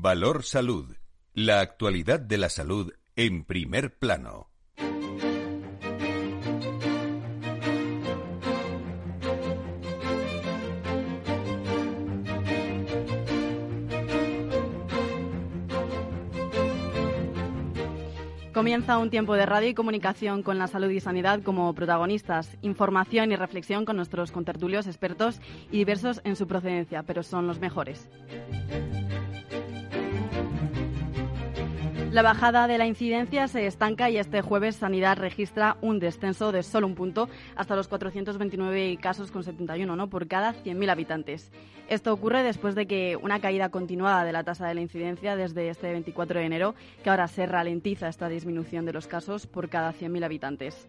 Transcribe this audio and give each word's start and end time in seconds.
Valor 0.00 0.42
Salud. 0.42 0.96
La 1.34 1.60
actualidad 1.60 2.18
de 2.18 2.36
la 2.36 2.48
salud 2.48 2.92
en 3.14 3.44
primer 3.44 3.96
plano. 3.96 4.50
Comienza 18.52 18.98
un 18.98 19.10
tiempo 19.10 19.34
de 19.34 19.46
radio 19.46 19.68
y 19.68 19.74
comunicación 19.74 20.42
con 20.42 20.58
la 20.58 20.68
salud 20.68 20.90
y 20.90 21.00
sanidad 21.00 21.42
como 21.42 21.72
protagonistas, 21.74 22.56
información 22.62 23.32
y 23.32 23.36
reflexión 23.36 23.84
con 23.84 23.96
nuestros 23.96 24.30
contertulios 24.30 24.86
expertos 24.86 25.40
y 25.70 25.78
diversos 25.78 26.20
en 26.24 26.36
su 26.36 26.46
procedencia, 26.46 27.02
pero 27.02 27.22
son 27.22 27.46
los 27.48 27.58
mejores. 27.58 28.08
La 32.14 32.22
bajada 32.22 32.68
de 32.68 32.78
la 32.78 32.86
incidencia 32.86 33.48
se 33.48 33.66
estanca 33.66 34.08
y 34.08 34.18
este 34.18 34.40
jueves 34.40 34.76
Sanidad 34.76 35.18
registra 35.18 35.78
un 35.80 35.98
descenso 35.98 36.52
de 36.52 36.62
solo 36.62 36.86
un 36.86 36.94
punto 36.94 37.28
hasta 37.56 37.74
los 37.74 37.88
429 37.88 38.98
casos 38.98 39.32
con 39.32 39.42
71 39.42 39.96
¿no? 39.96 40.08
por 40.08 40.28
cada 40.28 40.54
100.000 40.54 40.90
habitantes. 40.92 41.50
Esto 41.88 42.12
ocurre 42.12 42.44
después 42.44 42.76
de 42.76 42.86
que 42.86 43.16
una 43.20 43.40
caída 43.40 43.70
continuada 43.70 44.24
de 44.24 44.30
la 44.30 44.44
tasa 44.44 44.68
de 44.68 44.76
la 44.76 44.80
incidencia 44.80 45.34
desde 45.34 45.68
este 45.68 45.90
24 45.90 46.38
de 46.38 46.46
enero, 46.46 46.76
que 47.02 47.10
ahora 47.10 47.26
se 47.26 47.46
ralentiza 47.46 48.06
esta 48.06 48.28
disminución 48.28 48.86
de 48.86 48.92
los 48.92 49.08
casos 49.08 49.48
por 49.48 49.68
cada 49.68 49.92
100.000 49.92 50.24
habitantes. 50.24 50.86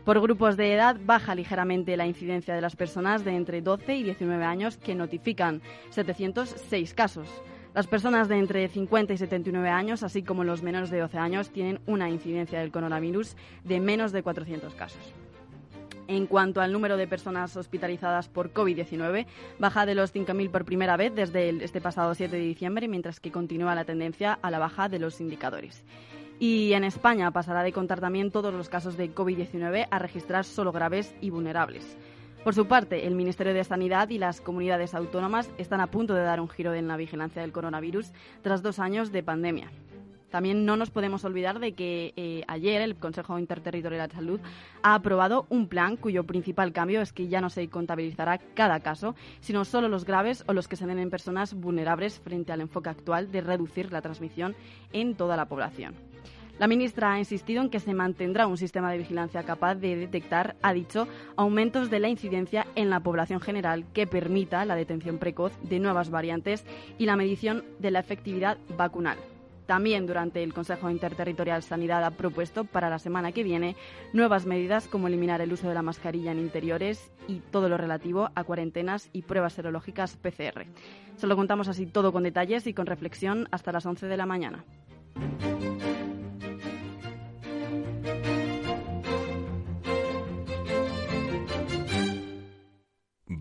Por 0.05 0.21
grupos 0.21 0.55
de 0.55 0.71
edad 0.71 0.97
baja 1.03 1.33
ligeramente 1.33 1.97
la 1.97 2.05
incidencia 2.05 2.53
de 2.53 2.61
las 2.61 2.75
personas 2.75 3.25
de 3.25 3.35
entre 3.35 3.63
12 3.63 3.95
y 3.95 4.03
19 4.03 4.45
años 4.45 4.77
que 4.77 4.93
notifican 4.93 5.63
706 5.89 6.93
casos. 6.93 7.27
Las 7.73 7.87
personas 7.87 8.29
de 8.29 8.37
entre 8.37 8.67
50 8.67 9.13
y 9.13 9.17
79 9.17 9.67
años, 9.67 10.03
así 10.03 10.21
como 10.21 10.43
los 10.43 10.61
menores 10.61 10.91
de 10.91 10.99
12 10.99 11.17
años, 11.17 11.49
tienen 11.49 11.79
una 11.87 12.07
incidencia 12.07 12.59
del 12.59 12.71
coronavirus 12.71 13.35
de 13.63 13.79
menos 13.79 14.11
de 14.11 14.21
400 14.21 14.75
casos. 14.75 15.01
En 16.07 16.27
cuanto 16.27 16.61
al 16.61 16.71
número 16.71 16.97
de 16.97 17.07
personas 17.07 17.57
hospitalizadas 17.57 18.29
por 18.29 18.53
COVID-19, 18.53 19.25
baja 19.57 19.87
de 19.87 19.95
los 19.95 20.13
5.000 20.13 20.51
por 20.51 20.65
primera 20.65 20.97
vez 20.97 21.15
desde 21.15 21.49
este 21.63 21.81
pasado 21.81 22.13
7 22.13 22.35
de 22.35 22.43
diciembre, 22.43 22.87
mientras 22.87 23.19
que 23.19 23.31
continúa 23.31 23.73
la 23.73 23.85
tendencia 23.85 24.37
a 24.39 24.51
la 24.51 24.59
baja 24.59 24.87
de 24.87 24.99
los 24.99 25.19
indicadores. 25.19 25.83
Y 26.39 26.73
en 26.73 26.83
España 26.83 27.31
pasará 27.31 27.63
de 27.63 27.71
contar 27.71 28.01
también 28.01 28.31
todos 28.31 28.53
los 28.53 28.69
casos 28.69 28.97
de 28.97 29.13
COVID-19 29.13 29.87
a 29.89 29.99
registrar 29.99 30.43
solo 30.43 30.71
graves 30.71 31.15
y 31.21 31.29
vulnerables. 31.29 31.97
Por 32.43 32.53
su 32.53 32.67
parte, 32.67 33.07
el 33.07 33.15
Ministerio 33.15 33.53
de 33.53 33.63
Sanidad 33.63 34.09
y 34.09 34.19
las 34.19 34.39
comunidades 34.39 34.93
autónomas 34.93 35.49
están 35.57 35.81
a 35.81 35.87
punto 35.87 36.13
de 36.13 36.21
dar 36.21 36.39
un 36.39 36.49
giro 36.49 36.73
en 36.75 36.87
la 36.87 36.97
vigilancia 36.97 37.41
del 37.41 37.51
coronavirus 37.51 38.11
tras 38.43 38.61
dos 38.61 38.77
años 38.77 39.11
de 39.11 39.23
pandemia. 39.23 39.71
También 40.29 40.65
no 40.65 40.75
nos 40.75 40.89
podemos 40.89 41.23
olvidar 41.23 41.59
de 41.59 41.73
que 41.73 42.13
eh, 42.17 42.43
ayer 42.47 42.81
el 42.81 42.97
Consejo 42.97 43.39
Interterritorial 43.39 44.09
de 44.09 44.15
Salud 44.15 44.39
ha 44.83 44.93
aprobado 44.93 45.45
un 45.49 45.67
plan 45.67 45.95
cuyo 45.95 46.25
principal 46.25 46.73
cambio 46.73 47.01
es 47.01 47.13
que 47.13 47.29
ya 47.29 47.41
no 47.41 47.49
se 47.49 47.69
contabilizará 47.69 48.39
cada 48.53 48.81
caso, 48.81 49.15
sino 49.39 49.65
solo 49.65 49.87
los 49.87 50.03
graves 50.03 50.43
o 50.47 50.53
los 50.53 50.67
que 50.67 50.75
se 50.75 50.85
den 50.85 50.99
en 50.99 51.09
personas 51.09 51.53
vulnerables 51.53 52.19
frente 52.19 52.51
al 52.51 52.61
enfoque 52.61 52.89
actual 52.89 53.31
de 53.31 53.41
reducir 53.41 53.93
la 53.93 54.01
transmisión 54.01 54.55
en 54.91 55.15
toda 55.15 55.37
la 55.37 55.45
población. 55.45 55.95
La 56.57 56.67
ministra 56.67 57.11
ha 57.11 57.19
insistido 57.19 57.61
en 57.61 57.69
que 57.69 57.81
se 57.81 57.93
mantendrá 57.93 58.47
un 58.47 58.57
sistema 58.57 58.89
de 58.91 58.99
vigilancia 58.99 59.43
capaz 59.43 59.75
de 59.75 59.97
detectar, 59.97 60.55
ha 60.61 60.71
dicho, 60.71 61.07
aumentos 61.35 61.89
de 61.89 61.99
la 61.99 62.07
incidencia 62.07 62.65
en 62.75 62.89
la 62.89 63.01
población 63.01 63.41
general 63.41 63.85
que 63.93 64.07
permita 64.07 64.63
la 64.63 64.75
detención 64.75 65.17
precoz 65.17 65.51
de 65.63 65.79
nuevas 65.79 66.09
variantes 66.09 66.65
y 66.97 67.05
la 67.05 67.17
medición 67.17 67.65
de 67.79 67.91
la 67.91 67.99
efectividad 67.99 68.57
vacunal. 68.77 69.17
También 69.65 70.05
durante 70.05 70.43
el 70.43 70.53
Consejo 70.53 70.89
Interterritorial 70.89 71.63
Sanidad 71.63 72.03
ha 72.05 72.11
propuesto 72.11 72.65
para 72.65 72.89
la 72.89 72.99
semana 72.99 73.31
que 73.31 73.43
viene 73.43 73.75
nuevas 74.13 74.45
medidas 74.45 74.87
como 74.87 75.07
eliminar 75.07 75.41
el 75.41 75.51
uso 75.51 75.67
de 75.67 75.73
la 75.73 75.81
mascarilla 75.81 76.31
en 76.31 76.39
interiores 76.39 77.11
y 77.27 77.39
todo 77.39 77.67
lo 77.67 77.75
relativo 77.75 78.29
a 78.35 78.43
cuarentenas 78.43 79.09
y 79.11 79.23
pruebas 79.23 79.53
serológicas 79.53 80.17
PCR. 80.17 80.67
Se 81.15 81.27
lo 81.27 81.35
contamos 81.35 81.67
así 81.67 81.87
todo 81.87 82.13
con 82.13 82.23
detalles 82.23 82.67
y 82.67 82.73
con 82.73 82.85
reflexión 82.85 83.47
hasta 83.51 83.71
las 83.71 83.85
11 83.85 84.05
de 84.05 84.17
la 84.17 84.25
mañana. 84.25 84.63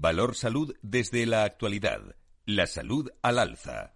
Valor 0.04 0.34
Salud 0.34 0.76
desde 0.82 1.24
la 1.24 1.44
actualidad. 1.44 2.14
La 2.44 2.66
salud 2.66 3.08
al 3.22 3.38
alza. 3.38 3.93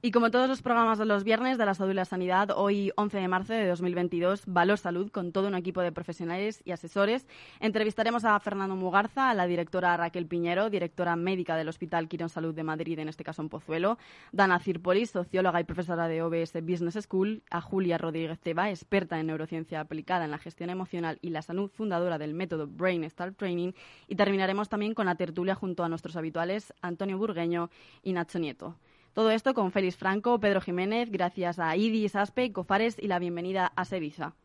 Y 0.00 0.12
como 0.12 0.30
todos 0.30 0.48
los 0.48 0.62
programas 0.62 1.00
de 1.00 1.06
los 1.06 1.24
viernes 1.24 1.58
de 1.58 1.66
la 1.66 1.74
Salud 1.74 1.98
Sanidad, 2.04 2.50
hoy 2.54 2.92
11 2.94 3.18
de 3.18 3.26
marzo 3.26 3.52
de 3.52 3.66
2022, 3.66 4.44
Valor 4.46 4.78
Salud 4.78 5.10
con 5.10 5.32
todo 5.32 5.48
un 5.48 5.56
equipo 5.56 5.80
de 5.80 5.90
profesionales 5.90 6.62
y 6.64 6.70
asesores. 6.70 7.26
Entrevistaremos 7.58 8.24
a 8.24 8.38
Fernando 8.38 8.76
Mugarza, 8.76 9.28
a 9.28 9.34
la 9.34 9.48
directora 9.48 9.96
Raquel 9.96 10.28
Piñero, 10.28 10.70
directora 10.70 11.16
médica 11.16 11.56
del 11.56 11.68
Hospital 11.68 12.06
Quirón 12.06 12.28
Salud 12.28 12.54
de 12.54 12.62
Madrid, 12.62 12.96
en 13.00 13.08
este 13.08 13.24
caso 13.24 13.42
en 13.42 13.48
Pozuelo, 13.48 13.98
Dana 14.30 14.60
Cirpolis, 14.60 15.10
socióloga 15.10 15.60
y 15.60 15.64
profesora 15.64 16.06
de 16.06 16.22
OBS 16.22 16.52
Business 16.62 16.94
School, 17.02 17.42
a 17.50 17.60
Julia 17.60 17.98
Rodríguez 17.98 18.38
Teba, 18.38 18.70
experta 18.70 19.18
en 19.18 19.26
neurociencia 19.26 19.80
aplicada 19.80 20.26
en 20.26 20.30
la 20.30 20.38
gestión 20.38 20.70
emocional 20.70 21.18
y 21.22 21.30
la 21.30 21.42
salud, 21.42 21.72
fundadora 21.72 22.18
del 22.18 22.34
método 22.34 22.68
Brain 22.68 23.02
Start 23.10 23.36
Training, 23.36 23.72
y 24.06 24.14
terminaremos 24.14 24.68
también 24.68 24.94
con 24.94 25.06
la 25.06 25.16
tertulia 25.16 25.56
junto 25.56 25.82
a 25.82 25.88
nuestros 25.88 26.14
habituales 26.14 26.72
Antonio 26.82 27.18
Burgueño 27.18 27.68
y 28.04 28.12
Nacho 28.12 28.38
Nieto. 28.38 28.76
Todo 29.18 29.32
esto 29.32 29.52
con 29.52 29.72
Félix 29.72 29.96
Franco, 29.96 30.38
Pedro 30.38 30.60
Jiménez, 30.60 31.10
gracias 31.10 31.58
a 31.58 31.76
IDIS, 31.76 32.14
ASPE, 32.14 32.52
COFARES 32.52 32.98
y 33.00 33.08
la 33.08 33.18
bienvenida 33.18 33.72
a 33.74 33.84
Sevilla. 33.84 34.36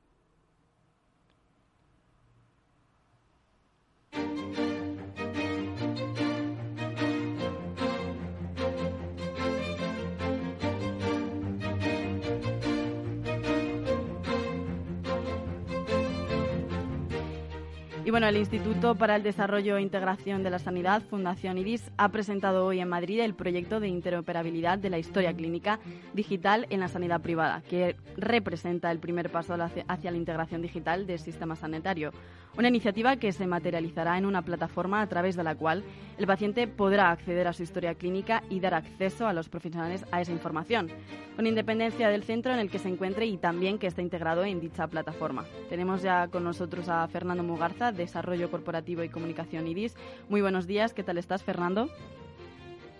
Y 18.06 18.12
bueno, 18.12 18.28
el 18.28 18.36
Instituto 18.36 18.96
para 18.96 19.16
el 19.16 19.24
Desarrollo 19.24 19.78
e 19.78 19.81
Integración 19.81 20.44
de 20.44 20.50
la 20.50 20.59
Sanidad, 20.59 21.02
Fundación 21.03 21.58
IDIS, 21.58 21.90
ha 21.96 22.09
presentado 22.09 22.66
hoy 22.66 22.81
en 22.81 22.90
Madrid 22.90 23.22
el 23.22 23.34
proyecto 23.34 23.80
de 23.80 23.88
interoperabilidad 23.88 24.78
de 24.78 24.90
la 24.90 25.00
historia 25.00 25.34
clínica 25.34 25.80
digital 26.14 26.68
en 26.69 26.81
la 26.81 26.90
sanidad 26.90 27.22
privada, 27.22 27.62
que 27.62 27.96
representa 28.18 28.91
el 28.91 29.00
primer 29.00 29.31
paso 29.31 29.56
hacia 29.88 30.12
la 30.12 30.18
integración 30.18 30.62
digital 30.62 31.08
del 31.08 31.19
sistema 31.19 31.56
sanitario. 31.56 32.12
Una 32.56 32.68
iniciativa 32.68 33.16
que 33.16 33.31
se 33.31 33.47
materializará 33.47 34.16
en 34.16 34.28
una 34.28 34.44
plataforma 34.44 35.02
a 35.02 35.09
través 35.09 35.36
de 35.36 35.44
la 35.44 35.56
cual 35.56 35.84
el 36.19 36.28
paciente 36.28 36.68
podrá 36.68 37.09
acceder 37.09 37.47
a 37.47 37.53
su 37.53 37.64
historia 37.64 37.96
clínica 37.96 38.44
y 38.47 38.59
dar 38.59 38.75
acceso 38.75 39.25
a 39.25 39.34
los 39.34 39.50
profesionales 39.50 40.06
a 40.12 40.22
esa 40.22 40.34
información, 40.34 40.91
con 41.35 41.47
independencia 41.47 42.09
del 42.09 42.22
centro 42.23 42.53
en 42.53 42.59
el 42.59 42.70
que 42.70 42.78
se 42.78 42.90
encuentre 42.90 43.26
y 43.26 43.38
también 43.38 43.79
que 43.79 43.88
esté 43.88 44.03
integrado 44.03 44.46
en 44.46 44.59
dicha 44.59 44.85
plataforma. 44.85 45.46
Tenemos 45.67 46.03
ya 46.03 46.28
con 46.28 46.44
nosotros 46.44 46.90
a 46.90 47.08
Fernando 47.08 47.41
Mugarza, 47.41 47.91
Desarrollo 47.91 48.52
Corporativo 48.52 49.02
y 49.03 49.09
Comunicación 49.09 49.66
IDIS. 49.66 49.97
Muy 50.29 50.41
buenos 50.41 50.67
días, 50.67 50.94
¿qué 50.94 51.02
tal 51.02 51.17
estás, 51.17 51.44
Fernando? 51.44 51.90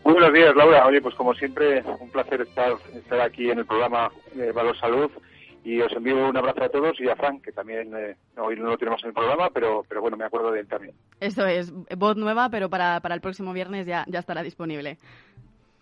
Muy 0.04 0.14
buenos 0.14 0.34
días, 0.34 0.56
Laura. 0.56 0.88
Oye, 0.88 1.00
pues 1.00 1.14
como 1.14 1.36
siempre, 1.36 1.84
un 2.00 2.10
placer 2.10 2.42
estar, 2.42 2.74
estar 2.96 3.22
aquí 3.22 3.52
en 3.52 3.60
el 3.60 3.66
programa 3.68 4.12
Valor 4.56 4.78
Salud 4.80 5.12
y 5.64 5.82
os 5.82 5.92
envío 5.94 6.28
un 6.28 6.36
abrazo 6.36 6.64
a 6.64 6.70
todos 6.70 7.00
y 7.00 7.08
a 7.08 7.16
Frank, 7.16 7.42
que 7.42 7.52
también 7.52 7.94
eh, 7.96 8.16
hoy 8.38 8.58
no 8.58 8.66
lo 8.66 8.78
tenemos 8.78 9.02
en 9.04 9.10
el 9.10 9.14
programa, 9.14 9.50
pero, 9.50 9.84
pero 9.88 10.02
bueno, 10.02 10.18
me 10.18 10.26
acuerdo 10.26 10.52
de 10.52 10.62
él 10.62 10.68
también. 10.68 10.94
Eso 11.20 11.46
es, 11.46 11.74
voz 11.98 12.18
nueva, 12.18 12.50
pero 12.50 12.70
para, 12.70 13.00
para 13.00 13.16
el 13.16 13.22
próximo 13.22 13.54
viernes 13.54 13.86
ya, 13.86 14.04
ya 14.08 14.20
estará 14.20 14.44
disponible. 14.44 14.98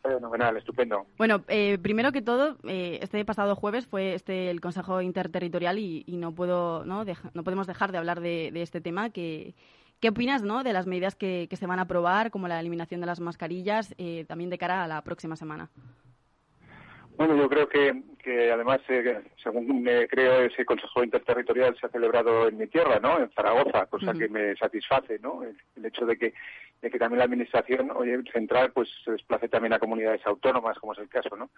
Fenomenal, 0.04 0.58
estupendo. 0.58 1.06
Bueno, 1.18 1.44
eh, 1.48 1.78
primero 1.82 2.12
que 2.12 2.22
todo, 2.22 2.58
eh, 2.68 3.00
este 3.02 3.24
pasado 3.26 3.56
jueves 3.56 3.88
fue 3.88 4.14
este 4.14 4.50
el 4.50 4.62
Consejo 4.62 5.02
Interterritorial 5.02 5.78
y, 5.78 6.04
no 6.08 6.32
puedo 6.32 6.86
no, 6.86 7.04
no 7.34 7.44
podemos 7.44 7.68
dejar 7.68 7.92
de 7.92 7.98
hablar 7.98 8.20
de, 8.20 8.52
este 8.56 8.82
tema. 8.82 9.10
Que, 9.10 9.54
¿Qué 10.00 10.10
opinas 10.10 10.42
no, 10.42 10.64
de 10.64 10.74
las 10.74 10.88
medidas 10.88 11.16
que, 11.16 11.48
que, 11.50 11.56
se 11.56 11.68
van 11.68 11.78
a 11.78 11.84
aprobar, 11.84 12.32
como 12.32 12.48
la 12.48 12.60
eliminación 12.60 13.02
de 13.02 13.08
las 13.08 13.20
mascarillas, 13.20 13.96
también 14.28 14.50
de 14.50 14.58
cara 14.58 14.84
a 14.84 14.88
la 14.88 15.04
próxima 15.04 15.36
semana? 15.36 15.70
Bueno, 17.22 17.38
yo 17.38 17.48
creo 17.48 17.70
que, 17.70 18.02
que 18.18 18.52
además, 18.52 18.80
eh, 18.90 19.22
según 19.44 19.84
me 19.84 20.08
creo, 20.08 20.42
ese 20.42 20.66
Consejo 20.66 21.04
Interterritorial 21.04 21.78
se 21.80 21.86
ha 21.86 21.90
celebrado 21.90 22.48
en 22.48 22.58
mi 22.58 22.66
tierra, 22.66 23.00
¿no? 23.00 23.20
En 23.20 23.30
Zaragoza, 23.30 23.86
cosa 23.86 24.12
que 24.14 24.28
me 24.28 24.56
satisface, 24.56 25.20
¿no? 25.20 25.44
El, 25.44 25.86
hecho 25.86 26.08
de 26.08 26.18
que, 26.18 26.34
de 26.82 26.90
que 26.90 26.98
también 26.98 27.20
la 27.20 27.26
Administración 27.26 27.92
oye, 27.92 28.18
central 28.34 28.72
pues 28.72 28.90
se 29.06 29.12
desplace 29.12 29.50
también 29.50 29.72
a 29.74 29.78
comunidades 29.78 30.26
autónomas, 30.26 30.80
como 30.80 30.94
es 30.94 30.98
el 30.98 31.10
caso, 31.10 31.36
¿no? 31.38 31.52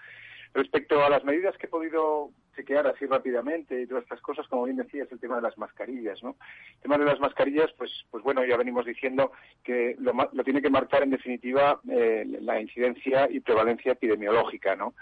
Respecto 0.53 1.01
a 1.01 1.09
las 1.09 1.23
medidas 1.23 1.57
que 1.57 1.67
he 1.67 1.69
podido 1.69 2.31
chequear 2.57 2.85
así 2.87 3.05
rápidamente 3.05 3.81
y 3.81 3.87
todas 3.87 4.03
estas 4.03 4.19
cosas, 4.19 4.45
como 4.49 4.65
bien 4.65 4.75
decías, 4.75 5.09
el 5.13 5.19
tema 5.21 5.37
de 5.37 5.43
las 5.43 5.57
mascarillas, 5.57 6.21
¿no? 6.23 6.35
El 6.75 6.81
tema 6.81 6.97
de 6.97 7.05
las 7.05 7.21
mascarillas, 7.21 7.71
pues, 7.77 7.89
pues 8.11 8.21
bueno, 8.21 8.43
ya 8.43 8.57
venimos 8.57 8.85
diciendo 8.85 9.31
que 9.63 9.95
lo, 9.97 10.11
lo 10.11 10.43
tiene 10.43 10.61
que 10.61 10.69
marcar 10.69 11.03
en 11.03 11.11
definitiva 11.11 11.79
eh, 11.89 12.25
la 12.41 12.59
incidencia 12.59 13.29
y 13.31 13.39
prevalencia 13.39 13.93
epidemiológica, 13.93 14.75
¿no? 14.75 14.93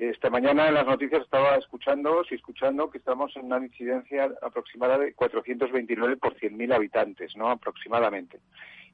Esta 0.00 0.30
mañana 0.30 0.66
en 0.66 0.72
las 0.72 0.86
noticias 0.86 1.20
estaba 1.20 1.56
escuchando, 1.56 2.24
sí 2.24 2.34
escuchando, 2.34 2.90
que 2.90 2.96
estamos 2.96 3.36
en 3.36 3.44
una 3.44 3.58
incidencia 3.58 4.30
aproximada 4.40 4.96
de 4.96 5.12
429 5.12 6.16
por 6.16 6.34
100.000 6.36 6.74
habitantes, 6.74 7.36
¿no? 7.36 7.50
Aproximadamente 7.50 8.40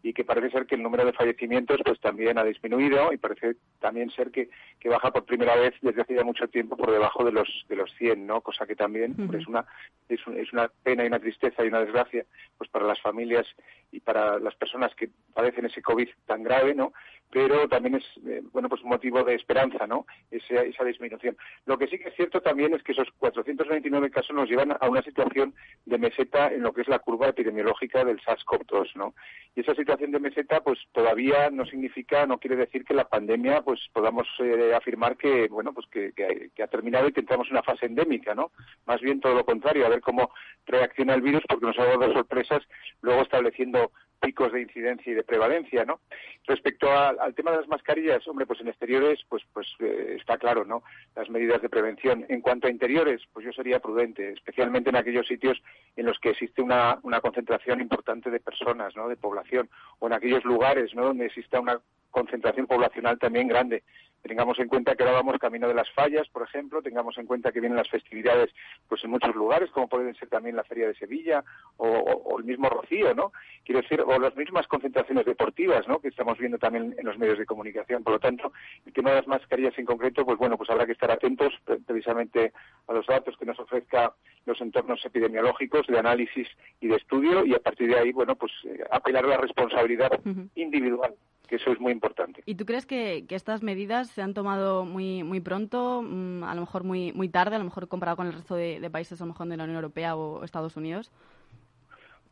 y 0.03 0.13
que 0.13 0.25
parece 0.25 0.51
ser 0.51 0.67
que 0.67 0.77
el 0.77 0.83
número 0.83 1.05
de 1.05 1.13
fallecimientos 1.13 1.81
pues 1.85 1.99
también 2.01 2.39
ha 2.39 2.45
disminuido 2.45 3.13
y 3.13 3.17
parece 3.17 3.57
también 3.81 4.11
ser 4.11 4.31
que, 4.31 4.49
que 4.79 4.89
baja 4.89 5.11
por 5.11 5.25
primera 5.25 5.57
vez 5.57 5.75
desde 5.83 6.03
hace 6.03 6.15
ya 6.15 6.23
mucho 6.23 6.47
tiempo 6.49 6.77
por 6.77 6.93
debajo 6.93 7.25
de 7.25 7.33
los 7.33 7.49
de 7.69 7.75
los 7.77 7.93
100, 7.95 8.25
¿no? 8.25 8.41
Cosa 8.41 8.67
que 8.67 8.77
también 8.77 9.17
es 9.35 9.47
una 9.49 9.65
es, 10.09 10.21
es, 10.37 10.53
una 10.53 10.71
pena 10.85 11.03
y 11.03 11.09
una 11.09 11.19
tristeza 11.19 11.65
y 11.65 11.69
una 11.69 11.81
desgracia 11.81 12.25
pues 12.57 12.71
para 12.71 12.87
las 12.87 13.01
familias 13.01 13.47
y 13.91 14.01
para 14.01 14.39
las 14.39 14.55
personas 14.55 14.95
que 14.95 15.11
padecen 15.35 15.67
ese 15.67 15.83
COVID 15.83 16.09
tan 16.27 16.43
grave, 16.43 16.75
¿no? 16.75 16.93
Pero 17.31 17.69
también 17.69 17.97
es 17.97 18.05
eh, 18.27 18.43
bueno 18.53 18.69
pues 18.69 18.83
un 18.83 18.91
motivo 18.91 19.23
de 19.25 19.35
esperanza, 19.35 19.87
¿no? 19.87 20.07
Esa, 20.31 20.63
esa 20.63 20.85
disminución. 20.85 21.37
Lo 21.67 21.77
que 21.77 21.89
sí 21.89 21.99
que 21.99 22.09
es 22.09 22.15
cierto 22.15 22.41
también 22.41 22.75
es 22.75 22.83
que 22.83 22.93
esos 22.93 23.09
429 23.19 24.11
casos 24.11 24.35
nos 24.35 24.49
llevan 24.49 24.77
a 24.79 24.89
una 24.89 25.03
situación 25.03 25.55
de 25.85 25.99
meseta 25.99 26.49
en 26.49 26.63
lo 26.63 26.73
que 26.73 26.83
es 26.83 26.89
la 26.89 26.99
curva 26.99 27.29
epidemiológica 27.29 28.05
del 28.05 28.21
SARS-CoV-2, 28.21 28.95
¿no? 28.95 29.15
Y 29.55 29.61
esa 29.61 29.75
situación 29.75 30.11
de 30.11 30.21
meseta, 30.21 30.61
pues 30.61 30.79
todavía 30.93 31.51
no 31.51 31.65
significa, 31.65 32.27
no 32.27 32.39
quiere 32.39 32.57
decir 32.57 32.85
que 32.85 32.95
la 32.95 33.09
pandemia, 33.09 33.63
pues 33.63 33.81
podamos 33.93 34.29
eh, 34.39 34.75
afirmar 34.75 35.17
que, 35.17 35.49
bueno, 35.49 35.73
pues 35.73 35.87
que, 35.87 36.13
que, 36.13 36.63
ha 36.63 36.67
terminado 36.67 37.09
y 37.09 37.13
que 37.13 37.21
entramos 37.21 37.47
en 37.49 37.55
una 37.55 37.63
fase 37.63 37.87
endémica, 37.87 38.35
¿no? 38.35 38.51
Más 38.87 39.01
bien 39.01 39.21
todo 39.21 39.35
lo 39.35 39.47
contrario, 39.47 39.87
a 39.87 39.89
ver 39.89 40.01
cómo 40.01 40.31
reacciona 40.67 41.15
el 41.15 41.23
virus, 41.23 41.43
porque 41.49 41.67
nos 41.67 41.79
ha 41.79 41.85
dado 41.85 42.13
sorpresas, 42.13 42.63
luego 43.01 43.23
estableciendo 43.23 43.93
picos 44.21 44.53
de 44.53 44.63
incidencia 44.63 45.13
y 45.13 45.15
de 45.15 45.23
prevalencia, 45.23 45.85
¿no? 45.85 46.01
Respecto 46.47 46.91
al 46.91 47.35
tema 47.35 47.51
de 47.51 47.59
las 47.59 47.69
mascarillas, 47.69 48.27
hombre, 48.29 48.47
pues 48.47 48.61
en 48.61 48.69
exteriores, 48.69 49.21
pues, 49.29 49.43
pues 49.53 49.67
eh, 49.81 50.17
está 50.19 50.39
claro, 50.39 50.65
¿no? 50.65 50.83
Las 51.15 51.29
medidas 51.29 51.61
de 51.63 51.69
prevención. 51.69 52.25
En 52.29 52.41
cuanto 52.41 52.67
a 52.67 52.71
interiores, 52.71 53.23
pues 53.33 53.45
yo 53.45 53.53
sería 53.53 53.81
prudente, 53.81 54.33
especialmente 54.33 54.91
en 54.91 54.97
aquellos 54.97 55.27
sitios 55.27 55.61
en 55.97 56.07
los 56.07 56.19
que 56.19 56.31
existe 56.31 56.63
una, 56.63 56.99
una 57.03 57.21
concentración 57.21 57.81
importante 57.81 58.31
de 58.31 58.41
personas, 58.41 58.95
¿no? 58.97 59.09
De 59.09 59.17
población, 59.17 59.69
o 59.99 60.07
en 60.07 60.13
aquellos 60.13 60.45
lugares, 60.45 60.95
¿no? 60.95 61.07
Donde 61.07 61.27
exista 61.27 61.61
una 61.61 61.81
concentración 62.11 62.67
poblacional 62.67 63.19
también 63.19 63.47
grande. 63.47 63.83
Tengamos 64.23 64.59
en 64.59 64.69
cuenta 64.69 64.97
que 64.97 65.03
ahora 65.03 65.17
vamos 65.17 65.39
camino 65.39 65.69
de 65.69 65.75
las 65.75 65.91
fallas, 65.93 66.27
por 66.29 66.43
ejemplo, 66.43 66.83
tengamos 66.83 67.17
en 67.19 67.27
cuenta 67.27 67.53
que 67.53 67.61
vienen 67.61 67.77
las 67.77 67.91
festividades 67.91 68.51
pues 68.89 69.05
en 69.05 69.11
muchos 69.11 69.35
lugares, 69.35 69.71
como 69.71 69.89
pueden 69.89 70.15
ser 70.17 70.29
también 70.29 70.57
la 70.57 70.65
Feria 70.65 70.89
de 70.89 70.95
Sevilla 70.95 71.45
o, 71.77 72.37
el 72.39 72.45
mismo 72.45 72.69
Rocío, 72.69 73.15
¿no? 73.15 73.33
Quiero 73.67 73.83
decir, 73.83 74.01
o 74.01 74.19
las 74.21 74.37
mismas 74.37 74.69
concentraciones 74.69 75.27
deportivas, 75.27 75.89
¿no? 75.89 75.99
Que 75.99 76.07
estamos 76.07 76.39
viendo 76.39 76.57
también 76.57 76.95
en 76.97 77.05
los 77.05 77.19
medios 77.19 77.37
de 77.37 77.47
comunicación. 77.47 78.05
Por 78.05 78.13
lo 78.13 78.21
tanto, 78.21 78.53
el 78.87 78.93
tema 78.93 79.11
de 79.11 79.17
las 79.17 79.27
mascarillas 79.27 79.77
en 79.77 79.85
concreto, 79.85 80.25
pues 80.25 80.39
bueno, 80.39 80.57
pues 80.57 80.71
habrá 80.71 80.87
que 80.87 80.93
estar 80.93 81.11
atentos 81.11 81.53
precisamente 81.85 82.53
a 82.87 82.93
los 82.93 83.05
datos 83.09 83.37
que 83.37 83.45
nos 83.45 83.59
ofrezca 83.59 84.15
los 84.45 84.61
entornos 84.61 85.05
epidemiológicos 85.05 85.85
de 85.89 85.99
análisis 85.99 86.47
y 86.81 86.87
de 86.87 86.95
estudio 86.95 87.45
y 87.45 87.55
a 87.55 87.59
partir 87.59 87.89
de 87.89 87.99
ahí, 87.99 88.13
bueno, 88.13 88.37
pues 88.37 88.53
eh, 88.63 88.85
apelar 88.89 89.25
a 89.25 89.29
la 89.31 89.37
responsabilidad 89.39 90.13
individual 90.55 91.15
que 91.47 91.57
eso 91.57 91.71
es 91.71 91.81
muy 91.81 91.93
importante. 91.93 92.43
¿Y 92.45 92.57
tú 92.57 92.67
crees 92.67 92.87
que, 92.87 93.25
estas 93.31 93.63
medidas 93.63 94.11
se 94.11 94.23
han 94.23 94.35
tomado 94.35 94.85
muy 94.85 95.23
muy 95.23 95.41
pronto, 95.41 96.03
mm, 96.03 96.43
a 96.45 96.55
lo 96.55 96.63
mejor 96.63 96.85
muy 96.85 97.13
muy 97.13 97.29
tarde, 97.29 97.57
a 97.57 97.59
lo 97.59 97.65
mejor 97.65 97.89
comparado 97.89 98.17
con 98.17 98.27
el 98.27 98.33
resto 98.33 98.55
de, 98.55 98.89
países, 98.91 99.21
a 99.21 99.25
lo 99.25 99.33
mejor 99.33 99.47
de 99.49 99.57
la 99.57 99.65
Unión 99.65 99.77
Europea 99.77 100.17
o 100.17 100.45
Estados 100.45 100.77
Unidos? 100.77 101.13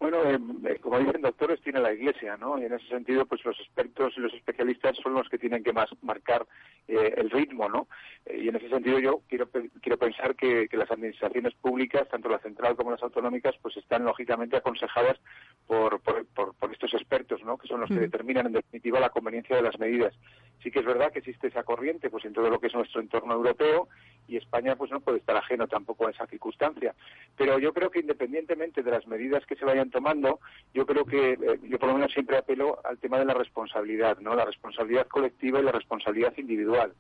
Bueno, 0.04 0.22
eh, 0.22 0.38
eh, 0.68 0.78
como 0.82 0.98
dicen 0.98 1.22
doctores, 1.22 1.62
tiene 1.62 1.80
la 1.80 1.90
Iglesia, 1.90 2.36
¿no? 2.36 2.60
Y 2.60 2.66
en 2.66 2.74
ese 2.74 2.86
sentido, 2.88 3.24
pues 3.24 3.42
los 3.42 3.58
expertos 3.58 4.12
y 4.18 4.20
los 4.20 4.34
especialistas 4.34 4.98
son 5.02 5.14
los 5.14 5.30
que 5.30 5.38
tienen 5.38 5.64
que 5.64 5.72
más 5.72 5.88
marcar 6.02 6.46
eh, 6.86 7.14
el 7.16 7.30
ritmo, 7.30 7.70
¿no? 7.70 7.88
y 8.26 8.48
en 8.48 8.56
ese 8.56 8.70
sentido 8.70 8.98
yo 8.98 9.20
quiero 9.28 9.48
quiero 9.82 9.98
pensar 9.98 10.34
que, 10.34 10.66
las 10.72 10.90
administraciones 10.90 11.54
públicas, 11.54 12.08
tanto 12.08 12.28
la 12.28 12.38
central 12.38 12.74
como 12.74 12.90
las 12.90 13.02
autonómicas, 13.02 13.54
pues 13.60 13.76
están 13.76 14.04
lógicamente 14.04 14.56
aconsejadas 14.56 15.18
por, 15.66 16.00
por, 16.00 16.24
por, 16.54 16.72
estos 16.72 16.94
expertos, 16.94 17.42
¿no? 17.44 17.58
Que 17.58 17.68
son 17.68 17.80
los 17.80 17.88
que 17.88 18.00
determinan 18.00 18.46
en 18.46 18.52
definitiva 18.54 18.98
la 18.98 19.10
conveniencia 19.10 19.56
de 19.56 19.62
las 19.62 19.78
medidas. 19.78 20.14
Sí 20.62 20.70
que 20.70 20.80
es 20.80 20.86
verdad 20.86 21.12
que 21.12 21.18
existe 21.18 21.48
esa 21.48 21.64
corriente, 21.64 22.10
pues 22.10 22.24
en 22.24 22.32
todo 22.32 22.48
lo 22.48 22.58
que 22.60 22.68
es 22.68 22.74
nuestro 22.74 23.00
entorno 23.00 23.34
europeo 23.34 23.88
y 24.26 24.38
España, 24.38 24.76
pues 24.76 24.90
no 24.90 25.00
puede 25.00 25.18
estar 25.18 25.36
ajeno 25.36 25.66
tampoco 25.68 26.06
a 26.06 26.10
esa 26.10 26.26
circunstancia. 26.26 26.94
Pero 27.36 27.58
yo 27.58 27.74
creo 27.74 27.90
que 27.90 28.00
independientemente 28.00 28.82
de 28.82 28.90
las 28.90 29.06
medidas 29.06 29.44
que 29.46 29.56
se 29.56 29.64
vayan 29.64 29.90
tomando, 29.94 30.40
yo 30.74 30.84
creo 30.84 31.04
que 31.06 31.32
eh, 31.32 31.60
yo 31.62 31.78
por 31.78 31.88
lo 31.88 31.94
menos 31.94 32.12
siempre 32.12 32.36
apelo 32.36 32.80
al 32.84 32.98
tema 32.98 33.18
de 33.18 33.24
la 33.24 33.34
responsabilidad, 33.34 34.18
¿no? 34.18 34.34
La 34.34 34.44
responsabilidad 34.44 35.06
colectiva 35.06 35.60
y 35.60 35.62
la 35.62 35.72
responsabilidad 35.72 36.34
individual 36.36 36.92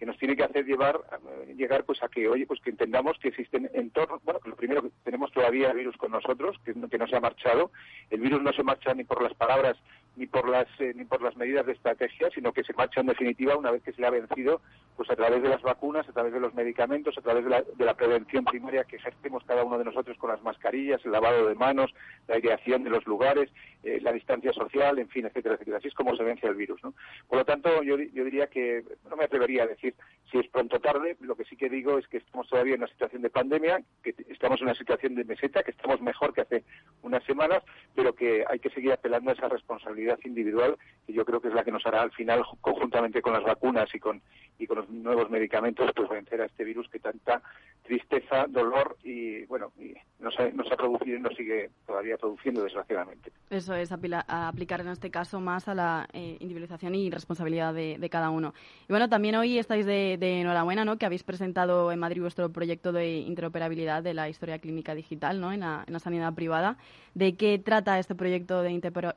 que 0.00 0.06
nos 0.06 0.16
tiene 0.16 0.34
que 0.34 0.44
hacer 0.44 0.64
llevar 0.64 0.98
eh, 1.12 1.54
llegar 1.54 1.84
pues 1.84 2.02
a 2.02 2.08
que 2.08 2.26
oye 2.26 2.46
pues 2.46 2.58
que 2.62 2.70
entendamos 2.70 3.18
que 3.18 3.28
existen 3.28 3.70
entornos 3.74 4.24
bueno 4.24 4.40
lo 4.46 4.56
primero 4.56 4.82
que 4.82 4.88
tenemos 5.04 5.30
todavía 5.30 5.72
el 5.72 5.76
virus 5.76 5.94
con 5.98 6.10
nosotros 6.10 6.56
que, 6.64 6.72
que 6.72 6.98
no 6.98 7.06
se 7.06 7.16
ha 7.16 7.20
marchado 7.20 7.70
el 8.08 8.18
virus 8.18 8.40
no 8.40 8.50
se 8.54 8.62
marcha 8.62 8.94
ni 8.94 9.04
por 9.04 9.22
las 9.22 9.34
palabras 9.34 9.76
ni 10.16 10.26
por 10.26 10.48
las 10.48 10.66
eh, 10.80 10.94
ni 10.96 11.04
por 11.04 11.20
las 11.20 11.36
medidas 11.36 11.66
de 11.66 11.72
estrategia 11.72 12.30
sino 12.34 12.50
que 12.54 12.64
se 12.64 12.72
marcha 12.72 13.02
en 13.02 13.08
definitiva 13.08 13.58
una 13.58 13.70
vez 13.70 13.82
que 13.82 13.92
se 13.92 14.00
le 14.00 14.06
ha 14.06 14.10
vencido 14.10 14.62
pues 14.96 15.10
a 15.10 15.16
través 15.16 15.42
de 15.42 15.50
las 15.50 15.60
vacunas 15.60 16.08
a 16.08 16.12
través 16.12 16.32
de 16.32 16.40
los 16.40 16.54
medicamentos 16.54 17.18
a 17.18 17.20
través 17.20 17.44
de 17.44 17.50
la, 17.50 17.60
de 17.62 17.84
la 17.84 17.92
prevención 17.92 18.46
primaria 18.46 18.84
que 18.84 18.96
ejercemos 18.96 19.44
cada 19.44 19.64
uno 19.64 19.76
de 19.76 19.84
nosotros 19.84 20.16
con 20.16 20.30
las 20.30 20.42
mascarillas 20.42 21.04
el 21.04 21.12
lavado 21.12 21.46
de 21.46 21.54
manos 21.56 21.92
la 22.26 22.36
aireación 22.36 22.84
de 22.84 22.90
los 22.90 23.04
lugares 23.06 23.50
eh, 23.82 24.00
la 24.00 24.12
distancia 24.12 24.54
social 24.54 24.98
en 24.98 25.10
fin 25.10 25.26
etcétera 25.26 25.56
etcétera 25.56 25.76
así 25.76 25.88
es 25.88 25.94
como 25.94 26.16
se 26.16 26.24
vence 26.24 26.46
el 26.46 26.54
virus 26.54 26.82
¿no? 26.82 26.94
por 27.28 27.36
lo 27.36 27.44
tanto 27.44 27.82
yo, 27.82 27.98
yo 27.98 28.24
diría 28.24 28.46
que 28.46 28.82
no 29.10 29.16
me 29.16 29.24
atrevería 29.24 29.64
a 29.64 29.66
decir 29.66 29.89
si 30.30 30.38
es 30.38 30.48
pronto 30.48 30.76
o 30.76 30.80
tarde. 30.80 31.16
Lo 31.20 31.34
que 31.34 31.44
sí 31.44 31.56
que 31.56 31.68
digo 31.68 31.98
es 31.98 32.06
que 32.08 32.18
estamos 32.18 32.48
todavía 32.48 32.74
en 32.74 32.82
una 32.82 32.92
situación 32.92 33.22
de 33.22 33.30
pandemia, 33.30 33.82
que 34.02 34.14
estamos 34.28 34.60
en 34.60 34.66
una 34.66 34.76
situación 34.76 35.14
de 35.14 35.24
meseta, 35.24 35.62
que 35.62 35.72
estamos 35.72 36.00
mejor 36.00 36.32
que 36.32 36.42
hace 36.42 36.64
unas 37.02 37.24
semanas, 37.24 37.62
pero 37.94 38.14
que 38.14 38.44
hay 38.48 38.58
que 38.58 38.70
seguir 38.70 38.92
apelando 38.92 39.30
a 39.30 39.34
esa 39.34 39.48
responsabilidad 39.48 40.18
individual, 40.24 40.76
que 41.06 41.12
yo 41.12 41.24
creo 41.24 41.40
que 41.40 41.48
es 41.48 41.54
la 41.54 41.64
que 41.64 41.72
nos 41.72 41.84
hará 41.86 42.02
al 42.02 42.12
final, 42.12 42.42
conjuntamente 42.60 43.22
con 43.22 43.32
las 43.32 43.42
vacunas 43.42 43.92
y 43.94 43.98
con, 43.98 44.22
y 44.58 44.66
con 44.66 44.78
los 44.78 44.88
nuevos 44.90 45.30
medicamentos, 45.30 45.90
pues 45.94 46.08
vencer 46.08 46.40
a 46.42 46.46
este 46.46 46.64
virus 46.64 46.88
que 46.88 47.00
tanta 47.00 47.42
tristeza, 47.90 48.46
dolor 48.48 48.96
y, 49.02 49.44
bueno, 49.46 49.72
y 49.76 49.94
nos, 50.20 50.38
ha, 50.38 50.48
nos 50.50 50.70
ha 50.70 50.76
producido 50.76 51.16
y 51.16 51.20
nos 51.20 51.34
sigue 51.34 51.70
todavía 51.84 52.16
produciendo, 52.16 52.62
desgraciadamente. 52.62 53.32
Eso 53.50 53.74
es, 53.74 53.90
aplicar 53.90 54.80
en 54.80 54.88
este 54.88 55.10
caso 55.10 55.40
más 55.40 55.66
a 55.66 55.74
la 55.74 56.08
eh, 56.12 56.36
individualización 56.38 56.94
y 56.94 57.10
responsabilidad 57.10 57.74
de, 57.74 57.98
de 57.98 58.08
cada 58.08 58.30
uno. 58.30 58.54
Y 58.88 58.92
bueno, 58.92 59.08
también 59.08 59.34
hoy 59.34 59.58
estáis 59.58 59.86
de, 59.86 60.14
enhorabuena, 60.22 60.84
¿no? 60.84 60.98
Que 60.98 61.06
habéis 61.06 61.24
presentado 61.24 61.90
en 61.90 61.98
Madrid 61.98 62.20
vuestro 62.20 62.48
proyecto 62.52 62.92
de 62.92 63.18
interoperabilidad 63.18 64.04
de 64.04 64.14
la 64.14 64.28
historia 64.28 64.60
clínica 64.60 64.94
digital, 64.94 65.40
¿no? 65.40 65.52
En 65.52 65.60
la, 65.60 65.82
en 65.84 65.92
la 65.92 65.98
sanidad 65.98 66.32
privada. 66.34 66.76
¿De 67.14 67.34
qué 67.34 67.58
trata 67.58 67.98
este 67.98 68.14
proyecto 68.14 68.62
de 68.62 68.70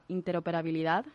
interoperabilidad? 0.07 1.05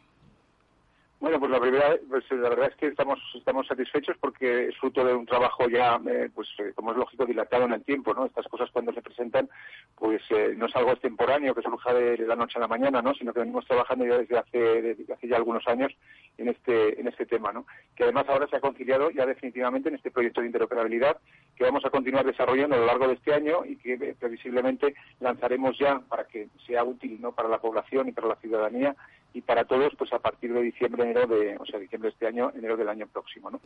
Bueno, 1.20 1.40
pues 1.40 1.50
la 1.50 1.58
primera, 1.58 1.96
pues 2.08 2.25
la 2.30 2.48
verdad 2.48 2.68
es 2.70 2.76
que 2.76 2.87
estamos 2.87 3.18
estamos 3.34 3.66
satisfechos 3.66 4.16
porque 4.20 4.68
es 4.68 4.76
fruto 4.76 5.04
de 5.04 5.14
un 5.14 5.26
trabajo 5.26 5.68
ya, 5.68 6.00
eh, 6.08 6.30
pues 6.32 6.46
eh, 6.58 6.70
como 6.76 6.92
es 6.92 6.96
lógico, 6.96 7.26
dilatado 7.26 7.64
en 7.64 7.72
el 7.72 7.82
tiempo, 7.82 8.14
¿no? 8.14 8.25
Estas 8.25 8.46
cosas 8.46 8.70
cuando 8.70 8.92
se 8.92 9.02
presentan, 9.02 9.48
pues 9.96 10.22
eh, 10.30 10.54
no 10.56 10.66
es 10.66 10.76
algo 10.76 10.92
extemporáneo 10.92 11.56
que 11.56 11.62
surja 11.62 11.92
de 11.92 12.18
la 12.18 12.37
noche 12.37 12.58
a 12.58 12.60
la 12.60 12.68
mañana, 12.68 13.02
¿no? 13.02 13.14
Sino 13.14 13.32
que 13.32 13.40
venimos 13.40 13.66
trabajando 13.66 14.06
ya 14.06 14.16
desde 14.16 14.38
hace, 14.38 14.58
desde 14.58 15.12
hace 15.12 15.26
ya 15.26 15.37
algunos 15.37 15.66
años 15.66 15.92
en 16.37 16.50
este 16.50 17.00
en 17.00 17.08
este 17.08 17.26
tema, 17.26 17.52
¿no? 17.52 17.66
Que 17.96 18.04
además 18.04 18.26
ahora 18.28 18.46
se 18.46 18.54
ha 18.54 18.60
conciliado 18.60 19.10
ya 19.10 19.26
definitivamente 19.26 19.88
en 19.88 19.96
este 19.96 20.12
proyecto 20.12 20.40
de 20.40 20.46
interoperabilidad 20.46 21.16
que 21.56 21.64
vamos 21.64 21.84
a 21.84 21.90
continuar 21.90 22.26
desarrollando 22.26 22.76
a 22.76 22.78
lo 22.78 22.87
largo 22.87 23.08
de 23.08 23.14
este 23.14 23.34
año 23.34 23.64
y 23.64 23.76
que 23.76 24.14
previsiblemente 24.20 24.94
lanzaremos 25.18 25.76
ya 25.80 25.98
para 25.98 26.25
que 26.28 26.46
sea 26.64 26.84
útil, 26.84 27.20
¿no? 27.20 27.32
Para 27.32 27.48
la 27.48 27.58
población 27.58 28.08
y 28.08 28.12
para 28.12 28.28
la 28.28 28.37
ciudadanía 28.37 28.94
y 29.34 29.42
para 29.42 29.64
todos, 29.64 29.94
pues 29.96 30.12
a 30.12 30.18
partir 30.18 30.52
de 30.52 30.62
diciembre 30.62 31.08
enero 31.11 31.27
de, 31.27 31.57
o 31.59 31.67
sea, 31.67 31.79
diciembre 31.79 32.11
este 32.11 32.27
año, 32.27 32.53
enero 32.55 32.77
del 32.77 32.88
año 32.88 33.07
próximo, 33.07 33.50
¿no? 33.50 33.61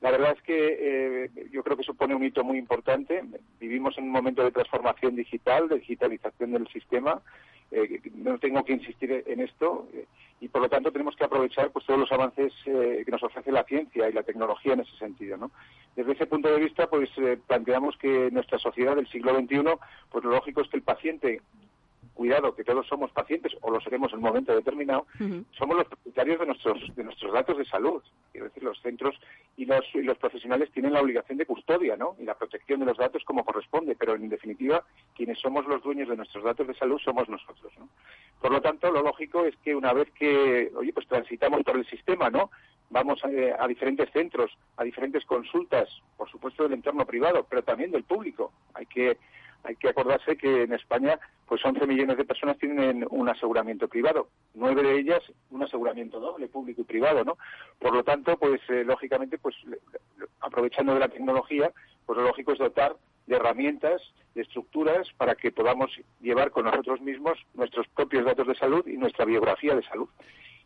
La 0.00 0.10
verdad 0.10 0.34
es 0.36 0.42
que 0.42 0.78
eh, 0.80 1.30
yo 1.52 1.62
creo 1.62 1.76
que 1.76 1.84
supone 1.84 2.14
un 2.14 2.24
hito 2.24 2.42
muy 2.42 2.58
importante. 2.58 3.22
Vivimos 3.60 3.96
en 3.96 4.04
un 4.04 4.10
momento 4.10 4.42
de 4.42 4.50
transformación 4.50 5.14
digital, 5.14 5.68
de 5.68 5.78
digitalización 5.78 6.52
del 6.52 6.66
sistema. 6.68 7.22
Eh, 7.70 8.00
no 8.16 8.36
tengo 8.38 8.64
que 8.64 8.72
insistir 8.72 9.22
en 9.26 9.40
esto 9.40 9.88
eh, 9.94 10.06
y 10.40 10.48
por 10.48 10.60
lo 10.60 10.68
tanto 10.68 10.90
tenemos 10.90 11.14
que 11.14 11.24
aprovechar 11.24 11.70
pues 11.70 11.86
todos 11.86 12.00
los 12.00 12.12
avances 12.12 12.52
que 12.64 13.10
nos 13.10 13.22
ofrece 13.22 13.52
la 13.52 13.64
ciencia 13.64 14.08
y 14.08 14.12
la 14.12 14.24
tecnología 14.24 14.72
en 14.72 14.80
ese 14.80 14.96
sentido, 14.96 15.36
¿no? 15.36 15.52
Desde 15.94 16.12
ese 16.12 16.26
punto 16.26 16.48
de 16.48 16.58
vista, 16.58 16.90
pues 16.90 17.08
planteamos 17.46 17.96
que 17.96 18.28
nuestra 18.32 18.58
sociedad 18.58 18.96
del 18.96 19.06
siglo 19.08 19.38
XXI, 19.38 19.62
pues 20.10 20.24
lo 20.24 20.32
lógico 20.32 20.62
es 20.62 20.68
que 20.68 20.78
el 20.78 20.82
paciente 20.82 21.40
cuidado 22.14 22.54
que 22.54 22.64
todos 22.64 22.86
somos 22.86 23.10
pacientes 23.12 23.52
o 23.60 23.70
lo 23.70 23.80
seremos 23.80 24.12
en 24.12 24.18
un 24.18 24.24
momento 24.24 24.54
determinado, 24.54 25.06
somos 25.52 25.76
los 25.76 25.86
propietarios 25.86 26.40
de 26.40 26.46
nuestros 26.46 26.94
de 26.94 27.04
nuestros 27.04 27.32
datos 27.32 27.58
de 27.58 27.64
salud. 27.64 28.02
Quiero 28.30 28.46
decir, 28.46 28.62
los 28.62 28.80
centros 28.80 29.14
y 29.56 29.64
los, 29.64 29.84
y 29.94 30.02
los 30.02 30.18
profesionales 30.18 30.70
tienen 30.72 30.92
la 30.92 31.00
obligación 31.00 31.38
de 31.38 31.46
custodia, 31.46 31.96
¿no? 31.96 32.16
Y 32.18 32.24
la 32.24 32.34
protección 32.34 32.80
de 32.80 32.86
los 32.86 32.96
datos 32.96 33.22
como 33.24 33.44
corresponde, 33.44 33.94
pero 33.94 34.14
en 34.14 34.28
definitiva, 34.28 34.84
quienes 35.14 35.38
somos 35.38 35.66
los 35.66 35.82
dueños 35.82 36.08
de 36.08 36.16
nuestros 36.16 36.44
datos 36.44 36.66
de 36.66 36.74
salud 36.74 36.98
somos 36.98 37.28
nosotros, 37.28 37.72
¿no? 37.78 37.88
Por 38.40 38.52
lo 38.52 38.60
tanto, 38.60 38.90
lo 38.90 39.02
lógico 39.02 39.44
es 39.44 39.56
que 39.58 39.74
una 39.74 39.92
vez 39.92 40.10
que, 40.12 40.72
oye, 40.74 40.92
pues 40.92 41.06
transitamos 41.06 41.62
por 41.62 41.76
el 41.76 41.86
sistema, 41.86 42.30
¿no? 42.30 42.50
Vamos 42.90 43.22
a, 43.24 43.28
a 43.62 43.66
diferentes 43.68 44.10
centros, 44.10 44.50
a 44.76 44.84
diferentes 44.84 45.24
consultas, 45.24 45.88
por 46.16 46.30
supuesto 46.30 46.64
del 46.64 46.74
entorno 46.74 47.06
privado, 47.06 47.46
pero 47.48 47.62
también 47.62 47.90
del 47.90 48.04
público. 48.04 48.52
Hay 48.74 48.86
que 48.86 49.16
hay 49.64 49.76
que 49.76 49.88
acordarse 49.88 50.36
que 50.36 50.62
en 50.62 50.72
España 50.72 51.18
pues 51.46 51.64
11 51.64 51.86
millones 51.86 52.16
de 52.16 52.24
personas 52.24 52.58
tienen 52.58 53.06
un 53.10 53.28
aseguramiento 53.28 53.86
privado, 53.86 54.28
nueve 54.54 54.82
de 54.82 54.98
ellas 54.98 55.22
un 55.50 55.62
aseguramiento 55.62 56.18
doble, 56.18 56.48
público 56.48 56.80
y 56.80 56.84
privado, 56.84 57.24
¿no? 57.24 57.36
Por 57.78 57.94
lo 57.94 58.02
tanto, 58.02 58.36
pues 58.38 58.60
eh, 58.68 58.84
lógicamente, 58.84 59.38
pues 59.38 59.54
aprovechando 60.40 60.94
de 60.94 61.00
la 61.00 61.08
tecnología, 61.08 61.70
pues 62.06 62.16
lo 62.18 62.24
lógico 62.24 62.52
es 62.52 62.58
dotar 62.58 62.96
de 63.26 63.36
herramientas, 63.36 64.00
de 64.34 64.42
estructuras 64.42 65.06
para 65.16 65.34
que 65.34 65.52
podamos 65.52 65.90
llevar 66.20 66.50
con 66.50 66.64
nosotros 66.64 67.00
mismos 67.00 67.38
nuestros 67.54 67.86
propios 67.88 68.24
datos 68.24 68.46
de 68.46 68.54
salud 68.54 68.86
y 68.86 68.96
nuestra 68.96 69.24
biografía 69.24 69.74
de 69.74 69.82
salud. 69.82 70.08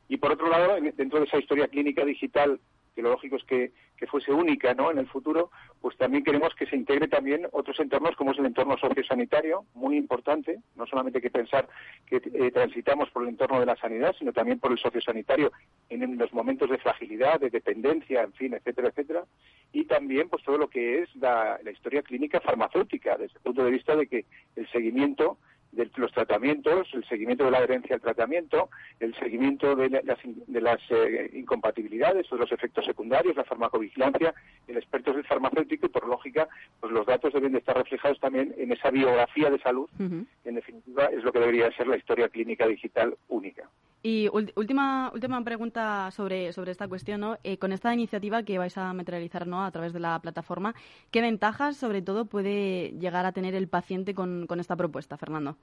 Y 0.09 0.19
por 0.19 0.33
otro 0.33 0.49
lado, 0.49 0.77
dentro 0.95 1.19
de 1.19 1.27
esa 1.27 1.39
historia 1.39 1.69
clínica 1.69 2.05
digital 2.05 2.61
que 2.97 3.03
lógico 3.03 3.37
es 3.37 3.45
que, 3.45 3.73
fuese 4.09 4.33
única 4.33 4.73
¿no? 4.73 4.91
en 4.91 4.99
el 4.99 5.07
futuro, 5.07 5.51
pues 5.81 5.97
también 5.97 6.25
queremos 6.25 6.55
que 6.55 6.67
se 6.67 6.77
integre 6.77 7.09
también 7.09 7.47
otros 7.53 7.79
entornos 7.79 8.17
como 8.17 8.33
es 8.33 8.39
el 8.39 8.47
entorno 8.47 8.79
sociosanitario, 8.79 9.67
muy 9.75 9.97
importante, 9.97 10.61
no 10.77 10.87
solamente 10.87 11.19
hay 11.19 11.23
que 11.23 11.31
pensar 11.31 11.69
que 12.07 12.17
eh, 12.17 12.51
transitamos 12.53 13.11
por 13.11 13.23
el 13.23 13.29
entorno 13.29 13.61
de 13.61 13.67
la 13.67 13.77
sanidad, 13.77 14.15
sino 14.19 14.33
también 14.33 14.59
por 14.59 14.73
el 14.73 14.79
sociosanitario 14.79 15.53
en, 15.91 16.17
los 16.17 16.33
momentos 16.33 16.71
de 16.71 16.79
fragilidad, 16.79 17.39
de 17.39 17.51
dependencia, 17.51 18.23
en 18.23 18.33
fin, 18.33 18.55
etcétera, 18.55 18.89
etcétera, 18.89 19.25
y 19.73 19.85
también 19.85 20.31
pues 20.31 20.43
todo 20.43 20.57
lo 20.57 20.69
que 20.69 21.03
es 21.03 21.15
la 21.17 21.59
historia 21.71 22.03
clínica 22.03 22.41
farmacéutica, 22.41 23.19
desde 23.19 23.37
el 23.37 23.43
punto 23.43 23.65
de 23.65 23.71
vista 23.71 23.95
de 23.95 24.07
que 24.07 24.25
el 24.57 24.67
seguimiento 24.71 25.39
de 25.77 25.91
los 25.97 26.11
tratamientos, 26.13 26.89
el 26.95 27.05
seguimiento 27.05 27.45
de 27.45 27.51
la 27.51 27.59
adherencia 27.59 27.97
al 27.97 28.01
tratamiento, 28.01 28.71
el 28.99 29.15
seguimiento 29.15 29.77
de 29.77 29.91
las, 29.91 30.19
de 30.25 30.61
las 30.61 30.81
eh, 30.91 31.31
incompatibilidades 31.35 32.31
o 32.33 32.37
de 32.37 32.41
los 32.41 32.53
efectos 32.53 32.85
secundarios, 32.87 33.37
la 33.37 33.45
farmacovigilancia, 33.45 34.35
el 34.67 34.79
experto 34.79 35.13
del 35.13 35.25
farmacéutico 35.25 35.87
y 35.87 35.91
por 35.91 36.09
lógica, 36.09 36.49
pues 36.81 36.93
los 36.93 37.07
datos 37.07 37.33
deben 37.33 37.53
de 37.53 37.59
estar 37.59 37.77
reflejados 37.77 38.19
también 38.21 38.55
en 38.57 38.73
esa 38.73 38.91
biografía 38.91 39.51
de 39.51 39.59
salud, 39.59 39.89
que 39.99 40.49
en 40.49 40.55
definitiva 40.55 41.07
es 41.07 41.23
lo 41.23 41.33
que 41.33 41.41
debería 41.41 41.71
ser 41.77 41.87
la 41.87 41.97
historia 41.97 42.29
clínica 42.29 42.67
digital 42.67 43.17
única. 43.29 43.69
Y 44.03 44.29
última 44.55 45.11
última 45.13 45.43
pregunta 45.43 46.11
sobre, 46.13 46.53
sobre 46.53 46.71
esta 46.71 46.87
cuestión, 46.87 47.21
¿no? 47.21 47.39
Eh, 47.43 47.59
con 47.59 47.73
esta 47.73 47.93
iniciativa 47.93 48.45
que 48.45 48.57
vais 48.57 48.79
a 48.79 48.93
materializar 48.93 49.49
¿no? 49.49 49.65
a 49.65 49.71
través 49.73 49.93
de 49.93 49.99
la 49.99 50.21
plataforma, 50.21 50.77
¿qué 51.11 51.21
ventajas 51.21 51.77
sobre 51.77 52.03
todo 52.03 52.27
puede 52.27 52.93
llegar 53.01 53.27
a 53.27 53.33
tener 53.33 53.57
el 53.57 53.67
paciente 53.67 54.15
con, 54.15 54.47
con 54.47 54.61
esta 54.61 54.77
propuesta, 54.77 55.17
Fernando? 55.17 55.57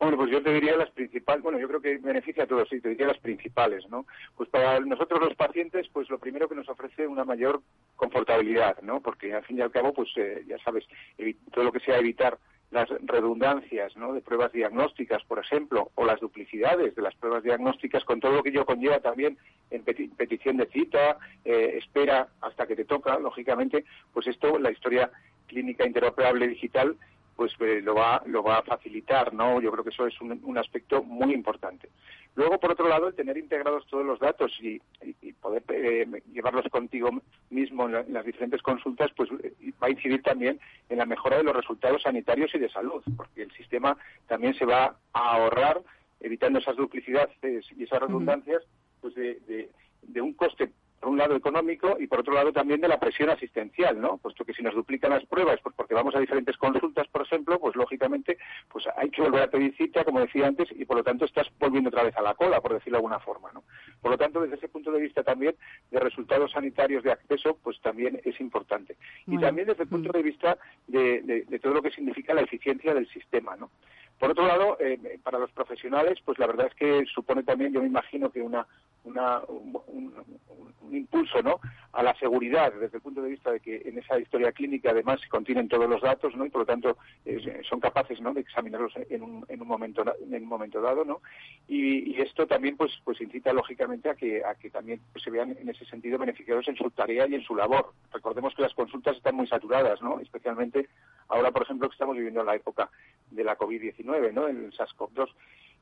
Bueno, 0.00 0.16
pues 0.16 0.30
yo 0.30 0.42
te 0.42 0.54
diría 0.54 0.78
las 0.78 0.90
principales, 0.92 1.42
bueno, 1.42 1.58
yo 1.58 1.68
creo 1.68 1.82
que 1.82 1.98
beneficia 1.98 2.44
a 2.44 2.46
todos, 2.46 2.66
sí, 2.70 2.80
te 2.80 2.88
diría 2.88 3.06
las 3.06 3.18
principales, 3.18 3.86
¿no? 3.90 4.06
Pues 4.34 4.48
para 4.48 4.80
nosotros 4.80 5.20
los 5.20 5.34
pacientes, 5.34 5.88
pues 5.92 6.08
lo 6.08 6.18
primero 6.18 6.48
que 6.48 6.54
nos 6.54 6.70
ofrece 6.70 7.06
una 7.06 7.26
mayor 7.26 7.60
confortabilidad, 7.96 8.80
¿no? 8.80 9.00
Porque 9.00 9.34
al 9.34 9.44
fin 9.44 9.58
y 9.58 9.60
al 9.60 9.70
cabo, 9.70 9.92
pues 9.92 10.08
eh, 10.16 10.42
ya 10.48 10.58
sabes, 10.64 10.86
todo 11.52 11.64
lo 11.64 11.72
que 11.72 11.80
sea 11.80 11.98
evitar 11.98 12.38
las 12.70 12.88
redundancias 13.02 13.96
¿no? 13.96 14.12
de 14.12 14.22
pruebas 14.22 14.52
diagnósticas, 14.52 15.22
por 15.24 15.38
ejemplo, 15.38 15.90
o 15.96 16.04
las 16.04 16.20
duplicidades 16.20 16.94
de 16.94 17.02
las 17.02 17.14
pruebas 17.16 17.42
diagnósticas, 17.42 18.04
con 18.04 18.20
todo 18.20 18.32
lo 18.32 18.42
que 18.42 18.50
ello 18.50 18.64
conlleva 18.64 19.00
también 19.00 19.36
en 19.70 19.84
petición 19.84 20.56
de 20.56 20.66
cita, 20.66 21.18
eh, 21.44 21.78
espera 21.78 22.28
hasta 22.40 22.66
que 22.66 22.76
te 22.76 22.84
toca, 22.84 23.18
lógicamente, 23.18 23.84
pues 24.14 24.28
esto, 24.28 24.58
la 24.58 24.70
historia 24.70 25.10
clínica 25.46 25.84
interoperable 25.84 26.46
digital, 26.46 26.96
pues 27.40 27.54
eh, 27.60 27.80
lo 27.82 27.94
va 27.94 28.22
lo 28.26 28.42
va 28.42 28.58
a 28.58 28.62
facilitar, 28.62 29.32
¿no? 29.32 29.62
Yo 29.62 29.72
creo 29.72 29.82
que 29.82 29.88
eso 29.88 30.06
es 30.06 30.20
un, 30.20 30.58
aspecto 30.58 31.02
muy 31.02 31.32
importante. 31.32 31.88
Luego, 32.34 32.60
por 32.60 32.72
otro 32.72 32.86
lado, 32.86 33.08
el 33.08 33.14
tener 33.14 33.38
integrados 33.38 33.86
todos 33.86 34.04
los 34.04 34.20
datos 34.20 34.52
y, 34.60 34.78
poder 35.40 35.62
eh, 35.70 36.06
llevarlos 36.34 36.66
contigo 36.70 37.08
mismo 37.48 37.88
en, 37.88 38.12
las 38.12 38.26
diferentes 38.26 38.60
consultas, 38.60 39.10
pues 39.16 39.30
eh, 39.42 39.72
va 39.82 39.86
a 39.86 39.90
incidir 39.90 40.22
también 40.22 40.60
en 40.90 40.98
la 40.98 41.06
mejora 41.06 41.38
de 41.38 41.44
los 41.44 41.56
resultados 41.56 42.02
sanitarios 42.02 42.54
y 42.54 42.58
de 42.58 42.68
salud, 42.68 43.02
porque 43.16 43.44
el 43.44 43.52
sistema 43.52 43.96
también 44.26 44.52
se 44.52 44.66
va 44.66 44.94
a 45.14 45.36
ahorrar, 45.36 45.80
evitando 46.20 46.58
esas 46.58 46.76
duplicidades 46.76 47.30
y 47.74 47.84
esas 47.84 48.00
redundancias, 48.00 48.62
pues 49.00 49.14
de, 49.14 49.70
de 50.02 50.20
un 50.20 50.34
coste 50.34 50.72
por 51.00 51.08
un 51.08 51.18
lado 51.18 51.34
económico 51.34 51.96
y 51.98 52.06
por 52.06 52.20
otro 52.20 52.34
lado 52.34 52.52
también 52.52 52.80
de 52.80 52.88
la 52.88 53.00
presión 53.00 53.30
asistencial, 53.30 53.98
¿no? 54.00 54.18
Puesto 54.18 54.44
que 54.44 54.52
si 54.52 54.62
nos 54.62 54.74
duplican 54.74 55.10
las 55.10 55.24
pruebas, 55.24 55.58
pues 55.62 55.74
porque 55.74 55.94
vamos 55.94 56.14
a 56.14 56.20
diferentes 56.20 56.58
consultas, 56.58 57.08
por 57.08 57.22
ejemplo, 57.22 57.58
pues 57.58 57.74
lógicamente 57.74 58.36
pues 58.68 58.84
hay 58.96 59.10
que 59.10 59.22
volver 59.22 59.42
a 59.42 59.50
pedir 59.50 59.74
cita, 59.76 60.04
como 60.04 60.20
decía 60.20 60.46
antes, 60.46 60.68
y 60.72 60.84
por 60.84 60.98
lo 60.98 61.02
tanto 61.02 61.24
estás 61.24 61.48
volviendo 61.58 61.88
otra 61.88 62.04
vez 62.04 62.16
a 62.16 62.22
la 62.22 62.34
cola, 62.34 62.60
por 62.60 62.74
decirlo 62.74 62.98
de 62.98 62.98
alguna 62.98 63.18
forma, 63.20 63.50
¿no? 63.52 63.64
Por 64.02 64.10
lo 64.10 64.18
tanto, 64.18 64.42
desde 64.42 64.56
ese 64.56 64.68
punto 64.68 64.92
de 64.92 65.00
vista 65.00 65.22
también 65.22 65.54
de 65.90 66.00
resultados 66.00 66.52
sanitarios 66.52 67.02
de 67.02 67.12
acceso, 67.12 67.56
pues 67.62 67.80
también 67.80 68.20
es 68.24 68.38
importante. 68.40 68.96
Y 69.26 69.38
también 69.38 69.68
desde 69.68 69.84
el 69.84 69.88
punto 69.88 70.12
de 70.12 70.22
vista 70.22 70.58
de, 70.86 71.22
de 71.48 71.58
todo 71.58 71.74
lo 71.74 71.82
que 71.82 71.90
significa 71.90 72.34
la 72.34 72.42
eficiencia 72.42 72.92
del 72.92 73.08
sistema, 73.08 73.56
¿no? 73.56 73.70
Por 74.20 74.32
otro 74.32 74.46
lado, 74.46 74.76
eh, 74.78 75.18
para 75.22 75.38
los 75.38 75.50
profesionales, 75.50 76.18
pues 76.22 76.38
la 76.38 76.46
verdad 76.46 76.66
es 76.66 76.74
que 76.74 77.06
supone 77.06 77.42
también, 77.42 77.72
yo 77.72 77.80
me 77.80 77.86
imagino 77.86 78.30
que 78.30 78.42
una, 78.42 78.66
un, 79.04 80.12
impulso 80.92 81.40
¿no? 81.42 81.60
a 81.92 82.02
la 82.02 82.14
seguridad 82.16 82.72
desde 82.72 82.96
el 82.96 83.02
punto 83.02 83.22
de 83.22 83.30
vista 83.30 83.52
de 83.52 83.60
que 83.60 83.82
en 83.84 83.98
esa 83.98 84.18
historia 84.18 84.52
clínica 84.52 84.90
además 84.90 85.20
se 85.20 85.28
contienen 85.28 85.68
todos 85.68 85.88
los 85.88 86.02
datos 86.02 86.34
¿no? 86.34 86.44
y 86.44 86.50
por 86.50 86.62
lo 86.62 86.66
tanto 86.66 86.96
son 87.68 87.80
capaces 87.80 88.20
¿no? 88.20 88.34
de 88.34 88.40
examinarlos 88.40 88.92
en 89.08 89.22
un, 89.22 89.44
en 89.48 89.62
un 89.62 89.68
momento 89.68 90.02
en 90.20 90.42
un 90.42 90.48
momento 90.48 90.80
dado 90.80 91.04
¿no? 91.04 91.20
y, 91.68 92.20
esto 92.20 92.46
también 92.46 92.76
pues 92.76 92.92
pues 93.04 93.20
incita 93.20 93.52
lógicamente 93.52 94.10
a 94.10 94.14
que 94.14 94.44
a 94.44 94.54
que 94.54 94.68
también 94.68 95.00
pues, 95.12 95.24
se 95.24 95.30
vean 95.30 95.56
en 95.58 95.68
ese 95.68 95.86
sentido 95.86 96.18
beneficiados 96.18 96.68
en 96.68 96.76
su 96.76 96.90
tarea 96.90 97.26
y 97.26 97.34
en 97.34 97.42
su 97.42 97.54
labor 97.54 97.92
recordemos 98.12 98.54
que 98.54 98.62
las 98.62 98.74
consultas 98.74 99.16
están 99.16 99.36
muy 99.36 99.46
saturadas 99.46 100.02
¿no? 100.02 100.20
especialmente 100.20 100.88
ahora 101.28 101.50
por 101.50 101.62
ejemplo 101.62 101.88
que 101.88 101.94
estamos 101.94 102.16
viviendo 102.16 102.40
en 102.40 102.46
la 102.46 102.56
época 102.56 102.90
de 103.30 103.44
la 103.44 103.56
COVID-19 103.56 104.32
¿no? 104.32 104.48
el 104.48 104.72
SARS-CoV-2 104.72 105.30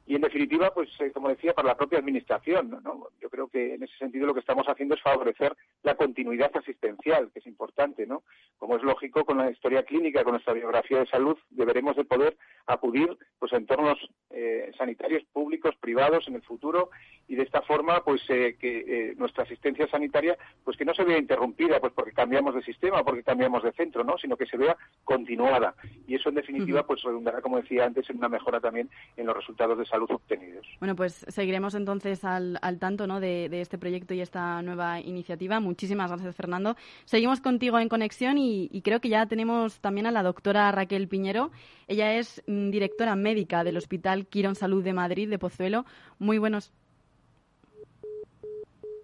y 0.09 0.15
en 0.15 0.23
definitiva, 0.23 0.73
pues 0.73 0.88
eh, 1.00 1.11
como 1.12 1.29
decía, 1.29 1.53
para 1.53 1.69
la 1.69 1.77
propia 1.77 1.99
administración. 1.99 2.81
¿no? 2.83 3.09
Yo 3.21 3.29
creo 3.29 3.49
que 3.49 3.75
en 3.75 3.83
ese 3.83 3.95
sentido 3.99 4.27
lo 4.27 4.33
que 4.33 4.41
estamos 4.41 4.67
haciendo 4.67 4.95
es 4.95 5.03
favorecer 5.03 5.55
la 5.83 5.97
continuidad 5.97 6.50
asistencial, 6.57 7.31
que 7.31 7.41
es 7.41 7.47
importante, 7.47 8.07
¿no? 8.07 8.23
Como 8.57 8.77
es 8.77 8.83
lógico, 8.83 9.27
con 9.27 9.37
la 9.37 9.50
historia 9.50 9.83
clínica, 9.83 10.25
con 10.25 10.33
nuestra 10.33 10.55
biografía 10.55 11.00
de 11.00 11.07
salud, 11.09 11.37
deberemos 11.50 11.95
de 11.95 12.07
poder 12.07 12.38
acudir 12.67 13.19
pues, 13.38 13.53
a 13.53 13.57
entornos 13.57 13.99
eh, 14.31 14.73
sanitarios 14.79 15.25
públicos, 15.25 15.75
privados 15.79 16.27
en 16.27 16.37
el 16.37 16.43
futuro 16.43 16.88
y 17.27 17.35
de 17.35 17.43
esta 17.43 17.61
forma 17.61 18.03
pues 18.03 18.23
eh, 18.31 18.57
que 18.59 19.15
nuestra 19.19 19.45
asistencia 19.45 19.87
sanitaria 19.88 20.38
pues 20.65 20.79
que 20.79 20.87
no 20.87 20.95
se 20.95 21.05
vea 21.05 21.19
interrumpida 21.19 21.81
pues 21.81 21.93
porque 21.93 22.12
cambiamos 22.12 22.55
de 22.55 22.62
sistema, 22.62 23.05
porque 23.05 23.23
cambiamos 23.23 23.62
de 23.62 23.73
centro, 23.73 24.05
¿no? 24.05 24.17
Sino 24.17 24.38
que 24.38 24.47
se 24.47 24.57
vea 24.57 24.77
continuada 25.05 25.75
y 26.07 26.15
eso 26.15 26.31
en 26.31 26.37
definitiva 26.37 26.87
pues 26.87 27.03
redundará, 27.03 27.43
como 27.43 27.61
decía 27.61 27.85
antes, 27.85 28.09
en 28.09 28.17
una 28.17 28.31
mejora 28.31 28.61
también 28.61 28.88
en 29.17 29.27
los 29.27 29.37
resultados 29.37 29.77
de 29.77 29.85
salud 29.85 29.98
obtenidos. 30.11 30.67
Bueno, 30.78 30.95
pues 30.95 31.25
seguiremos 31.28 31.75
entonces 31.75 32.25
al, 32.25 32.59
tanto 32.78 33.07
¿no? 33.07 33.21
de, 33.21 33.49
este 33.61 33.78
proyecto 33.78 34.14
y 34.14 34.21
esta 34.21 34.62
nueva 34.62 35.00
iniciativa. 35.00 35.61
Muchísimas 35.61 36.11
gracias, 36.11 36.37
Fernando. 36.37 36.76
Seguimos 37.05 37.40
contigo 37.40 37.78
en 37.78 37.88
conexión 37.88 38.38
y, 38.38 38.81
creo 38.83 39.00
que 39.00 39.09
ya 39.09 39.26
tenemos 39.26 39.81
también 39.81 40.07
a 40.07 40.12
la 40.12 40.23
doctora 40.23 40.71
Raquel 40.73 41.09
Piñero. 41.09 41.50
Ella 41.88 42.14
es 42.14 42.43
mm, 42.47 42.71
directora 42.71 43.17
médica 43.17 43.64
del 43.64 43.76
Hospital 43.76 44.26
Quirón 44.26 44.55
Salud 44.55 44.85
de 44.85 44.93
Madrid, 44.93 45.28
de 45.28 45.38
Pozuelo. 45.38 45.85
Muy 46.19 46.38
buenos, 46.38 46.71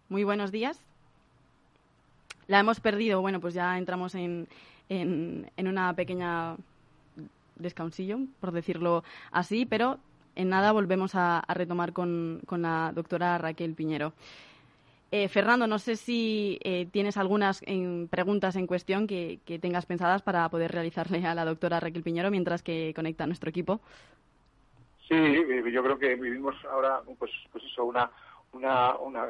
muy 0.09 0.25
buenos 0.25 0.53
días. 0.53 0.81
La 2.47 2.61
hemos 2.61 2.81
perdido. 2.81 3.21
Bueno, 3.21 3.41
pues 3.41 3.55
ya 3.55 3.79
entramos 3.79 4.15
en, 4.15 4.49
en, 4.89 5.51
en 5.57 5.69
una 5.69 5.95
pequeña 5.95 6.57
descansillo, 7.57 8.19
por 8.41 8.53
decirlo 8.53 9.05
así, 9.31 9.67
pero 9.67 9.99
en 10.35 10.49
nada 10.49 10.73
volvemos 10.73 11.15
a, 11.15 11.43
retomar 11.49 11.93
con, 11.93 12.41
la 12.51 12.93
doctora 12.95 13.39
Raquel 13.39 13.75
Piñero. 13.75 14.13
Eh, 15.11 15.29
Fernando, 15.29 15.67
no 15.67 15.79
sé 15.79 15.97
si 15.97 16.59
eh, 16.65 16.87
tienes 16.91 17.17
algunas 17.17 17.63
preguntas 18.11 18.57
en 18.57 18.67
cuestión 18.67 19.07
que, 19.07 19.39
tengas 19.61 19.87
pensadas 19.87 20.23
para 20.23 20.49
poder 20.49 20.73
realizarle 20.73 21.25
a 21.27 21.35
la 21.35 21.45
doctora 21.45 21.81
Raquel 21.81 22.03
Piñero 22.03 22.31
mientras 22.31 22.63
que 22.63 22.93
conecta 22.95 23.27
nuestro 23.27 23.51
equipo. 23.51 23.81
Sí, 25.09 25.15
yo 25.71 25.83
creo 25.83 25.99
que 25.99 26.15
vivimos 26.17 26.57
ahora, 26.65 27.01
pues, 27.19 27.31
pues 27.53 27.63
eso, 27.65 27.85
una, 27.85 28.11
una, 28.53 28.97
una, 28.97 29.27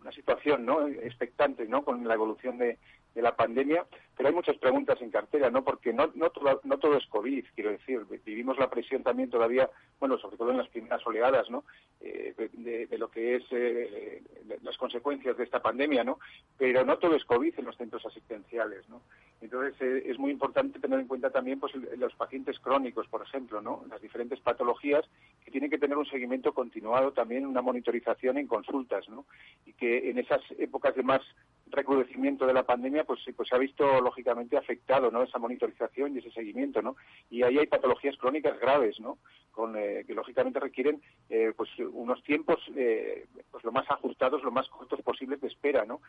una 0.00 0.12
situación 0.12 0.64
¿no? 0.64 0.86
expectante 0.86 1.66
¿no? 1.66 1.82
con 1.84 2.06
la 2.06 2.14
evolución 2.14 2.58
de, 2.58 2.78
de 3.14 3.22
la 3.22 3.34
pandemia, 3.34 3.86
pero 4.16 4.28
hay 4.28 4.34
muchas 4.34 4.56
preguntas 4.58 5.00
en 5.00 5.10
cartera, 5.10 5.50
¿no? 5.50 5.64
Porque 5.64 5.92
no, 5.92 6.10
no, 6.14 6.30
todo, 6.30 6.60
no 6.64 6.78
todo 6.78 6.96
es 6.96 7.06
COVID, 7.06 7.44
quiero 7.54 7.70
decir. 7.70 8.04
Vivimos 8.24 8.58
la 8.58 8.70
presión 8.70 9.02
también 9.02 9.30
todavía, 9.30 9.70
bueno, 9.98 10.18
sobre 10.18 10.36
todo 10.36 10.50
en 10.50 10.58
las 10.58 10.68
primeras 10.68 11.04
oleadas, 11.06 11.48
¿no? 11.50 11.64
Eh, 12.00 12.34
de, 12.52 12.98
lo 12.98 13.10
que 13.10 13.36
es 13.36 13.44
eh, 13.50 14.22
las 14.62 14.76
consecuencias 14.76 15.36
de 15.36 15.44
esta 15.44 15.60
pandemia, 15.60 16.04
¿no? 16.04 16.18
Pero 16.58 16.84
no 16.84 16.98
todo 16.98 17.16
es 17.16 17.24
COVID 17.24 17.58
en 17.58 17.64
los 17.64 17.76
centros 17.76 18.04
asistenciales, 18.04 18.88
¿no? 18.88 19.00
Entonces 19.40 19.74
eh, 19.80 20.02
es 20.04 20.18
muy 20.18 20.30
importante 20.30 20.78
tener 20.78 21.00
en 21.00 21.06
cuenta 21.06 21.30
también 21.30 21.58
pues 21.58 21.74
los 21.74 22.14
pacientes 22.14 22.58
crónicos, 22.58 23.08
por 23.08 23.22
ejemplo, 23.22 23.62
¿no? 23.62 23.84
Las 23.88 24.02
diferentes 24.02 24.38
patologías 24.40 25.04
que 25.44 25.50
tienen 25.50 25.70
que 25.70 25.78
tener 25.78 25.96
un 25.96 26.06
seguimiento 26.06 26.52
continuado, 26.52 27.12
también 27.12 27.46
una 27.46 27.62
monitorización 27.62 28.36
en 28.36 28.46
consultas, 28.46 29.08
¿no? 29.08 29.24
Y 29.64 29.72
que 29.72 30.10
en 30.10 30.18
esas 30.18 30.42
épocas 30.58 30.94
de 30.94 31.02
más 31.02 31.22
recrudecimiento 31.70 32.46
de 32.46 32.52
la 32.52 32.64
pandemia, 32.64 33.04
pues, 33.04 33.20
pues 33.36 33.48
se 33.48 33.54
ha 33.54 33.58
visto 33.58 34.00
lógicamente 34.00 34.56
afectado, 34.56 35.10
¿no? 35.10 35.22
Esa 35.22 35.38
monitorización 35.38 36.14
y 36.14 36.18
ese 36.18 36.30
seguimiento, 36.30 36.82
¿no? 36.82 36.96
Y 37.30 37.42
ahí 37.42 37.58
hay 37.58 37.66
patologías 37.66 38.16
crónicas 38.16 38.58
graves, 38.58 38.98
¿no? 39.00 39.18
Con, 39.50 39.76
eh, 39.76 40.04
que 40.06 40.14
lógicamente 40.14 40.60
requieren, 40.60 41.02
eh, 41.28 41.52
pues 41.56 41.68
unos 41.78 42.22
tiempos, 42.22 42.60
eh, 42.76 43.26
pues 43.50 43.64
lo 43.64 43.72
más 43.72 43.90
ajustados, 43.90 44.42
lo 44.42 44.50
más 44.50 44.68
cortos 44.68 45.00
posibles 45.02 45.40
de 45.40 45.48
espera, 45.48 45.84
¿no? 45.84 46.00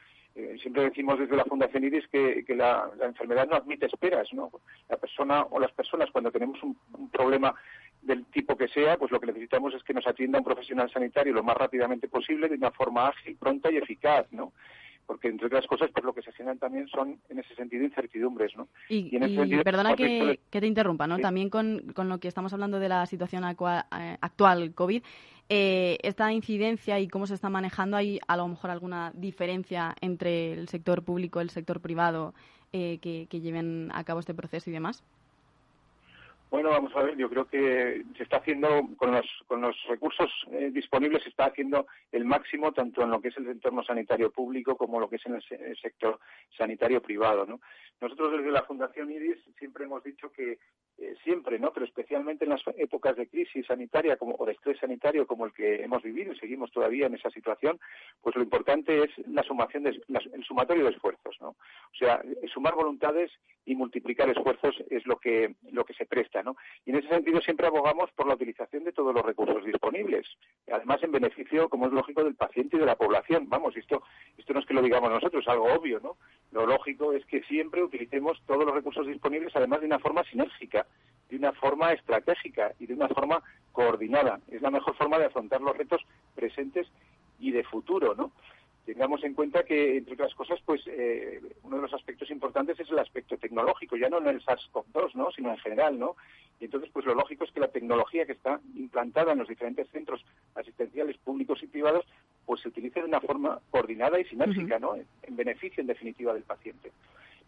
siempre 0.62 0.84
decimos 0.84 1.20
desde 1.20 1.36
la 1.36 1.44
Fundación 1.44 1.84
IRIS 1.84 2.08
que, 2.08 2.46
la, 2.56 2.90
enfermedad 3.02 3.48
no 3.50 3.58
admite 3.58 3.88
esperas, 3.88 4.32
¿no? 4.32 4.50
La 4.88 4.96
persona 4.96 5.46
o 5.50 5.60
las 5.60 5.74
personas 5.74 6.10
cuando 6.10 6.32
tenemos 6.32 6.62
un, 6.64 6.78
un 6.98 7.10
problema 7.10 7.54
del 8.02 8.26
tipo 8.26 8.58
que 8.58 8.68
sea, 8.68 8.98
pues 8.98 9.12
lo 9.12 9.20
que 9.20 9.28
necesitamos 9.28 9.74
es 9.74 9.84
que 9.84 9.94
nos 9.94 10.08
atienda 10.08 10.40
un 10.40 10.46
profesional 10.46 10.92
sanitario 10.92 11.34
lo 11.34 11.44
más 11.44 11.58
rápidamente 11.58 12.08
posible, 12.08 12.50
de 12.50 12.56
una 12.56 12.72
forma 12.72 13.08
ágil, 13.08 13.36
pronta 13.38 13.72
y 13.72 13.78
eficaz, 13.78 14.26
¿no? 14.32 14.54
Porque 15.06 15.28
entre 15.28 15.48
otras 15.48 15.66
cosas 15.68 15.90
pues 15.94 16.04
lo 16.04 16.14
que 16.14 16.22
se 16.22 16.32
generan 16.32 16.60
también 16.60 16.88
son 16.88 17.20
en 17.30 17.40
ese 17.40 17.56
sentido 17.56 17.84
incertidumbres 17.84 18.56
no 18.56 18.68
y, 18.90 19.18
perdona 19.64 19.96
que, 19.96 20.40
te 20.50 20.68
interrumpa 20.68 21.08
no 21.08 21.20
también 21.20 21.50
con, 21.50 21.92
con, 21.94 22.10
lo 22.10 22.20
que 22.20 22.28
estamos 22.28 22.54
hablando 22.54 22.80
de 22.80 22.90
la 22.90 23.06
situación 23.06 23.44
actual, 23.44 23.86
eh, 24.00 24.18
actual 24.22 24.74
covid 24.74 25.04
eh, 25.50 25.98
esta 26.04 26.32
incidencia 26.32 27.00
y 27.00 27.08
cómo 27.08 27.28
se 27.28 27.34
está 27.34 27.50
manejando 27.50 27.98
hay 27.98 28.20
a 28.28 28.38
lo 28.38 28.48
mejor 28.48 28.72
alguna 28.72 29.12
diferencia 29.14 29.96
entre 30.02 30.54
el 30.54 30.68
sector 30.70 31.04
público 31.04 31.40
y 31.40 31.44
el 31.44 31.50
sector 31.50 31.82
privado 31.82 32.34
eh, 32.72 33.00
que, 33.02 33.28
que 33.30 33.42
lleven 33.42 33.90
a 33.94 34.04
cabo 34.04 34.22
este 34.22 34.34
proceso 34.34 34.70
y 34.70 34.74
demás 34.74 35.04
bueno, 36.52 36.70
vamos 36.70 36.94
a 36.98 37.04
ver, 37.04 37.16
yo 37.16 37.30
creo 37.30 37.46
que 37.46 38.04
se 38.18 38.24
está 38.24 38.38
haciendo, 38.38 38.68
con 38.98 39.14
los, 39.14 39.26
con 39.48 39.62
los 39.62 39.74
recursos 39.88 40.30
eh, 40.52 40.70
disponibles, 40.70 41.24
se 41.24 41.30
está 41.30 41.46
haciendo 41.46 41.88
el 42.12 42.26
máximo 42.26 42.74
tanto 42.74 43.04
en 43.04 43.10
lo 43.10 43.22
que 43.22 43.30
es 43.30 43.38
el 43.38 43.48
entorno 43.48 43.82
sanitario 43.86 44.32
público 44.32 44.76
como 44.76 45.00
lo 45.00 45.10
que 45.10 45.16
es 45.16 45.26
en 45.28 45.36
el, 45.36 45.78
sector 45.82 46.20
sanitario 46.58 47.02
privado. 47.02 47.46
¿no? 47.46 47.62
Nosotros 48.02 48.34
desde 48.34 48.52
la 48.52 48.64
Fundación 48.64 49.10
IRIS 49.10 49.38
siempre 49.58 49.86
hemos 49.86 50.04
dicho 50.04 50.30
que 50.30 50.60
eh, 50.98 51.16
siempre, 51.24 51.58
¿no? 51.58 51.72
pero 51.72 51.86
especialmente 51.86 52.44
en 52.44 52.52
las 52.52 52.62
épocas 52.76 53.16
de 53.16 53.30
crisis 53.30 53.66
sanitaria 53.66 54.18
como, 54.18 54.36
o 54.38 54.46
de 54.46 54.52
estrés 54.52 54.78
sanitario 54.78 55.26
como 55.26 55.46
el 55.46 55.54
que 55.54 55.82
hemos 55.82 56.04
vivido 56.04 56.34
y 56.34 56.38
seguimos 56.38 56.70
todavía 56.74 57.06
en 57.06 57.16
esa 57.16 57.30
situación, 57.30 57.80
pues 58.22 58.36
lo 58.36 58.44
importante 58.44 59.06
es 59.06 59.28
la 59.30 59.44
sumación 59.44 59.84
de, 59.84 60.02
el 60.34 60.44
sumatorio 60.44 60.84
de 60.84 60.92
esfuerzos. 60.92 61.38
¿no? 61.40 61.52
O 61.52 61.96
sea, 61.98 62.22
sumar 62.54 62.76
voluntades 62.76 63.32
y 63.66 63.74
multiplicar 63.76 64.30
esfuerzos 64.30 64.76
es 64.90 65.06
lo 65.06 65.18
que, 65.18 65.56
lo 65.72 65.86
que 65.86 65.94
se 65.94 66.06
presta. 66.06 66.41
Y 66.86 66.92
en 66.92 66.98
ese 66.98 67.08
sentido 67.10 67.42
siempre 67.42 67.68
abogamos 67.68 68.12
por 68.12 68.28
la 68.28 68.36
utilización 68.36 68.84
de 68.84 68.92
todos 68.92 69.14
los 69.14 69.26
recursos 69.26 69.64
disponibles, 69.64 70.28
además 70.72 71.02
en 71.04 71.12
beneficio, 71.12 71.70
como 71.70 71.88
es 71.88 71.94
lógico, 71.94 72.24
del 72.24 72.36
paciente 72.36 72.78
y 72.78 72.80
de 72.80 72.86
la 72.86 72.96
población. 72.96 73.48
Vamos, 73.50 73.76
esto, 73.78 74.04
esto 74.38 74.54
no 74.54 74.60
es 74.60 74.66
que 74.66 74.74
lo 74.74 74.82
digamos 74.82 75.10
nosotros, 75.10 75.44
es 75.44 75.48
algo 75.48 75.72
obvio, 75.72 76.00
¿no? 76.00 76.18
Lo 76.52 76.66
lógico 76.66 77.14
es 77.14 77.26
que 77.26 77.42
siempre 77.44 77.84
utilicemos 77.84 78.42
todos 78.46 78.66
los 78.66 78.74
recursos 78.74 79.08
disponibles, 79.08 79.56
además 79.56 79.82
de 79.82 79.88
una 79.88 80.00
forma 80.00 80.24
sinérgica, 80.24 80.86
de 81.30 81.38
una 81.38 81.54
forma 81.54 81.94
estratégica 81.94 82.74
y 82.80 82.88
de 82.88 82.94
una 82.94 83.08
forma 83.08 83.42
coordinada. 83.72 84.40
Es 84.50 84.62
la 84.62 84.72
mejor 84.72 84.96
forma 84.96 85.18
de 85.18 85.26
afrontar 85.26 85.62
los 85.62 85.78
retos 85.78 86.02
presentes 86.36 86.88
y 87.40 87.52
de 87.52 87.64
futuro, 87.64 88.16
¿no? 88.16 88.32
Tengamos 88.86 89.24
en 89.24 89.34
cuenta 89.34 89.64
que, 89.64 89.98
entre 89.98 90.14
otras 90.16 90.34
cosas, 90.36 90.60
pues 90.66 90.82
eh, 90.88 91.42
uno 91.64 91.78
de 91.78 91.82
los 91.84 91.94
aspectos 91.94 92.30
importantes 92.32 92.80
es 92.80 92.90
el 92.90 93.00
aspecto 93.00 93.38
tecnológico, 93.38 93.96
ya 93.96 94.10
no 94.10 94.18
en 94.18 94.28
el 94.28 94.42
SARS-CoV-2, 94.44 95.16
¿no? 95.16 95.32
sino 95.32 95.52
en 95.52 95.58
general, 95.58 96.00
¿no? 96.00 96.16
Y 96.60 96.66
entonces, 96.66 96.90
pues 96.92 97.06
lo 97.06 97.16
lógico 97.16 97.44
es 97.44 97.52
que 97.52 97.60
la 97.60 97.70
tecnología 97.70 98.26
que 98.26 98.34
está 98.34 98.60
implantada 98.76 99.34
en 99.34 99.40
los 99.40 99.48
diferentes 99.48 99.88
centros 99.90 100.24
asistenciales 100.56 101.18
públicos 101.18 101.62
y 101.64 101.68
privados, 101.68 102.06
pues 102.46 102.62
se 102.62 102.70
utilice 102.70 103.00
de 103.00 103.08
una 103.08 103.22
forma 103.22 103.60
coordinada 103.72 104.20
y 104.20 104.26
sinérgica, 104.26 104.78
¿no? 104.78 104.96
En 104.96 105.36
beneficio, 105.36 105.82
en 105.82 105.88
definitiva, 105.88 106.34
del 106.34 106.44
paciente. 106.44 106.92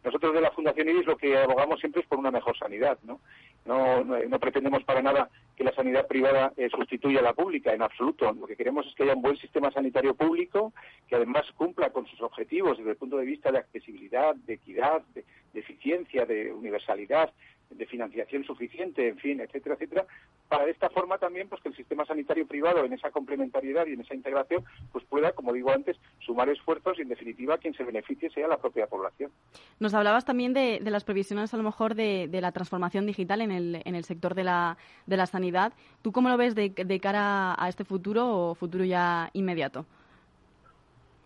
Nosotros 0.04 0.34
de 0.34 0.42
la 0.42 0.52
Fundación 0.52 0.90
IRIS 0.90 1.06
lo 1.06 1.18
que 1.18 1.38
abogamos 1.38 1.80
siempre 1.80 2.02
es 2.02 2.08
por 2.08 2.20
una 2.20 2.32
mejor 2.32 2.58
sanidad, 2.58 2.98
¿no? 3.04 3.20
No, 3.66 4.40
pretendemos 4.40 4.84
para 4.84 5.02
nada 5.02 5.30
que 5.56 5.64
la 5.64 5.74
sanidad 5.74 6.08
privada 6.08 6.52
eh, 6.58 6.70
sustituya 6.70 7.20
a 7.20 7.24
la 7.24 7.34
pública, 7.34 7.74
en 7.74 7.82
absoluto. 7.82 8.34
Lo 8.34 8.46
que 8.46 8.58
queremos 8.58 8.86
es 8.86 8.94
que 8.96 9.04
haya 9.04 9.14
un 9.14 9.22
buen 9.22 9.38
sistema 9.38 9.72
sanitario 9.72 10.16
público 10.16 10.74
que 11.08 11.16
además 11.16 11.46
cumpla 11.56 11.92
con 11.92 12.06
sus 12.08 12.22
objetivos 12.22 12.78
desde 12.78 12.92
el 12.92 12.98
punto 12.98 13.18
de 13.18 13.26
vista 13.26 13.52
de 13.52 13.60
accesibilidad, 13.60 14.36
de 14.36 14.56
equidad, 14.56 15.02
de 15.14 15.24
eficiencia, 15.54 16.26
de 16.26 16.52
universalidad, 16.52 17.32
de 17.76 17.86
financiación 17.86 18.44
suficiente, 18.44 19.08
en 19.08 19.18
fin, 19.18 19.40
etcétera, 19.40 19.76
etcétera, 19.76 20.06
para 20.48 20.66
de 20.66 20.72
esta 20.72 20.90
forma 20.90 21.18
también 21.18 21.50
pues 21.50 21.62
que 21.62 21.70
el 21.70 21.76
sistema 21.76 22.06
sanitario 22.06 22.48
privado 22.48 22.86
en 22.86 22.94
esa 22.94 23.12
complementariedad 23.12 23.86
y 23.88 23.94
en 23.94 24.02
esa 24.02 24.16
integración 24.16 24.64
pues 24.92 25.04
pueda, 25.06 25.32
como 25.32 25.54
digo 25.54 25.72
antes, 25.72 25.98
sumar 26.20 26.50
esfuerzos 26.50 26.98
y 27.00 27.02
en 27.02 27.10
definitiva 27.10 27.58
quien 27.58 27.74
se 27.74 27.84
beneficie 27.84 28.30
sea 28.30 28.48
la 28.48 28.58
propia 28.58 28.88
población. 28.88 29.32
Nos 29.80 29.94
hablabas 29.94 30.26
también 30.26 30.54
de, 30.54 30.80
las 30.82 31.04
previsiones 31.04 31.54
a 31.54 31.58
lo 31.58 31.64
mejor 31.64 31.96
de, 31.96 32.30
la 32.32 32.52
transformación 32.52 33.06
digital 33.06 33.42
en 33.42 33.52
el, 33.52 33.82
en 33.86 33.96
el 33.96 34.04
sector 34.04 34.36
de 34.36 34.44
la, 34.44 34.78
de 35.06 35.18
la 35.18 35.26
sanidad. 35.26 35.74
¿Tú 36.02 36.12
cómo 36.12 36.30
lo 36.30 36.38
ves 36.38 36.56
de, 36.56 36.70
de 36.70 37.00
cara 37.00 37.56
a 37.58 37.70
este 37.70 37.84
futuro 37.84 38.50
o 38.50 38.56
futuro 38.56 38.84
ya 38.84 39.30
inmediato? 39.34 39.86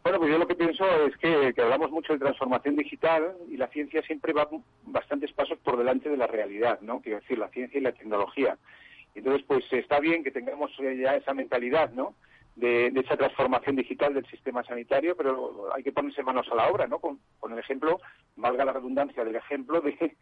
Bueno, 0.07 0.19
pues 0.19 0.31
yo 0.31 0.37
lo 0.37 0.47
que 0.47 0.55
pienso 0.55 0.85
es 1.05 1.17
que, 1.17 1.61
hablamos 1.61 1.91
mucho 1.91 2.13
de 2.13 2.19
transformación 2.19 2.77
digital 2.77 3.35
y 3.49 3.57
la 3.57 3.67
ciencia 3.67 4.01
siempre 4.03 4.31
va 4.31 4.47
bastantes 4.85 5.33
pasos 5.33 5.59
por 5.59 5.77
delante 5.77 6.07
de 6.07 6.15
la 6.15 6.27
realidad, 6.27 6.79
¿no? 6.79 7.01
Quiero 7.01 7.19
decir, 7.19 7.37
la 7.37 7.49
ciencia 7.49 7.77
y 7.77 7.83
la 7.83 7.91
tecnología. 7.91 8.57
Entonces, 9.15 9.43
pues 9.45 9.65
está 9.73 9.99
bien 9.99 10.23
que 10.23 10.31
tengamos 10.31 10.71
ya 10.77 11.17
esa 11.17 11.33
mentalidad, 11.33 11.91
¿no? 11.91 12.15
De, 12.55 12.87
esa 12.87 13.17
transformación 13.17 13.75
digital 13.75 14.13
del 14.13 14.25
sistema 14.27 14.63
sanitario, 14.63 15.17
pero 15.17 15.75
hay 15.75 15.83
que 15.83 15.91
ponerse 15.91 16.23
manos 16.23 16.47
a 16.53 16.55
la 16.55 16.69
obra, 16.69 16.87
¿no? 16.87 16.99
Con, 16.99 17.19
el 17.51 17.59
ejemplo, 17.59 17.99
valga 18.37 18.63
la 18.63 18.71
redundancia 18.71 19.25
del 19.25 19.35
ejemplo 19.35 19.81
de, 19.81 20.15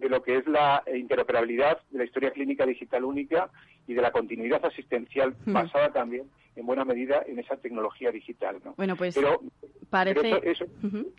de 0.00 0.08
lo 0.08 0.22
que 0.22 0.38
es 0.38 0.46
la 0.46 0.82
interoperabilidad 0.94 1.78
de 1.90 1.98
la 1.98 2.04
historia 2.04 2.30
clínica 2.30 2.66
digital 2.66 3.04
única 3.04 3.50
y 3.86 3.94
de 3.94 4.02
la 4.02 4.10
continuidad 4.10 4.64
asistencial 4.64 5.34
hmm. 5.44 5.52
basada 5.52 5.92
también 5.92 6.26
en 6.56 6.66
buena 6.66 6.84
medida 6.84 7.22
en 7.26 7.38
esa 7.38 7.56
tecnología 7.56 8.10
digital. 8.10 8.56
¿no? 8.64 8.74
Bueno, 8.76 8.96
pues 8.96 9.14
pero, 9.14 9.40
parece... 9.88 10.40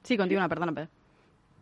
Sí, 0.04 0.17
continúa, 0.17 0.50
perdona, 0.50 0.74
Pedro. 0.74 0.89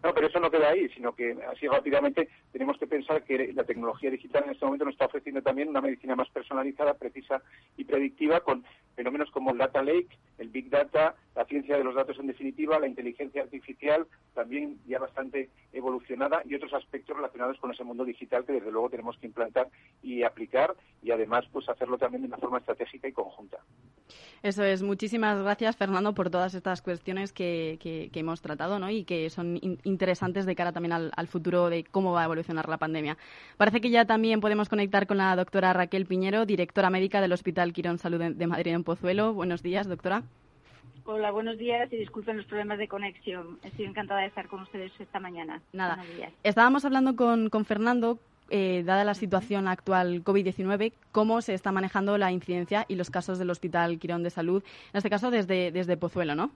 No, 0.02 0.14
pero 0.14 0.28
eso 0.28 0.40
no 0.40 0.50
queda 0.50 0.70
ahí, 0.70 0.88
sino 0.90 1.14
que 1.14 1.36
así 1.52 1.68
rápidamente 1.68 2.30
tenemos 2.54 2.78
que 2.78 2.88
pensar 2.88 3.24
que 3.24 3.52
la 3.54 3.66
tecnología 3.66 4.10
digital 4.10 4.46
en 4.46 4.52
este 4.52 4.64
momento 4.64 4.86
nos 4.86 4.94
está 4.94 5.08
ofreciendo 5.08 5.42
también 5.42 5.68
una 5.68 5.82
medicina 5.82 6.16
más 6.16 6.30
personalizada, 6.30 6.94
precisa 6.94 7.42
y 7.76 7.84
predictiva 7.84 8.40
con 8.40 8.64
fenómenos 8.96 9.30
como 9.32 9.52
el 9.52 9.58
data 9.58 9.84
lake, 9.84 10.18
el 10.40 10.50
big 10.50 10.70
data, 10.70 11.16
la 11.36 11.46
ciencia 11.46 11.78
de 11.78 11.84
los 11.84 11.96
datos 11.96 12.18
en 12.20 12.28
definitiva, 12.28 12.80
la 12.80 12.88
inteligencia 12.88 13.44
artificial, 13.44 14.08
también 14.34 14.80
ya 14.88 15.00
bastante 15.00 15.50
evolucionada 15.74 16.42
y 16.46 16.56
otros 16.56 16.74
aspectos 16.74 17.16
relacionados 17.16 17.58
con 17.60 17.72
ese 17.72 17.84
mundo 17.84 18.06
digital 18.06 18.46
que 18.46 18.54
desde 18.54 18.72
luego 18.72 18.90
tenemos 18.90 19.18
que 19.18 19.28
implantar 19.28 19.68
y 20.02 20.24
aplicar 20.24 20.76
y 21.02 21.12
además 21.12 21.46
pues 21.52 21.68
hacerlo 21.70 21.98
también 21.98 22.24
de 22.24 22.28
una 22.28 22.38
forma 22.38 22.58
estratégica 22.58 23.08
y 23.08 23.12
conjunta. 23.12 23.58
Eso 24.42 24.64
es. 24.64 24.82
Muchísimas 24.82 25.42
gracias, 25.42 25.76
Fernando, 25.76 26.14
por 26.14 26.30
todas 26.30 26.54
estas 26.54 26.82
cuestiones 26.82 27.34
que, 27.34 27.78
hemos 28.14 28.42
tratado 28.42 28.80
¿no? 28.80 28.90
y 28.90 29.04
que 29.04 29.30
son 29.30 29.60
interesantes 29.84 30.46
de 30.46 30.56
cara 30.56 30.72
también 30.72 30.94
al, 30.94 31.28
futuro 31.28 31.70
de 31.70 31.84
cómo 31.84 32.14
va 32.14 32.22
a 32.22 32.26
evolucionar 32.26 32.70
la 32.70 32.78
pandemia. 32.78 33.18
Parece 33.58 33.82
que 33.82 33.90
ya 33.90 34.06
también 34.06 34.40
podemos 34.40 34.70
conectar 34.70 35.08
con 35.08 35.18
la 35.18 35.36
doctora 35.36 35.74
Raquel 35.74 36.06
Piñero, 36.06 36.46
directora 36.46 36.90
médica 36.90 37.22
del 37.22 37.34
Hospital 37.34 37.74
Quirón 37.74 37.98
Salud 37.98 38.20
de 38.20 38.48
Madrid 38.48 38.74
en 38.74 38.84
Pozuelo. 38.84 39.34
Buenos 39.34 39.62
días, 39.62 39.88
doctora. 39.88 40.24
Hola, 41.12 41.32
buenos 41.32 41.58
días 41.58 41.92
y 41.92 41.98
disculpen 41.98 42.38
los 42.38 42.46
problemas 42.46 42.78
de 42.78 42.88
conexión. 42.88 43.58
Estoy 43.64 43.86
encantada 43.86 44.22
de 44.22 44.28
estar 44.28 44.48
con 44.48 44.62
ustedes 44.62 44.92
esta 45.00 45.20
mañana. 45.20 45.60
Nada. 45.74 45.98
Estábamos 46.44 46.86
hablando 46.86 47.16
con, 47.16 47.50
con 47.50 47.66
Fernando 47.66 48.20
eh, 48.52 48.84
dada 48.86 49.04
la 49.04 49.16
situación 49.16 49.68
actual 49.68 50.24
COVID-19, 50.24 50.94
cómo 51.12 51.42
se 51.42 51.56
está 51.56 51.72
manejando 51.72 52.20
la 52.20 52.32
incidencia 52.32 52.86
y 52.88 52.94
los 52.94 53.10
casos 53.10 53.40
del 53.40 53.50
Hospital 53.50 53.98
Quirón 53.98 54.22
de 54.22 54.30
Salud, 54.30 54.64
en 54.94 54.98
este 55.00 55.10
caso 55.10 55.32
desde, 55.32 55.72
desde 55.72 55.98
Pozuelo, 55.98 56.36
¿no? 56.36 56.52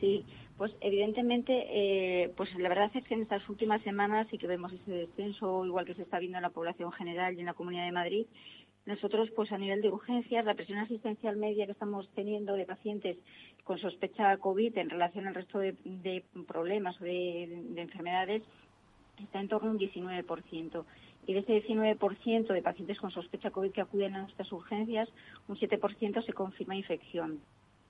Sí, 0.00 0.24
pues 0.58 0.72
evidentemente, 0.80 1.52
eh, 1.68 2.32
pues 2.36 2.52
la 2.56 2.68
verdad 2.68 2.90
es 2.92 3.04
que 3.04 3.14
en 3.14 3.22
estas 3.22 3.48
últimas 3.48 3.80
semanas 3.82 4.26
sí 4.32 4.38
que 4.38 4.48
vemos 4.48 4.72
ese 4.72 4.90
descenso, 4.90 5.64
igual 5.64 5.84
que 5.84 5.94
se 5.94 6.02
está 6.02 6.18
viendo 6.18 6.38
en 6.38 6.42
la 6.42 6.50
población 6.50 6.90
general 6.90 7.36
y 7.36 7.40
en 7.40 7.46
la 7.46 7.54
Comunidad 7.54 7.84
de 7.84 7.92
Madrid. 7.92 8.26
Nosotros, 8.86 9.30
pues 9.34 9.50
a 9.50 9.58
nivel 9.58 9.80
de 9.80 9.88
urgencias, 9.88 10.44
la 10.44 10.54
presión 10.54 10.78
asistencial 10.78 11.36
media 11.36 11.64
que 11.64 11.72
estamos 11.72 12.08
teniendo 12.14 12.54
de 12.54 12.66
pacientes 12.66 13.16
con 13.64 13.78
sospecha 13.78 14.36
COVID 14.36 14.76
en 14.76 14.90
relación 14.90 15.26
al 15.26 15.34
resto 15.34 15.58
de, 15.58 15.74
problemas 16.46 17.00
o 17.00 17.04
de, 17.04 17.62
de, 17.70 17.80
enfermedades 17.80 18.42
está 19.22 19.40
en 19.40 19.48
torno 19.48 19.70
a 19.70 19.72
un 19.72 19.78
19%. 19.78 20.84
Y 21.26 21.32
de 21.32 21.38
ese 21.38 21.66
19% 21.66 22.52
de 22.52 22.62
pacientes 22.62 23.00
con 23.00 23.10
sospecha 23.10 23.50
COVID 23.50 23.72
que 23.72 23.80
acuden 23.80 24.16
a 24.16 24.22
nuestras 24.22 24.52
urgencias, 24.52 25.08
un 25.48 25.56
7% 25.56 26.22
se 26.22 26.32
confirma 26.34 26.76
infección 26.76 27.40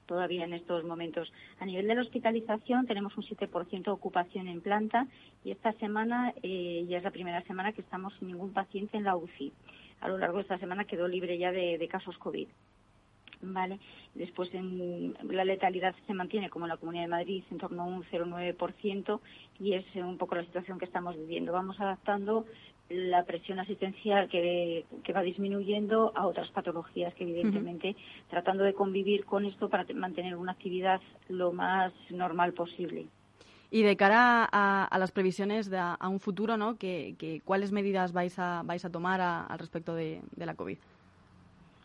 todavía 0.06 0.44
en 0.44 0.52
estos 0.52 0.84
momentos. 0.84 1.32
A 1.58 1.66
nivel 1.66 1.86
de 1.86 1.94
la 1.94 2.02
hospitalización 2.02 2.86
tenemos 2.86 3.16
un 3.16 3.24
7% 3.24 3.84
de 3.84 3.90
ocupación 3.90 4.48
en 4.48 4.60
planta 4.60 5.06
y 5.44 5.50
esta 5.50 5.72
semana 5.72 6.32
eh, 6.42 6.84
ya 6.88 6.98
es 6.98 7.04
la 7.04 7.10
primera 7.10 7.42
semana 7.42 7.72
que 7.72 7.80
estamos 7.80 8.14
sin 8.18 8.28
ningún 8.28 8.52
paciente 8.52 8.96
en 8.96 9.04
la 9.04 9.16
UCI. 9.16 9.52
A 10.00 10.08
lo 10.08 10.18
largo 10.18 10.36
de 10.36 10.42
esta 10.42 10.58
semana 10.58 10.84
quedó 10.84 11.08
libre 11.08 11.38
ya 11.38 11.52
de, 11.52 11.88
casos 11.88 12.18
COVID. 12.18 12.48
Vale. 13.42 13.78
Después 14.14 14.52
en, 14.54 15.14
la 15.22 15.44
letalidad 15.44 15.94
se 16.06 16.14
mantiene 16.14 16.48
como 16.48 16.64
en 16.64 16.70
la 16.70 16.76
Comunidad 16.76 17.04
de 17.04 17.08
Madrid 17.08 17.44
en 17.50 17.58
torno 17.58 17.82
a 17.82 17.86
un 17.86 18.04
0,9% 18.04 19.20
y 19.60 19.74
es 19.74 19.84
un 19.96 20.16
poco 20.16 20.34
la 20.34 20.44
situación 20.44 20.78
que 20.78 20.86
estamos 20.86 21.16
viviendo. 21.16 21.52
Vamos 21.52 21.78
adaptando 21.80 22.46
la 22.88 23.24
presión 23.24 23.58
asistencial 23.58 24.28
que, 24.28 24.84
va 25.14 25.22
disminuyendo 25.22 26.12
a 26.14 26.26
otras 26.26 26.50
patologías 26.50 27.14
que 27.14 27.24
evidentemente 27.24 27.96
tratando 28.28 28.64
de 28.64 28.74
convivir 28.74 29.24
con 29.24 29.44
esto 29.44 29.68
para 29.68 29.86
mantener 29.94 30.36
una 30.36 30.52
actividad 30.52 31.00
lo 31.28 31.52
más 31.52 31.92
normal 32.10 32.52
posible. 32.52 33.06
Y 33.74 33.82
de 33.82 33.96
cara 33.96 34.48
a, 34.52 34.98
las 35.00 35.10
previsiones 35.10 35.68
de 35.68 35.78
a, 35.78 35.98
un 36.08 36.20
futuro, 36.20 36.56
¿no? 36.56 36.78
Que, 36.78 37.42
¿Cuáles 37.44 37.72
medidas 37.72 38.12
vais 38.12 38.38
a, 38.38 38.62
vais 38.64 38.84
a 38.84 38.88
tomar 38.88 39.20
al 39.20 39.58
respecto 39.58 39.96
de, 39.96 40.22
la 40.36 40.54
COVID? 40.54 40.78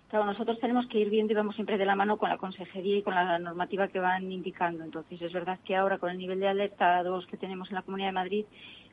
Claro, 0.10 0.26
nosotros 0.26 0.60
tenemos 0.60 0.86
que 0.86 1.00
ir 1.00 1.10
viendo 1.10 1.34
y 1.34 1.36
vamos 1.36 1.56
siempre 1.56 1.80
de 1.80 1.88
la 1.88 1.96
mano 1.96 2.18
con 2.18 2.30
la 2.30 2.38
consejería 2.38 2.98
y 2.98 3.02
con 3.02 3.16
la 3.16 3.40
normativa 3.40 3.88
que 3.88 3.98
van 3.98 4.32
indicando. 4.32 4.84
Entonces, 4.84 5.20
es 5.20 5.34
verdad 5.34 5.58
que 5.66 5.76
ahora 5.76 5.98
con 5.98 6.12
el 6.12 6.20
nivel 6.20 6.40
de 6.40 6.50
alerta 6.50 7.02
2 7.02 7.26
que 7.26 7.38
tenemos 7.38 7.70
en 7.70 7.76
la 7.78 7.82
Comunidad 7.82 8.10
de 8.10 8.14
Madrid, 8.14 8.46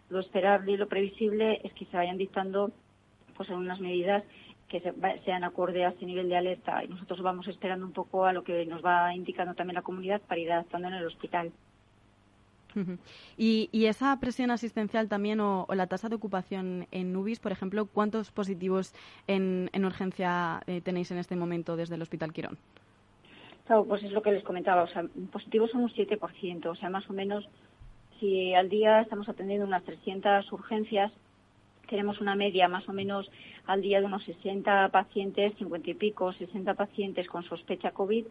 lo 0.08 0.20
esperable 0.20 0.72
y 0.72 0.78
lo 0.78 0.88
previsible 0.88 1.60
es 1.64 1.74
que 1.74 1.84
se 1.84 1.98
vayan 1.98 2.16
dictando 2.16 2.70
pues 3.36 3.50
algunas 3.50 3.78
medidas 3.78 4.24
que 4.70 4.80
sean 5.26 5.44
acorde 5.44 5.84
a 5.84 5.90
ese 5.90 6.06
nivel 6.06 6.30
de 6.30 6.38
alerta 6.38 6.82
y 6.82 6.88
nosotros 6.88 7.20
vamos 7.20 7.46
esperando 7.46 7.84
un 7.84 7.92
poco 7.92 8.24
a 8.24 8.32
lo 8.32 8.42
que 8.42 8.64
nos 8.64 8.82
va 8.82 9.14
indicando 9.14 9.52
también 9.52 9.74
la 9.74 9.82
comunidad 9.82 10.22
para 10.22 10.40
ir 10.40 10.50
adaptando 10.50 10.88
en 10.88 10.94
el 10.94 11.04
hospital. 11.04 11.52
Y, 13.36 13.86
esa 13.86 14.18
presión 14.18 14.50
asistencial 14.50 15.08
también 15.08 15.40
o, 15.40 15.66
la 15.74 15.86
tasa 15.86 16.08
de 16.08 16.16
ocupación 16.16 16.86
en 16.90 17.12
NUBIS, 17.12 17.40
por 17.40 17.52
ejemplo, 17.52 17.86
¿cuántos 17.86 18.30
positivos 18.30 18.94
en, 19.26 19.70
urgencia 19.84 20.60
eh, 20.66 20.80
tenéis 20.80 21.10
en 21.10 21.18
este 21.18 21.36
momento 21.36 21.76
desde 21.76 21.94
el 21.94 22.02
Hospital 22.02 22.32
Quirón? 22.32 22.58
Claro, 23.66 23.84
pues 23.84 24.02
es 24.04 24.12
lo 24.12 24.22
que 24.22 24.32
les 24.32 24.44
comentaba, 24.44 24.84
o 24.84 24.88
sea, 24.88 25.04
positivos 25.32 25.70
son 25.70 25.82
un 25.82 25.90
7%, 25.90 26.66
o 26.66 26.74
sea, 26.76 26.88
más 26.90 27.08
o 27.10 27.12
menos 27.12 27.48
si 28.20 28.54
al 28.54 28.68
día 28.68 29.00
estamos 29.00 29.28
atendiendo 29.28 29.66
unas 29.66 29.84
300 29.84 30.50
urgencias, 30.52 31.12
tenemos 31.86 32.20
una 32.20 32.34
media 32.34 32.68
más 32.68 32.88
o 32.88 32.92
menos 32.92 33.30
al 33.66 33.82
día 33.82 34.00
de 34.00 34.06
unos 34.06 34.24
60 34.24 34.88
pacientes, 34.90 35.54
50 35.58 35.90
y 35.90 35.94
pico, 35.94 36.32
60 36.32 36.74
pacientes 36.74 37.26
con 37.28 37.42
sospecha 37.44 37.90
COVID 37.92 38.26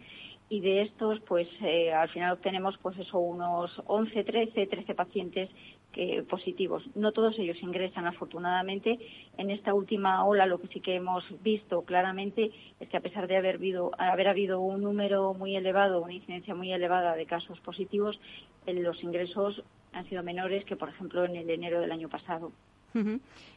y 0.49 0.59
de 0.59 0.83
estos 0.83 1.19
pues 1.21 1.47
eh, 1.61 1.91
al 1.91 2.09
final 2.09 2.33
obtenemos 2.33 2.77
pues 2.81 2.97
eso 2.99 3.19
unos 3.19 3.81
11, 3.87 4.23
13, 4.23 4.67
13 4.67 4.93
pacientes 4.93 5.49
que, 5.91 6.23
positivos. 6.29 6.83
No 6.95 7.11
todos 7.11 7.39
ellos 7.39 7.57
ingresan 7.61 8.05
afortunadamente. 8.05 8.99
En 9.37 9.49
esta 9.49 9.73
última 9.73 10.25
ola 10.25 10.45
lo 10.45 10.59
que 10.59 10.67
sí 10.67 10.81
que 10.81 10.95
hemos 10.95 11.23
visto 11.41 11.83
claramente 11.83 12.51
es 12.79 12.89
que 12.89 12.97
a 12.97 13.01
pesar 13.01 13.27
de 13.27 13.37
haber 13.37 13.55
habido, 13.55 13.91
haber 13.97 14.27
habido 14.27 14.59
un 14.59 14.81
número 14.81 15.33
muy 15.33 15.55
elevado, 15.55 16.01
una 16.01 16.13
incidencia 16.13 16.53
muy 16.53 16.71
elevada 16.71 17.15
de 17.15 17.25
casos 17.25 17.59
positivos, 17.61 18.19
los 18.67 19.01
ingresos 19.03 19.63
han 19.93 20.07
sido 20.09 20.23
menores 20.23 20.65
que, 20.65 20.75
por 20.75 20.89
ejemplo, 20.89 21.23
en 21.23 21.35
el 21.35 21.49
enero 21.49 21.79
del 21.79 21.91
año 21.91 22.09
pasado. 22.09 22.51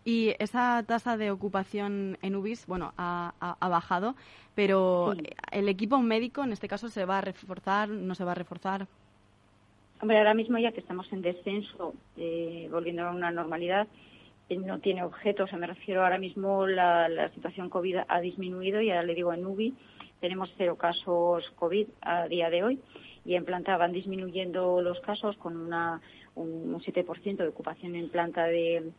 Y 0.05 0.35
esa 0.38 0.83
tasa 0.87 1.16
de 1.16 1.31
ocupación 1.31 2.18
en 2.22 2.37
UBIS, 2.37 2.66
bueno, 2.66 2.92
ha, 2.96 3.57
bajado, 3.61 4.14
pero 4.55 5.14
¿el 5.53 5.68
equipo 5.68 5.98
médico 5.98 6.42
en 6.44 6.53
este 6.53 6.68
caso 6.68 6.88
se 6.88 7.05
va 7.05 7.18
a 7.18 7.20
reforzar, 7.20 7.88
no 7.88 8.14
se 8.14 8.24
va 8.24 8.33
a 8.33 8.35
reforzar? 8.35 8.87
Hombre, 10.01 10.18
ahora 10.18 10.35
mismo 10.35 10.59
ya 10.59 10.72
que 10.72 10.81
estamos 10.81 11.12
en 11.12 11.22
descenso, 11.22 11.94
eh, 12.16 12.68
volviendo 12.70 13.03
a 13.03 13.11
una 13.11 13.31
normalidad, 13.31 13.88
eh, 14.48 14.57
no 14.57 14.79
tiene 14.79 15.03
objeto, 15.03 15.44
o 15.44 15.46
sea, 15.46 15.59
me 15.59 15.66
refiero 15.66 16.05
ahora 16.05 16.18
mismo 16.18 16.66
la, 16.66 17.09
la 17.09 17.29
situación 17.31 17.68
COVID 17.68 17.98
ha 18.07 18.20
disminuido 18.20 18.81
y 18.81 18.90
ahora 18.90 19.03
le 19.03 19.14
digo 19.14 19.33
en 19.33 19.44
UBI 19.44 19.74
tenemos 20.20 20.53
cero 20.57 20.77
casos 20.77 21.44
COVID 21.57 21.88
a 22.01 22.27
día 22.29 22.51
de 22.51 22.62
hoy 22.62 22.81
y 23.24 23.35
en 23.35 23.44
planta 23.44 23.77
van 23.77 23.92
disminuyendo 23.92 24.81
los 24.81 25.01
casos 25.01 25.37
con 25.37 25.57
una, 25.57 26.01
un, 26.35 26.81
7% 26.81 27.37
de 27.37 27.48
ocupación 27.48 27.94
en 27.94 28.09
planta 28.09 28.44
de, 28.44 28.90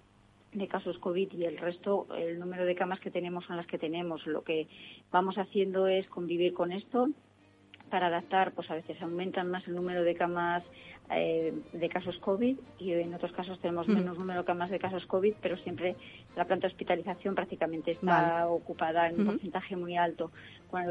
de 0.53 0.67
casos 0.67 0.97
COVID 0.99 1.31
y 1.33 1.45
el 1.45 1.57
resto, 1.57 2.07
el 2.17 2.39
número 2.39 2.65
de 2.65 2.75
camas 2.75 2.99
que 2.99 3.11
tenemos 3.11 3.45
son 3.45 3.57
las 3.57 3.67
que 3.67 3.77
tenemos. 3.77 4.25
Lo 4.25 4.43
que 4.43 4.67
vamos 5.11 5.37
haciendo 5.37 5.87
es 5.87 6.07
convivir 6.07 6.53
con 6.53 6.71
esto 6.71 7.09
para 7.89 8.07
adaptar, 8.07 8.51
pues 8.53 8.69
a 8.71 8.75
veces 8.75 9.01
aumentan 9.01 9.49
más 9.49 9.67
el 9.67 9.75
número 9.75 10.03
de 10.03 10.15
camas 10.15 10.63
eh, 11.11 11.53
de 11.73 11.89
casos 11.89 12.17
COVID 12.19 12.55
y 12.77 12.93
en 12.93 13.13
otros 13.15 13.31
casos 13.31 13.59
tenemos 13.59 13.87
mm. 13.87 13.93
menos 13.93 14.17
número 14.17 14.41
de 14.41 14.45
camas 14.45 14.69
de 14.69 14.77
casos 14.77 15.05
COVID, 15.07 15.33
pero 15.41 15.57
siempre 15.57 15.95
la 16.35 16.45
planta 16.45 16.67
de 16.67 16.73
hospitalización 16.73 17.33
prácticamente 17.33 17.91
está 17.91 18.47
ocupada 18.47 19.09
en 19.09 19.19
un 19.19 19.25
porcentaje 19.25 19.75
muy 19.75 19.97
alto. 19.97 20.31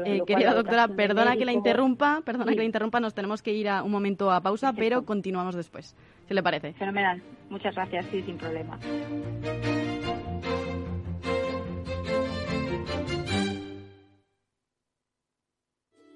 Eh, 0.05 0.21
querida 0.27 0.53
doctora, 0.53 0.89
perdona 0.89 1.37
que 1.37 1.45
la 1.45 1.53
interrumpa, 1.53 2.21
perdona 2.25 2.51
que 2.51 2.57
la 2.57 2.65
interrumpa, 2.65 2.99
nos 2.99 3.13
tenemos 3.13 3.41
que 3.41 3.53
ir 3.53 3.69
a 3.69 3.81
un 3.81 3.91
momento 3.91 4.29
a 4.29 4.41
pausa, 4.41 4.73
pero 4.73 5.05
continuamos 5.05 5.55
después, 5.55 5.95
si 6.27 6.33
le 6.33 6.43
parece. 6.43 6.73
Fenomenal, 6.73 7.21
muchas 7.49 7.73
gracias, 7.75 8.05
sí, 8.11 8.21
sin 8.23 8.37
problema. 8.37 8.77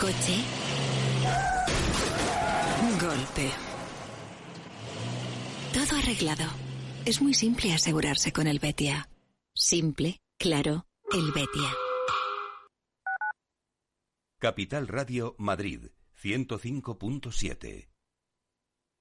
Coche. 0.00 0.34
Golpe. 2.98 3.50
Todo 5.74 5.98
arreglado. 5.98 6.50
Es 7.04 7.20
muy 7.20 7.34
simple 7.34 7.74
asegurarse 7.74 8.32
con 8.32 8.46
el 8.46 8.60
Betia. 8.60 9.10
Simple, 9.54 10.18
claro, 10.38 10.86
el 11.12 11.32
Betia. 11.32 11.70
Capital 14.38 14.88
Radio 14.88 15.34
Madrid 15.36 15.90
105.7 16.22 17.89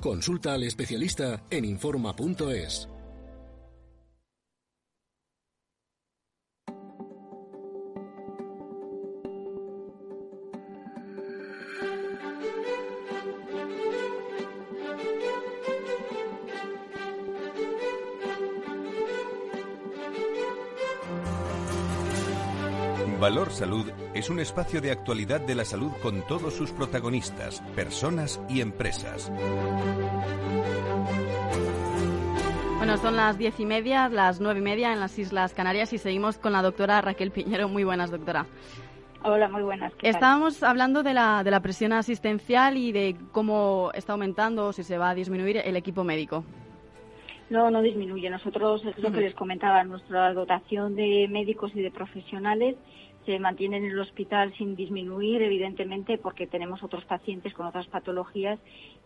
Consulta 0.00 0.54
al 0.54 0.62
especialista 0.62 1.42
en 1.50 1.64
Informa.es. 1.64 2.88
Valor 23.20 23.52
Salud 23.52 23.97
es 24.18 24.30
un 24.30 24.40
espacio 24.40 24.80
de 24.80 24.90
actualidad 24.90 25.40
de 25.40 25.54
la 25.54 25.64
salud 25.64 25.92
con 26.02 26.26
todos 26.26 26.52
sus 26.52 26.72
protagonistas, 26.72 27.60
personas 27.76 28.40
y 28.48 28.60
empresas. 28.60 29.30
Bueno, 32.78 32.96
son 32.96 33.14
las 33.14 33.38
diez 33.38 33.60
y 33.60 33.64
media, 33.64 34.08
las 34.08 34.40
nueve 34.40 34.58
y 34.58 34.62
media 34.62 34.92
en 34.92 34.98
las 34.98 35.16
Islas 35.20 35.54
Canarias 35.54 35.92
y 35.92 35.98
seguimos 35.98 36.36
con 36.36 36.52
la 36.52 36.62
doctora 36.62 37.00
Raquel 37.00 37.30
Piñero. 37.30 37.68
Muy 37.68 37.84
buenas, 37.84 38.10
doctora. 38.10 38.46
Hola, 39.22 39.48
muy 39.48 39.62
buenas. 39.62 39.92
Estábamos 40.02 40.64
hablando 40.64 41.04
de 41.04 41.14
la, 41.14 41.44
de 41.44 41.52
la 41.52 41.60
presión 41.60 41.92
asistencial 41.92 42.76
y 42.76 42.90
de 42.90 43.16
cómo 43.30 43.92
está 43.94 44.14
aumentando 44.14 44.66
o 44.66 44.72
si 44.72 44.82
se 44.82 44.98
va 44.98 45.10
a 45.10 45.14
disminuir 45.14 45.58
el 45.58 45.76
equipo 45.76 46.02
médico. 46.02 46.44
No, 47.50 47.70
no 47.70 47.82
disminuye. 47.82 48.28
Nosotros, 48.30 48.84
es 48.84 48.98
lo 48.98 49.12
que 49.12 49.20
les 49.20 49.34
comentaba, 49.34 49.82
nuestra 49.84 50.34
dotación 50.34 50.96
de 50.96 51.28
médicos 51.30 51.70
y 51.74 51.82
de 51.82 51.90
profesionales 51.90 52.76
se 53.28 53.38
mantiene 53.38 53.76
en 53.76 53.84
el 53.84 53.98
hospital 53.98 54.54
sin 54.56 54.74
disminuir, 54.74 55.42
evidentemente, 55.42 56.16
porque 56.16 56.46
tenemos 56.46 56.82
otros 56.82 57.04
pacientes 57.04 57.52
con 57.52 57.66
otras 57.66 57.86
patologías 57.88 58.58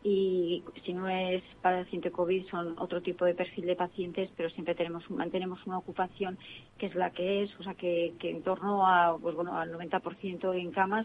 y 0.04 0.62
si 0.84 0.92
no 0.92 1.08
es 1.08 1.42
paciente 1.60 2.12
COVID 2.12 2.46
son 2.48 2.78
otro 2.78 3.02
tipo 3.02 3.24
de 3.24 3.34
perfil 3.34 3.66
de 3.66 3.74
pacientes, 3.74 4.30
pero 4.36 4.48
siempre 4.50 4.76
tenemos 4.76 5.10
mantenemos 5.10 5.58
una 5.66 5.78
ocupación 5.78 6.38
que 6.78 6.86
es 6.86 6.94
la 6.94 7.10
que 7.10 7.42
es, 7.42 7.50
o 7.58 7.64
sea 7.64 7.74
que, 7.74 8.14
que 8.20 8.30
en 8.30 8.44
torno 8.44 8.86
a 8.86 9.18
pues 9.20 9.34
bueno 9.34 9.58
al 9.58 9.72
90% 9.72 10.56
en 10.56 10.70
camas 10.70 11.04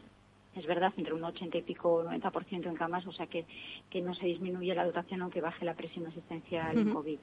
es 0.58 0.66
verdad, 0.66 0.94
entre 0.98 1.14
un 1.14 1.24
80 1.24 1.58
y 1.58 1.62
pico, 1.62 2.04
90% 2.04 2.66
en 2.66 2.76
camas, 2.76 3.06
o 3.06 3.12
sea 3.12 3.28
que, 3.28 3.46
que 3.90 4.02
no 4.02 4.14
se 4.16 4.26
disminuye 4.26 4.74
la 4.74 4.86
dotación 4.86 5.22
aunque 5.22 5.42
baje 5.42 5.66
la 5.66 5.74
presión 5.74 6.06
asistencial 6.08 6.78
en 6.78 6.94
COVID. 6.94 7.20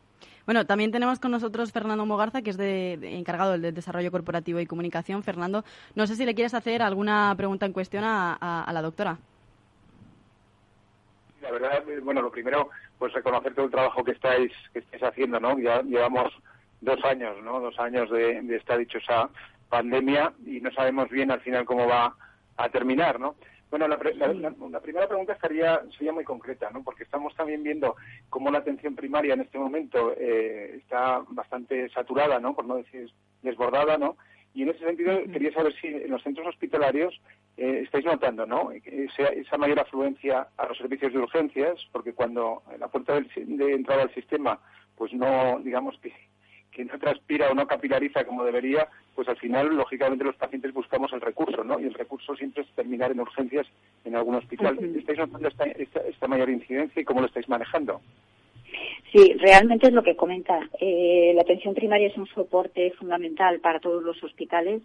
Bueno, 0.46 0.66
también 0.66 0.92
tenemos 0.92 1.18
con 1.18 1.30
nosotros 1.30 1.72
Fernando 1.72 2.06
Mogarza, 2.06 2.42
que 2.42 2.50
es 2.50 2.56
de, 2.56 2.98
encargado 3.18 3.58
del 3.58 3.74
Desarrollo 3.74 4.10
Corporativo 4.10 4.60
y 4.60 4.66
Comunicación. 4.66 5.22
Fernando, 5.22 5.64
no 5.94 6.06
sé 6.06 6.16
si 6.16 6.24
le 6.24 6.34
quieres 6.34 6.54
hacer 6.54 6.82
alguna 6.82 7.34
pregunta 7.36 7.66
en 7.66 7.72
cuestión 7.72 8.04
a, 8.04 8.70
la 8.72 8.82
doctora. 8.82 9.18
La 11.42 11.50
verdad, 11.50 11.82
bueno, 12.02 12.22
lo 12.22 12.30
primero, 12.30 12.70
pues 12.98 13.12
reconocer 13.12 13.54
todo 13.54 13.66
el 13.66 13.70
trabajo 13.70 14.02
que 14.02 14.12
estáis, 14.12 14.52
que 14.72 14.78
estáis 14.78 15.02
haciendo, 15.02 15.38
¿no? 15.38 15.58
Ya 15.58 15.82
llevamos 15.82 16.32
dos 16.80 17.02
años, 17.04 17.36
¿no? 17.42 17.60
Dos 17.60 17.78
años 17.78 18.10
de, 18.10 18.40
de 18.42 18.56
esta 18.56 18.78
dichosa 18.78 19.28
pandemia 19.68 20.32
y 20.46 20.60
no 20.60 20.70
sabemos 20.72 21.08
bien 21.10 21.30
al 21.30 21.40
final 21.40 21.64
cómo 21.64 21.86
va 21.86 22.14
a 22.56 22.68
terminar, 22.68 23.20
¿no? 23.20 23.34
Bueno, 23.70 23.88
la, 23.88 23.98
primera 23.98 25.08
pregunta 25.08 25.32
estaría, 25.32 25.82
sería 25.98 26.12
muy 26.12 26.22
concreta, 26.22 26.70
¿no? 26.70 26.84
Porque 26.84 27.02
estamos 27.02 27.34
también 27.34 27.62
viendo 27.64 27.96
cómo 28.30 28.50
la 28.50 28.58
atención 28.58 28.94
primaria 28.94 29.34
en 29.34 29.40
este 29.40 29.58
momento 29.58 30.14
eh, 30.16 30.76
está 30.76 31.24
bastante 31.28 31.88
saturada, 31.88 32.38
¿no? 32.38 32.54
Por 32.54 32.66
no 32.66 32.76
decir 32.76 33.10
desbordada, 33.42 33.98
¿no? 33.98 34.16
Y 34.54 34.62
en 34.62 34.68
ese 34.68 34.84
sentido 34.84 35.20
quería 35.32 35.52
saber 35.52 35.74
si 35.80 35.88
en 35.88 36.08
los 36.08 36.22
centros 36.22 36.46
hospitalarios 36.46 37.20
eh, 37.56 37.80
estáis 37.82 38.04
notando, 38.04 38.46
¿no? 38.46 38.70
Esa, 38.70 39.24
esa, 39.30 39.58
mayor 39.58 39.80
afluencia 39.80 40.46
a 40.56 40.66
los 40.66 40.78
servicios 40.78 41.12
de 41.12 41.18
urgencias, 41.18 41.84
porque 41.90 42.12
cuando 42.12 42.62
la 42.78 42.86
puerta 42.86 43.20
de 43.20 43.72
entrada 43.72 44.02
al 44.02 44.14
sistema, 44.14 44.60
pues 44.96 45.12
no, 45.12 45.58
digamos 45.64 45.98
que 45.98 46.12
que 46.74 46.84
no 46.84 46.98
transpira 46.98 47.50
o 47.50 47.54
no 47.54 47.66
capilariza 47.66 48.24
como 48.24 48.44
debería, 48.44 48.88
pues 49.14 49.28
al 49.28 49.36
final, 49.36 49.74
lógicamente, 49.74 50.24
los 50.24 50.36
pacientes 50.36 50.74
buscamos 50.74 51.12
el 51.12 51.20
recurso, 51.20 51.62
¿no? 51.62 51.78
Y 51.78 51.84
el 51.84 51.94
recurso 51.94 52.34
siempre 52.34 52.64
es 52.64 52.68
terminar 52.70 53.12
en 53.12 53.20
urgencias 53.20 53.66
en 54.04 54.16
algún 54.16 54.34
hospital. 54.34 54.78
¿Estáis 54.96 55.18
notando 55.18 55.48
esta, 55.48 56.28
mayor 56.28 56.50
incidencia 56.50 57.00
y 57.00 57.04
cómo 57.04 57.20
lo 57.20 57.26
estáis 57.26 57.48
manejando? 57.48 58.00
Sí, 59.12 59.34
realmente 59.34 59.86
es 59.86 59.92
lo 59.92 60.02
que 60.02 60.16
comenta. 60.16 60.68
Eh, 60.80 61.32
la 61.34 61.42
atención 61.42 61.74
primaria 61.74 62.08
es 62.08 62.16
un 62.16 62.26
soporte 62.26 62.90
fundamental 62.98 63.60
para 63.60 63.78
todos 63.78 64.02
los 64.02 64.22
hospitales. 64.24 64.82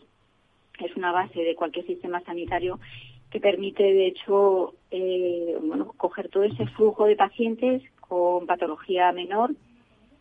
Es 0.80 0.96
una 0.96 1.12
base 1.12 1.40
de 1.40 1.56
cualquier 1.56 1.88
sistema 1.88 2.22
sanitario 2.22 2.80
que 3.32 3.40
permite, 3.40 3.84
de 3.84 4.08
hecho, 4.08 4.76
eh, 4.92 5.58
bueno, 5.62 5.94
coger 5.98 6.30
todo 6.30 6.44
ese 6.44 6.68
flujo 6.68 7.06
de 7.06 7.16
pacientes 7.16 7.82
con 8.00 8.46
patología 8.46 9.12
menor 9.12 9.52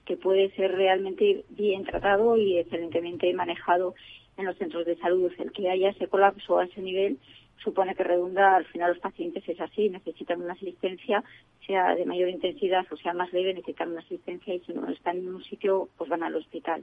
que 0.09 0.17
puede 0.17 0.51
ser 0.53 0.73
realmente 0.73 1.45
bien 1.51 1.85
tratado 1.85 2.39
y 2.39 2.57
excelentemente 2.57 3.31
manejado 3.35 3.95
en 4.39 4.47
los 4.47 4.57
centros 4.57 4.87
de 4.87 4.97
salud. 4.97 5.31
El 5.37 5.53
que 5.53 5.69
haya 5.69 5.91
ese 5.91 6.09
colapso 6.09 6.59
a 6.59 6.65
ese 6.65 6.81
nivel 6.81 7.19
supone 7.63 7.95
que 7.95 8.05
redunda, 8.05 8.57
al 8.57 8.65
final 8.65 8.93
los 8.93 9.01
pacientes 9.01 9.47
es 9.47 9.61
así, 9.61 9.91
necesitan 9.91 10.41
una 10.41 10.55
asistencia, 10.55 11.23
sea 11.67 11.95
de 11.95 12.07
mayor 12.07 12.31
intensidad 12.31 12.87
o 12.91 12.97
sea 12.97 13.13
más 13.13 13.31
leve, 13.35 13.53
necesitan 13.53 13.91
una 13.91 14.01
asistencia 14.01 14.55
y 14.55 14.61
si 14.61 14.73
no 14.73 14.89
están 14.89 15.19
en 15.19 15.29
un 15.29 15.45
sitio, 15.45 15.91
pues 15.99 16.09
van 16.09 16.23
al 16.23 16.37
hospital. 16.37 16.83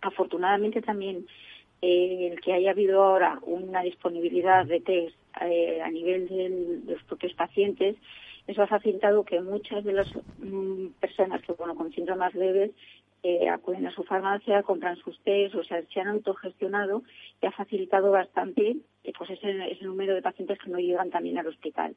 Afortunadamente 0.00 0.82
también 0.82 1.26
eh, 1.82 2.28
el 2.30 2.40
que 2.40 2.52
haya 2.52 2.70
habido 2.70 3.02
ahora 3.02 3.40
una 3.42 3.82
disponibilidad 3.82 4.64
de 4.66 4.80
test 4.82 5.16
eh, 5.40 5.80
a 5.82 5.90
nivel 5.90 6.28
de 6.28 6.92
los 6.92 7.02
propios 7.02 7.34
pacientes 7.34 7.96
eso 8.46 8.62
ha 8.62 8.66
facilitado 8.66 9.24
que 9.24 9.40
muchas 9.40 9.84
de 9.84 9.92
las 9.92 10.08
mm, 10.38 10.88
personas 11.00 11.42
que, 11.42 11.52
bueno, 11.52 11.74
con 11.74 11.92
síntomas 11.92 12.34
leves 12.34 12.70
eh, 13.22 13.48
acuden 13.48 13.86
a 13.86 13.90
su 13.92 14.04
farmacia, 14.04 14.62
compran 14.62 14.96
sus 14.96 15.18
test, 15.20 15.54
o 15.54 15.64
sea, 15.64 15.82
se 15.92 16.00
han 16.00 16.08
autogestionado 16.08 17.02
y 17.42 17.46
ha 17.46 17.52
facilitado 17.52 18.10
bastante 18.10 18.76
eh, 19.02 19.12
pues 19.16 19.30
ese, 19.30 19.70
ese 19.70 19.84
número 19.84 20.14
de 20.14 20.22
pacientes 20.22 20.58
que 20.58 20.70
no 20.70 20.78
llegan 20.78 21.10
también 21.10 21.38
al 21.38 21.48
hospital. 21.48 21.96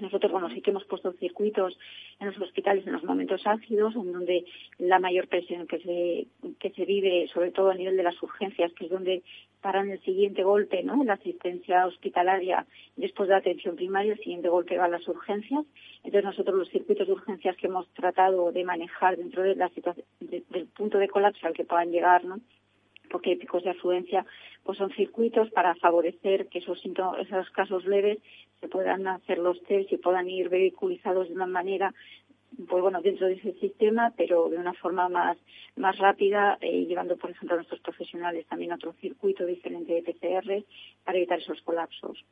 Nosotros, 0.00 0.30
bueno, 0.30 0.48
sí 0.50 0.60
que 0.60 0.70
hemos 0.70 0.84
puesto 0.84 1.12
circuitos 1.12 1.78
en 2.20 2.28
los 2.28 2.38
hospitales 2.40 2.86
en 2.86 2.92
los 2.92 3.04
momentos 3.04 3.42
ácidos, 3.44 3.94
en 3.96 4.12
donde 4.12 4.44
la 4.78 4.98
mayor 4.98 5.28
presión 5.28 5.66
que 5.66 5.78
se, 5.80 6.26
que 6.58 6.70
se 6.70 6.84
vive, 6.84 7.28
sobre 7.32 7.50
todo 7.50 7.70
a 7.70 7.74
nivel 7.74 7.96
de 7.96 8.02
las 8.04 8.20
urgencias, 8.22 8.72
que 8.74 8.84
es 8.84 8.90
donde 8.90 9.22
paran 9.60 9.90
el 9.90 10.00
siguiente 10.00 10.42
golpe, 10.42 10.82
¿no? 10.82 11.02
La 11.04 11.14
asistencia 11.14 11.86
hospitalaria 11.86 12.66
después 12.96 13.28
de 13.28 13.34
la 13.34 13.40
atención 13.40 13.76
primaria, 13.76 14.12
el 14.12 14.18
siguiente 14.18 14.48
golpe 14.48 14.78
va 14.78 14.84
a 14.84 14.88
las 14.88 15.06
urgencias. 15.08 15.64
Entonces 16.04 16.24
nosotros 16.24 16.56
los 16.56 16.70
circuitos 16.70 17.06
de 17.06 17.12
urgencias 17.12 17.56
que 17.56 17.66
hemos 17.66 17.88
tratado 17.94 18.52
de 18.52 18.64
manejar 18.64 19.16
dentro 19.16 19.42
de 19.42 19.56
la 19.56 19.68
situación, 19.70 20.06
del 20.20 20.66
punto 20.66 20.98
de 20.98 21.08
colapso 21.08 21.46
al 21.46 21.54
que 21.54 21.64
puedan 21.64 21.90
llegar, 21.90 22.24
¿no? 22.24 22.38
porque 23.08 23.30
hay 23.30 23.36
picos 23.36 23.64
de 23.64 23.70
afluencia, 23.70 24.24
pues 24.64 24.78
son 24.78 24.90
circuitos 24.90 25.50
para 25.50 25.74
favorecer 25.76 26.48
que 26.48 26.58
esos, 26.58 26.80
esos 26.84 27.50
casos 27.50 27.84
leves 27.86 28.18
se 28.60 28.68
puedan 28.68 29.06
hacer 29.06 29.38
los 29.38 29.62
test 29.64 29.92
y 29.92 29.96
puedan 29.96 30.28
ir 30.28 30.48
vehiculizados 30.48 31.28
de 31.28 31.34
una 31.34 31.46
manera 31.46 31.94
pues 32.66 32.82
bueno, 32.82 33.00
dentro 33.00 33.26
de 33.26 33.34
ese 33.34 33.52
sistema, 33.54 34.12
pero 34.16 34.48
de 34.48 34.56
una 34.56 34.74
forma 34.74 35.08
más, 35.08 35.38
más 35.76 35.96
rápida, 35.98 36.58
eh, 36.60 36.86
llevando, 36.86 37.16
por 37.16 37.30
ejemplo, 37.30 37.54
a 37.54 37.58
nuestros 37.58 37.80
profesionales 37.80 38.46
también 38.46 38.72
a 38.72 38.76
otro 38.76 38.92
circuito 38.94 39.46
diferente 39.46 39.92
de 39.92 40.02
PCR 40.02 40.64
para 41.04 41.18
evitar 41.18 41.38
esos 41.38 41.60
colapsos. 41.62 42.24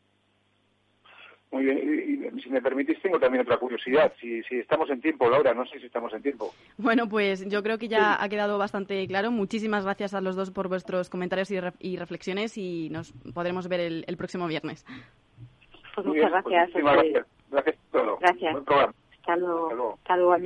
Muy 1.52 1.64
bien, 1.64 2.32
y, 2.36 2.42
si 2.42 2.50
me 2.50 2.60
permitís, 2.60 3.00
tengo 3.00 3.20
también 3.20 3.42
otra 3.42 3.56
curiosidad. 3.56 4.12
Si, 4.20 4.42
si 4.42 4.56
estamos 4.58 4.90
en 4.90 5.00
tiempo, 5.00 5.30
Laura, 5.30 5.54
no 5.54 5.64
sé 5.66 5.78
si 5.78 5.86
estamos 5.86 6.12
en 6.12 6.22
tiempo. 6.22 6.52
Bueno, 6.76 7.08
pues 7.08 7.48
yo 7.48 7.62
creo 7.62 7.78
que 7.78 7.86
ya 7.86 8.20
ha 8.20 8.28
quedado 8.28 8.58
bastante 8.58 9.06
claro. 9.06 9.30
Muchísimas 9.30 9.84
gracias 9.84 10.12
a 10.12 10.20
los 10.20 10.34
dos 10.34 10.50
por 10.50 10.68
vuestros 10.68 11.08
comentarios 11.08 11.50
y, 11.78 11.96
reflexiones 11.96 12.58
y 12.58 12.90
nos 12.90 13.12
podremos 13.32 13.68
ver 13.68 13.80
el, 13.80 14.16
próximo 14.16 14.48
viernes. 14.48 14.84
Pues 15.94 16.06
muchas 16.06 16.32
pues 16.42 16.44
gracias. 16.44 16.82
gracias. 16.82 17.26
Gracias 17.48 17.76
todo. 17.92 18.18
Gracias. 18.18 18.96
Hasta 19.26 19.38
luego. 19.38 19.94
Hasta 19.94 20.16
luego, 20.16 20.36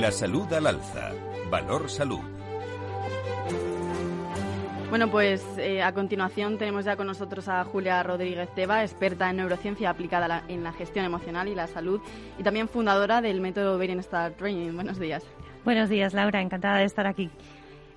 La 0.00 0.12
salud 0.12 0.52
al 0.52 0.68
alza. 0.68 1.10
Valor 1.50 1.90
salud. 1.90 2.37
Bueno, 4.90 5.10
pues 5.10 5.44
eh, 5.58 5.82
a 5.82 5.92
continuación 5.92 6.56
tenemos 6.56 6.86
ya 6.86 6.96
con 6.96 7.06
nosotros 7.06 7.46
a 7.48 7.62
Julia 7.64 8.02
Rodríguez 8.02 8.48
Teba, 8.54 8.82
experta 8.82 9.28
en 9.28 9.36
neurociencia 9.36 9.90
aplicada 9.90 10.44
en 10.48 10.64
la 10.64 10.72
gestión 10.72 11.04
emocional 11.04 11.46
y 11.46 11.54
la 11.54 11.66
salud 11.66 12.00
y 12.38 12.42
también 12.42 12.68
fundadora 12.68 13.20
del 13.20 13.42
método 13.42 13.76
Brain 13.76 13.98
Star 13.98 14.32
Training. 14.32 14.74
Buenos 14.74 14.98
días. 14.98 15.22
Buenos 15.62 15.90
días, 15.90 16.14
Laura. 16.14 16.40
Encantada 16.40 16.78
de 16.78 16.84
estar 16.84 17.06
aquí. 17.06 17.30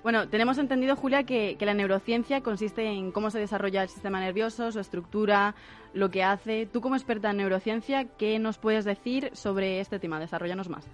Bueno, 0.02 0.28
tenemos 0.28 0.58
entendido, 0.58 0.94
Julia, 0.94 1.22
que, 1.22 1.56
la 1.60 1.72
neurociencia 1.72 2.42
consiste 2.42 2.84
en 2.84 3.10
cómo 3.10 3.30
se 3.30 3.38
desarrolla 3.38 3.84
el 3.84 3.88
sistema 3.88 4.20
nervioso, 4.20 4.70
su 4.70 4.80
estructura, 4.80 5.54
lo 5.94 6.10
que 6.10 6.22
hace. 6.22 6.66
Tú, 6.66 6.82
como 6.82 6.96
experta 6.96 7.30
en 7.30 7.38
neurociencia, 7.38 8.04
¿qué 8.18 8.38
nos 8.38 8.58
puedes 8.58 8.84
decir 8.84 9.30
sobre 9.32 9.80
este 9.80 9.98
tema? 9.98 10.20
Desarrollanos 10.20 10.68
más. 10.68 10.86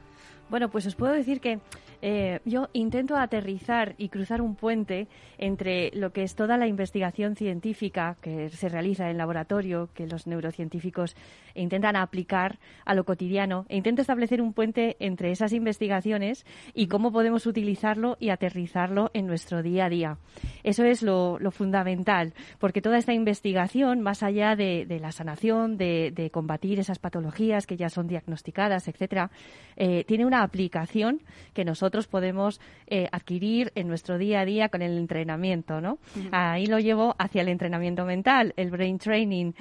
Bueno, 0.49 0.69
pues 0.69 0.87
os 0.87 0.95
puedo 0.95 1.13
decir 1.13 1.41
que 1.41 1.59
eh, 2.01 2.41
yo 2.45 2.69
intento 2.73 3.17
aterrizar 3.17 3.95
y 3.99 4.09
cruzar 4.09 4.41
un 4.41 4.55
puente 4.55 5.09
entre 5.37 5.91
lo 5.93 6.13
que 6.13 6.23
es 6.23 6.35
toda 6.35 6.57
la 6.57 6.67
investigación 6.67 7.35
científica 7.35 8.17
que 8.21 8.49
se 8.51 8.69
realiza 8.69 9.11
en 9.11 9.19
laboratorio, 9.19 9.91
que 9.95 10.07
los 10.07 10.27
neurocientíficos 10.27 11.17
intentan 11.55 11.97
aplicar 11.97 12.59
a 12.85 12.95
lo 12.95 13.05
cotidiano, 13.05 13.67
e 13.69 13.77
intento 13.77 14.03
establecer 14.03 14.41
un 14.41 14.53
puente 14.53 14.97
entre 15.01 15.31
esas 15.31 15.53
investigaciones 15.53 16.47
y 16.75 16.87
cómo 16.87 17.11
podemos 17.11 17.47
utilizarlo 17.47 18.17
y 18.21 18.31
aterrizarlo 18.31 19.11
en 19.15 19.27
nuestro 19.27 19.63
día 19.63 19.87
a 19.87 19.89
día. 19.89 20.19
Eso 20.63 20.85
es 20.85 21.03
lo, 21.03 21.39
fundamental, 21.51 22.35
porque 22.59 22.83
toda 22.83 22.99
esta 22.99 23.15
investigación, 23.15 24.01
más 24.01 24.23
allá 24.23 24.55
de, 24.55 24.87
la 25.01 25.13
sanación, 25.13 25.77
de, 25.77 26.31
combatir 26.33 26.79
esas 26.79 26.99
patologías 26.99 27.67
que 27.67 27.77
ya 27.77 27.89
son 27.89 28.07
diagnosticadas, 28.07 28.87
etcétera, 28.87 29.31
eh, 29.77 30.05
tiene 30.05 30.27
una 30.27 30.43
aplicación 30.43 31.23
que 31.55 31.65
nosotros 31.65 31.88
podemos 32.07 32.61
eh, 32.87 33.09
adquirir 33.13 33.73
en 33.75 33.89
nuestro 33.89 34.19
día 34.19 34.41
a 34.41 34.45
día 34.45 34.69
con 34.69 34.83
el 34.83 34.97
entrenamiento, 34.99 35.81
¿no? 35.81 35.99
Ahí 36.33 36.67
lo 36.67 36.79
llevo 36.79 37.15
hacia 37.19 37.43
el 37.43 37.49
entrenamiento 37.49 38.05
mental, 38.05 38.53
el 38.57 38.71
brain 38.71 38.99
training. 38.99 39.53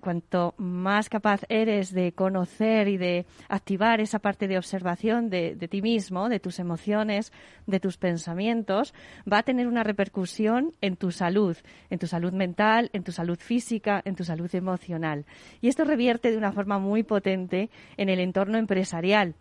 Cuanto 0.00 0.54
más 0.58 1.08
capaz 1.08 1.42
eres 1.48 1.92
de 1.92 2.12
conocer 2.12 2.88
y 2.88 2.96
de 2.96 3.26
activar 3.48 4.00
esa 4.00 4.18
parte 4.18 4.48
de 4.48 4.58
observación 4.58 5.30
de, 5.30 5.54
de 5.54 5.68
ti 5.68 5.82
mismo, 5.82 6.28
de 6.28 6.40
tus 6.40 6.58
emociones, 6.58 7.32
de 7.66 7.80
tus 7.80 7.96
pensamientos, 7.96 8.94
va 9.30 9.38
a 9.38 9.42
tener 9.42 9.66
una 9.66 9.84
repercusión 9.84 10.72
en 10.80 10.96
tu 10.96 11.10
salud, 11.10 11.56
en 11.90 11.98
tu 11.98 12.06
salud 12.06 12.32
mental, 12.32 12.90
en 12.92 13.04
tu 13.04 13.12
salud 13.12 13.38
física, 13.38 14.02
en 14.04 14.14
tu 14.16 14.24
salud 14.24 14.52
emocional. 14.54 15.26
Y 15.60 15.68
esto 15.68 15.84
revierte 15.84 16.30
de 16.30 16.36
una 16.36 16.52
forma 16.52 16.78
muy 16.78 17.02
potente 17.02 17.70
en 17.96 18.08
el 18.08 18.20
entorno 18.20 18.58
empresarial 18.58 19.34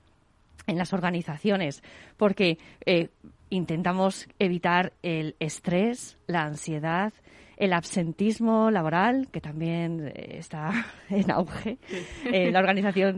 en 0.65 0.77
las 0.77 0.93
organizaciones, 0.93 1.83
porque 2.17 2.57
eh, 2.85 3.09
intentamos 3.49 4.27
evitar 4.39 4.93
el 5.03 5.35
estrés, 5.39 6.17
la 6.27 6.43
ansiedad, 6.43 7.13
el 7.55 7.73
absentismo 7.73 8.69
laboral, 8.69 9.29
que 9.31 9.41
también 9.41 10.11
eh, 10.13 10.37
está 10.37 10.71
en 11.09 11.31
auge. 11.31 11.77
Eh, 12.25 12.51
la 12.51 12.59
Organización 12.67 13.17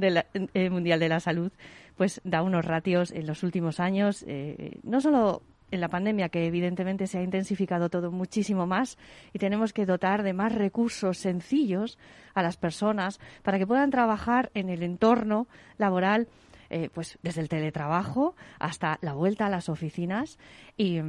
Mundial 0.71 0.99
de 0.99 1.09
la 1.09 1.19
Salud 1.19 1.51
pues 1.95 2.21
da 2.23 2.43
unos 2.43 2.63
ratios 2.63 3.11
en 3.11 3.27
los 3.27 3.43
últimos 3.43 3.81
años, 3.81 4.25
no 4.83 5.01
solo 5.01 5.41
en 5.71 5.81
la 5.81 5.89
pandemia, 5.89 6.29
que 6.29 6.45
evidentemente 6.45 7.07
se 7.07 7.19
ha 7.19 7.23
intensificado 7.23 7.89
todo 7.89 8.11
muchísimo 8.11 8.65
más 8.65 8.97
y 9.33 9.39
tenemos 9.39 9.73
que 9.73 9.85
dotar 9.85 10.23
de 10.23 10.33
más 10.33 10.53
recursos 10.53 11.17
sencillos 11.17 11.97
a 12.33 12.41
las 12.41 12.57
personas 12.57 13.19
para 13.43 13.59
que 13.59 13.67
puedan 13.67 13.91
trabajar 13.91 14.49
en 14.53 14.69
el 14.69 14.83
entorno 14.83 15.47
laboral 15.77 16.27
eh, 16.69 16.89
pues 16.93 17.17
desde 17.23 17.41
el 17.41 17.49
teletrabajo 17.49 18.35
hasta 18.59 18.99
la 19.01 19.13
vuelta 19.13 19.47
a 19.47 19.49
las 19.49 19.69
oficinas 19.69 20.37
y, 20.77 21.01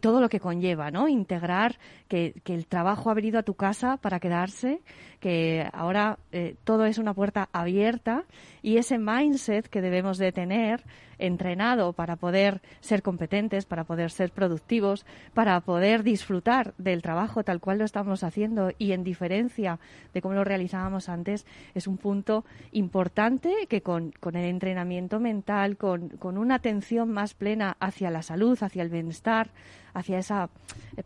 todo 0.00 0.20
lo 0.20 0.28
que 0.28 0.40
conlleva, 0.40 0.90
¿no? 0.90 1.08
Integrar 1.08 1.78
que, 2.08 2.34
el 2.44 2.66
trabajo 2.66 3.10
ha 3.10 3.14
venido 3.14 3.38
a 3.38 3.42
tu 3.42 3.54
casa 3.54 3.96
para 3.96 4.20
quedarse, 4.20 4.80
que 5.26 5.68
ahora 5.72 6.20
eh, 6.30 6.54
todo 6.62 6.86
es 6.86 6.98
una 6.98 7.12
puerta 7.12 7.48
abierta 7.52 8.22
y 8.62 8.76
ese 8.76 8.96
mindset 8.96 9.66
que 9.66 9.80
debemos 9.80 10.18
de 10.18 10.30
tener 10.30 10.84
entrenado 11.18 11.94
para 11.94 12.14
poder 12.14 12.62
ser 12.78 13.02
competentes, 13.02 13.66
para 13.66 13.82
poder 13.82 14.12
ser 14.12 14.30
productivos, 14.30 15.04
para 15.34 15.60
poder 15.62 16.04
disfrutar 16.04 16.74
del 16.78 17.02
trabajo 17.02 17.42
tal 17.42 17.58
cual 17.58 17.78
lo 17.78 17.84
estamos 17.84 18.22
haciendo 18.22 18.70
y 18.78 18.92
en 18.92 19.02
diferencia 19.02 19.80
de 20.14 20.22
cómo 20.22 20.36
lo 20.36 20.44
realizábamos 20.44 21.08
antes, 21.08 21.44
es 21.74 21.88
un 21.88 21.96
punto 21.96 22.44
importante 22.70 23.66
que 23.68 23.82
con, 23.82 24.12
el 24.22 24.44
entrenamiento 24.44 25.18
mental, 25.18 25.76
con, 25.76 26.10
con 26.10 26.38
una 26.38 26.54
atención 26.54 27.10
más 27.10 27.34
plena 27.34 27.76
hacia 27.80 28.12
la 28.12 28.22
salud, 28.22 28.56
hacia 28.62 28.84
el 28.84 28.90
bienestar, 28.90 29.50
hacia 29.96 30.18
esa 30.18 30.50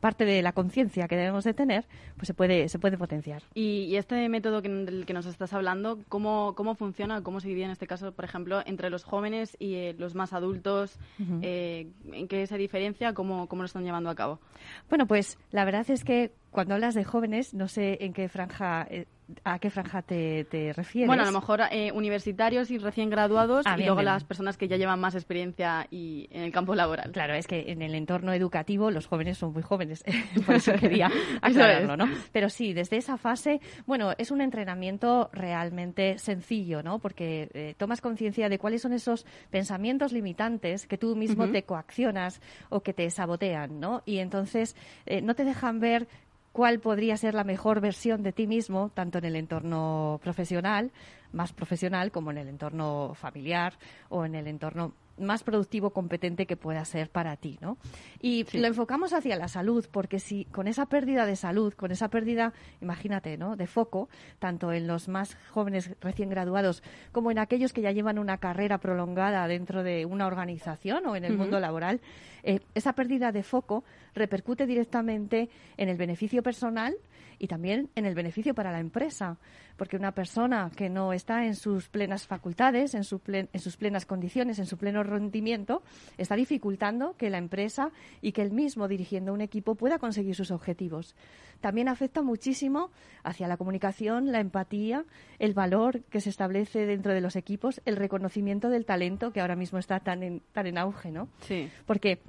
parte 0.00 0.24
de 0.24 0.42
la 0.42 0.52
conciencia 0.52 1.08
que 1.08 1.16
debemos 1.16 1.44
de 1.44 1.54
tener, 1.54 1.84
pues 2.16 2.26
se 2.26 2.34
puede, 2.34 2.68
se 2.68 2.78
puede 2.78 2.98
potenciar. 2.98 3.42
Y, 3.54 3.96
este 3.96 4.28
método 4.28 4.62
que, 4.62 4.68
del 4.68 5.06
que 5.06 5.12
nos 5.12 5.26
estás 5.26 5.52
hablando, 5.52 5.98
¿cómo, 6.08 6.54
¿cómo 6.56 6.74
funciona? 6.74 7.22
¿Cómo 7.22 7.40
se 7.40 7.48
divide 7.48 7.64
en 7.64 7.70
este 7.70 7.86
caso, 7.86 8.12
por 8.12 8.24
ejemplo, 8.24 8.62
entre 8.66 8.90
los 8.90 9.04
jóvenes 9.04 9.56
y 9.58 9.74
eh, 9.74 9.94
los 9.98 10.14
más 10.14 10.32
adultos? 10.32 10.98
Eh, 11.42 11.88
¿En 12.12 12.28
qué 12.28 12.46
se 12.46 12.56
diferencia? 12.56 13.14
¿Cómo, 13.14 13.46
¿Cómo 13.46 13.62
lo 13.62 13.66
están 13.66 13.84
llevando 13.84 14.10
a 14.10 14.14
cabo? 14.14 14.40
Bueno, 14.88 15.06
pues 15.06 15.38
la 15.50 15.64
verdad 15.64 15.88
es 15.88 16.04
que 16.04 16.32
cuando 16.50 16.74
hablas 16.74 16.94
de 16.94 17.04
jóvenes, 17.04 17.54
no 17.54 17.68
sé 17.68 17.98
en 18.00 18.12
qué 18.12 18.28
franja 18.28 18.86
eh, 18.90 19.06
¿A 19.44 19.58
qué 19.58 19.70
franja 19.70 20.02
te, 20.02 20.46
refieres? 20.74 21.06
Bueno, 21.06 21.22
a 21.22 21.26
lo 21.26 21.32
mejor 21.32 21.60
eh, 21.70 21.92
universitarios 21.92 22.70
y 22.70 22.78
recién 22.78 23.10
graduados 23.10 23.66
ah, 23.66 23.76
y 23.78 23.84
luego 23.84 24.02
las 24.02 24.24
personas 24.24 24.56
que 24.56 24.68
ya 24.68 24.76
llevan 24.76 25.00
más 25.00 25.14
experiencia 25.14 25.86
y 25.90 26.28
en 26.30 26.42
el 26.42 26.52
campo 26.52 26.74
laboral. 26.74 27.12
Claro, 27.12 27.34
es 27.34 27.46
que 27.46 27.70
en 27.70 27.82
el 27.82 27.94
entorno 27.94 28.32
educativo 28.32 28.90
los 28.90 29.06
jóvenes 29.06 29.38
son 29.38 29.52
muy 29.52 29.62
jóvenes, 29.62 30.04
por 30.46 30.54
eso 30.54 30.72
quería 30.74 31.10
aclararlo, 31.42 31.96
¿no? 31.96 32.08
Pero 32.32 32.48
sí, 32.48 32.72
desde 32.72 32.96
esa 32.96 33.16
fase, 33.16 33.60
bueno, 33.86 34.12
es 34.18 34.30
un 34.30 34.40
entrenamiento 34.40 35.30
realmente 35.32 36.18
sencillo, 36.18 36.82
¿no? 36.82 36.98
Porque 36.98 37.50
eh, 37.54 37.74
tomas 37.76 38.00
conciencia 38.00 38.48
de 38.48 38.58
cuáles 38.58 38.82
son 38.82 38.92
esos 38.92 39.26
pensamientos 39.50 40.12
limitantes 40.12 40.86
que 40.86 40.98
tú 40.98 41.16
mismo 41.16 41.48
te 41.48 41.64
coaccionas 41.64 42.40
o 42.68 42.80
que 42.80 42.92
te 42.92 43.08
sabotean, 43.10 43.80
¿no? 43.80 44.02
Y 44.06 44.18
entonces 44.18 44.76
eh, 45.06 45.22
no 45.22 45.34
te 45.34 45.44
dejan 45.44 45.80
ver 45.80 46.08
cuál 46.52 46.80
podría 46.80 47.16
ser 47.16 47.34
la 47.34 47.44
mejor 47.44 47.80
versión 47.80 48.22
de 48.22 48.32
ti 48.32 48.46
mismo, 48.46 48.90
tanto 48.94 49.18
en 49.18 49.24
el 49.24 49.36
entorno 49.36 50.18
profesional, 50.22 50.90
más 51.32 51.52
profesional, 51.52 52.10
como 52.10 52.30
en 52.30 52.38
el 52.38 52.48
entorno 52.48 53.12
familiar 53.14 53.74
o 54.08 54.24
en 54.24 54.34
el 54.34 54.46
entorno 54.46 54.92
más 55.20 55.42
productivo, 55.42 55.90
competente 55.90 56.46
que 56.46 56.56
pueda 56.56 56.84
ser 56.84 57.10
para 57.10 57.36
ti, 57.36 57.58
¿no? 57.60 57.78
Y 58.20 58.46
lo 58.56 58.66
enfocamos 58.66 59.12
hacia 59.12 59.36
la 59.36 59.48
salud, 59.48 59.86
porque 59.90 60.18
si 60.18 60.46
con 60.46 60.68
esa 60.68 60.86
pérdida 60.86 61.26
de 61.26 61.36
salud, 61.36 61.72
con 61.74 61.90
esa 61.92 62.08
pérdida, 62.08 62.52
imagínate, 62.80 63.36
¿no? 63.36 63.56
De 63.56 63.66
foco, 63.66 64.08
tanto 64.38 64.72
en 64.72 64.86
los 64.86 65.08
más 65.08 65.36
jóvenes 65.50 65.90
recién 66.00 66.30
graduados 66.30 66.82
como 67.12 67.30
en 67.30 67.38
aquellos 67.38 67.72
que 67.72 67.82
ya 67.82 67.92
llevan 67.92 68.18
una 68.18 68.38
carrera 68.38 68.78
prolongada 68.78 69.46
dentro 69.46 69.82
de 69.82 70.06
una 70.06 70.26
organización 70.26 71.06
o 71.06 71.16
en 71.16 71.24
el 71.24 71.36
mundo 71.36 71.60
laboral, 71.60 72.00
eh, 72.42 72.60
esa 72.74 72.94
pérdida 72.94 73.32
de 73.32 73.42
foco 73.42 73.84
repercute 74.14 74.66
directamente 74.66 75.50
en 75.76 75.88
el 75.88 75.96
beneficio 75.96 76.42
personal 76.42 76.96
y 77.40 77.48
también 77.48 77.88
en 77.96 78.04
el 78.04 78.14
beneficio 78.14 78.54
para 78.54 78.70
la 78.70 78.78
empresa, 78.78 79.38
porque 79.78 79.96
una 79.96 80.12
persona 80.12 80.70
que 80.76 80.90
no 80.90 81.14
está 81.14 81.46
en 81.46 81.56
sus 81.56 81.88
plenas 81.88 82.26
facultades, 82.26 82.94
en, 82.94 83.00
en 83.00 83.60
sus 83.60 83.76
plenas 83.78 84.04
condiciones, 84.04 84.58
en 84.58 84.66
su 84.66 84.76
pleno 84.76 85.02
rendimiento, 85.02 85.82
está 86.18 86.36
dificultando 86.36 87.16
que 87.16 87.30
la 87.30 87.38
empresa 87.38 87.92
y 88.20 88.32
que 88.32 88.42
él 88.42 88.52
mismo, 88.52 88.88
dirigiendo 88.88 89.32
un 89.32 89.40
equipo, 89.40 89.74
pueda 89.74 89.98
conseguir 89.98 90.36
sus 90.36 90.50
objetivos. 90.50 91.16
También 91.62 91.88
afecta 91.88 92.20
muchísimo 92.20 92.90
hacia 93.22 93.48
la 93.48 93.56
comunicación, 93.56 94.32
la 94.32 94.40
empatía, 94.40 95.06
el 95.38 95.54
valor 95.54 96.02
que 96.10 96.20
se 96.20 96.28
establece 96.28 96.84
dentro 96.84 97.14
de 97.14 97.22
los 97.22 97.36
equipos, 97.36 97.80
el 97.86 97.96
reconocimiento 97.96 98.68
del 98.68 98.84
talento 98.84 99.32
que 99.32 99.40
ahora 99.40 99.56
mismo 99.56 99.78
está 99.78 100.00
tan 100.00 100.22
en, 100.22 100.42
tan 100.52 100.66
en 100.66 100.76
auge, 100.76 101.10
¿no? 101.10 101.28
Sí. 101.40 101.70
Porque 101.86 102.20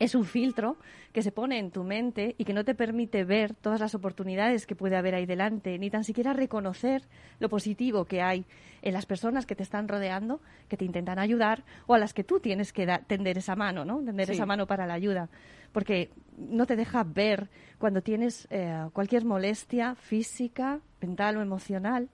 es 0.00 0.14
un 0.14 0.24
filtro 0.24 0.78
que 1.12 1.22
se 1.22 1.30
pone 1.30 1.58
en 1.58 1.70
tu 1.70 1.84
mente 1.84 2.34
y 2.38 2.44
que 2.44 2.54
no 2.54 2.64
te 2.64 2.74
permite 2.74 3.22
ver 3.22 3.54
todas 3.54 3.80
las 3.80 3.94
oportunidades 3.94 4.66
que 4.66 4.74
puede 4.74 4.96
haber 4.96 5.14
ahí 5.14 5.26
delante, 5.26 5.78
ni 5.78 5.90
tan 5.90 6.04
siquiera 6.04 6.32
reconocer 6.32 7.02
lo 7.38 7.50
positivo 7.50 8.06
que 8.06 8.22
hay 8.22 8.46
en 8.80 8.94
las 8.94 9.04
personas 9.04 9.44
que 9.44 9.54
te 9.54 9.62
están 9.62 9.88
rodeando, 9.88 10.40
que 10.68 10.78
te 10.78 10.86
intentan 10.86 11.18
ayudar, 11.18 11.64
o 11.86 11.94
a 11.94 11.98
las 11.98 12.14
que 12.14 12.24
tú 12.24 12.40
tienes 12.40 12.72
que 12.72 12.86
tender 13.06 13.36
esa 13.36 13.56
mano, 13.56 13.84
¿no? 13.84 14.02
Tender 14.02 14.30
esa 14.30 14.46
mano 14.46 14.66
para 14.66 14.86
la 14.86 14.94
ayuda. 14.94 15.28
Porque 15.70 16.10
no 16.38 16.64
te 16.64 16.76
deja 16.76 17.04
ver 17.04 17.50
cuando 17.78 18.00
tienes 18.00 18.48
eh, 18.50 18.88
cualquier 18.94 19.26
molestia 19.26 19.94
física, 19.96 20.80
mental 21.02 21.36
o 21.36 21.42
emocional, 21.42 22.08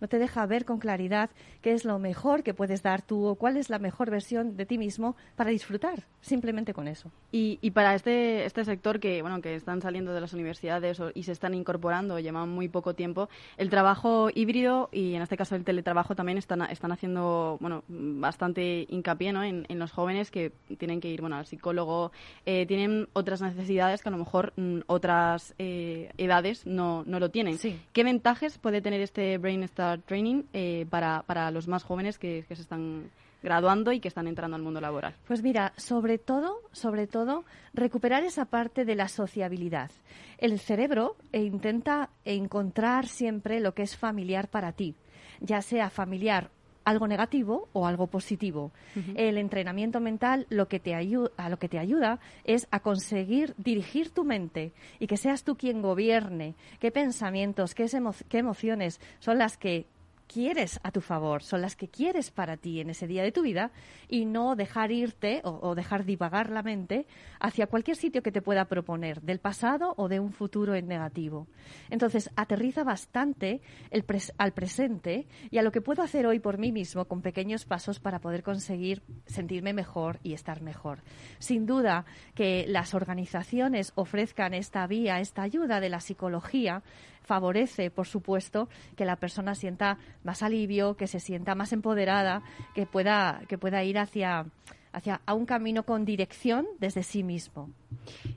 no 0.00 0.08
te 0.08 0.18
deja 0.18 0.46
ver 0.46 0.64
con 0.64 0.78
claridad 0.78 1.30
qué 1.60 1.72
es 1.72 1.84
lo 1.84 1.98
mejor 1.98 2.42
que 2.42 2.54
puedes 2.54 2.82
dar 2.82 3.02
tú 3.02 3.26
o 3.26 3.34
cuál 3.34 3.56
es 3.56 3.70
la 3.70 3.78
mejor 3.78 4.10
versión 4.10 4.56
de 4.56 4.66
ti 4.66 4.78
mismo 4.78 5.16
para 5.36 5.50
disfrutar, 5.50 6.04
simplemente 6.28 6.74
con 6.74 6.88
eso. 6.88 7.10
Y, 7.32 7.58
y 7.60 7.70
para 7.72 7.94
este, 7.94 8.44
este 8.44 8.64
sector 8.64 9.00
que, 9.00 9.22
bueno, 9.22 9.40
que 9.40 9.54
están 9.54 9.82
saliendo 9.82 10.12
de 10.12 10.20
las 10.20 10.32
universidades 10.32 11.00
y 11.14 11.22
se 11.24 11.32
están 11.32 11.54
incorporando, 11.54 12.18
llevan 12.18 12.48
muy 12.48 12.68
poco 12.68 12.94
tiempo, 12.94 13.28
el 13.56 13.70
trabajo 13.70 14.28
híbrido 14.34 14.88
y 14.92 15.14
en 15.14 15.22
este 15.22 15.36
caso 15.36 15.56
el 15.56 15.64
teletrabajo 15.64 16.14
también 16.14 16.38
están, 16.38 16.62
están 16.62 16.92
haciendo 16.92 17.56
bueno, 17.60 17.84
bastante 17.88 18.86
hincapié 18.88 19.32
¿no? 19.32 19.44
en, 19.44 19.66
los 19.78 19.92
jóvenes 19.92 20.30
que 20.30 20.52
tienen 20.78 21.00
que 21.00 21.08
ir 21.08 21.20
bueno, 21.20 21.36
al 21.36 21.46
psicólogo, 21.46 22.12
eh, 22.46 22.66
tienen 22.66 23.08
otras 23.12 23.40
necesidades 23.40 24.02
que 24.02 24.08
a 24.08 24.12
lo 24.12 24.18
mejor 24.18 24.52
mm, 24.56 24.80
otras 24.86 25.54
eh, 25.58 26.10
edades 26.18 26.66
no, 26.66 27.04
no 27.06 27.20
lo 27.20 27.30
tienen. 27.30 27.58
¿Qué 27.92 28.04
ventajas 28.04 28.58
puede 28.58 28.80
tener 28.80 29.00
este 29.00 29.38
Brain 29.38 29.66
Start 29.68 30.04
Training 30.04 30.42
eh, 30.52 30.86
para, 30.90 31.22
para 31.22 31.50
los 31.50 31.68
más 31.68 31.84
jóvenes 31.84 32.18
que, 32.18 32.44
que 32.48 32.56
se 32.56 32.62
están 32.62 33.10
graduando 33.42 33.92
y 33.92 34.00
que 34.00 34.08
están 34.08 34.26
entrando 34.26 34.56
al 34.56 34.62
mundo 34.62 34.80
laboral? 34.80 35.14
Pues 35.26 35.42
mira, 35.42 35.72
sobre 35.76 36.18
todo, 36.18 36.60
sobre 36.72 37.06
todo, 37.06 37.44
recuperar 37.74 38.24
esa 38.24 38.46
parte 38.46 38.84
de 38.84 38.94
la 38.94 39.08
sociabilidad. 39.08 39.90
El 40.38 40.58
cerebro 40.58 41.16
intenta 41.32 42.10
encontrar 42.24 43.06
siempre 43.06 43.60
lo 43.60 43.74
que 43.74 43.82
es 43.82 43.96
familiar 43.96 44.48
para 44.48 44.72
ti, 44.72 44.94
ya 45.40 45.62
sea 45.62 45.90
familiar 45.90 46.50
algo 46.88 47.06
negativo 47.06 47.68
o 47.74 47.86
algo 47.86 48.06
positivo. 48.06 48.72
El 49.14 49.36
entrenamiento 49.36 50.00
mental 50.00 50.46
lo 50.48 50.68
que 50.68 50.80
te 50.80 50.94
ayuda, 50.94 51.30
a 51.36 51.50
lo 51.50 51.58
que 51.58 51.68
te 51.68 51.78
ayuda 51.78 52.18
es 52.44 52.66
a 52.70 52.80
conseguir 52.80 53.54
dirigir 53.58 54.10
tu 54.10 54.24
mente 54.24 54.72
y 54.98 55.06
que 55.06 55.18
seas 55.18 55.44
tú 55.44 55.56
quien 55.56 55.82
gobierne 55.82 56.54
qué 56.80 56.90
pensamientos, 56.90 57.74
qué, 57.74 57.86
qué 58.30 58.38
emociones 58.38 59.00
son 59.18 59.36
las 59.36 59.58
que 59.58 59.86
quieres 60.28 60.78
a 60.84 60.92
tu 60.92 61.00
favor, 61.00 61.42
son 61.42 61.62
las 61.62 61.74
que 61.74 61.88
quieres 61.88 62.30
para 62.30 62.56
ti 62.56 62.80
en 62.80 62.90
ese 62.90 63.08
día 63.08 63.24
de 63.24 63.32
tu 63.32 63.42
vida 63.42 63.72
y 64.08 64.26
no 64.26 64.54
dejar 64.54 64.92
irte 64.92 65.40
o, 65.42 65.74
dejar 65.74 66.04
divagar 66.04 66.50
la 66.50 66.62
mente 66.62 67.06
hacia 67.40 67.66
cualquier 67.66 67.96
sitio 67.96 68.22
que 68.22 68.30
te 68.30 68.42
pueda 68.42 68.66
proponer, 68.66 69.20
del 69.22 69.40
pasado 69.40 69.94
o 69.96 70.08
de 70.08 70.20
un 70.20 70.32
futuro 70.32 70.74
en 70.74 70.86
negativo. 70.86 71.48
Entonces, 71.90 72.30
aterriza 72.36 72.84
bastante 72.84 73.60
el 73.90 74.04
al 74.36 74.52
presente 74.52 75.26
y 75.50 75.58
a 75.58 75.62
lo 75.62 75.72
que 75.72 75.80
puedo 75.80 76.02
hacer 76.02 76.26
hoy 76.26 76.38
por 76.38 76.58
mí 76.58 76.72
mismo 76.72 77.06
con 77.06 77.22
pequeños 77.22 77.64
pasos 77.64 77.98
para 77.98 78.20
poder 78.20 78.42
conseguir 78.42 79.02
sentirme 79.26 79.72
mejor 79.72 80.20
y 80.22 80.34
estar 80.34 80.60
mejor. 80.62 81.02
Sin 81.38 81.66
duda 81.66 82.04
que 82.34 82.66
las 82.68 82.94
organizaciones 82.94 83.92
ofrezcan 83.94 84.54
esta 84.54 84.86
vía, 84.86 85.20
esta 85.20 85.42
ayuda 85.42 85.80
de 85.80 85.88
la 85.88 86.00
psicología, 86.00 86.82
favorece, 87.28 87.90
por 87.90 88.06
supuesto, 88.06 88.68
que 88.96 89.04
la 89.04 89.16
persona 89.16 89.54
sienta 89.54 89.98
más 90.24 90.42
alivio, 90.42 90.96
que 90.96 91.06
se 91.06 91.20
sienta 91.20 91.54
más 91.54 91.74
empoderada, 91.74 92.42
que 92.74 92.86
pueda, 92.86 93.42
que 93.48 93.58
pueda 93.58 93.84
ir 93.84 93.98
hacia, 93.98 94.46
hacia 94.92 95.20
a 95.26 95.34
un 95.34 95.44
camino 95.44 95.82
con 95.82 96.06
dirección 96.06 96.66
desde 96.80 97.02
sí 97.02 97.22
mismo. 97.22 97.70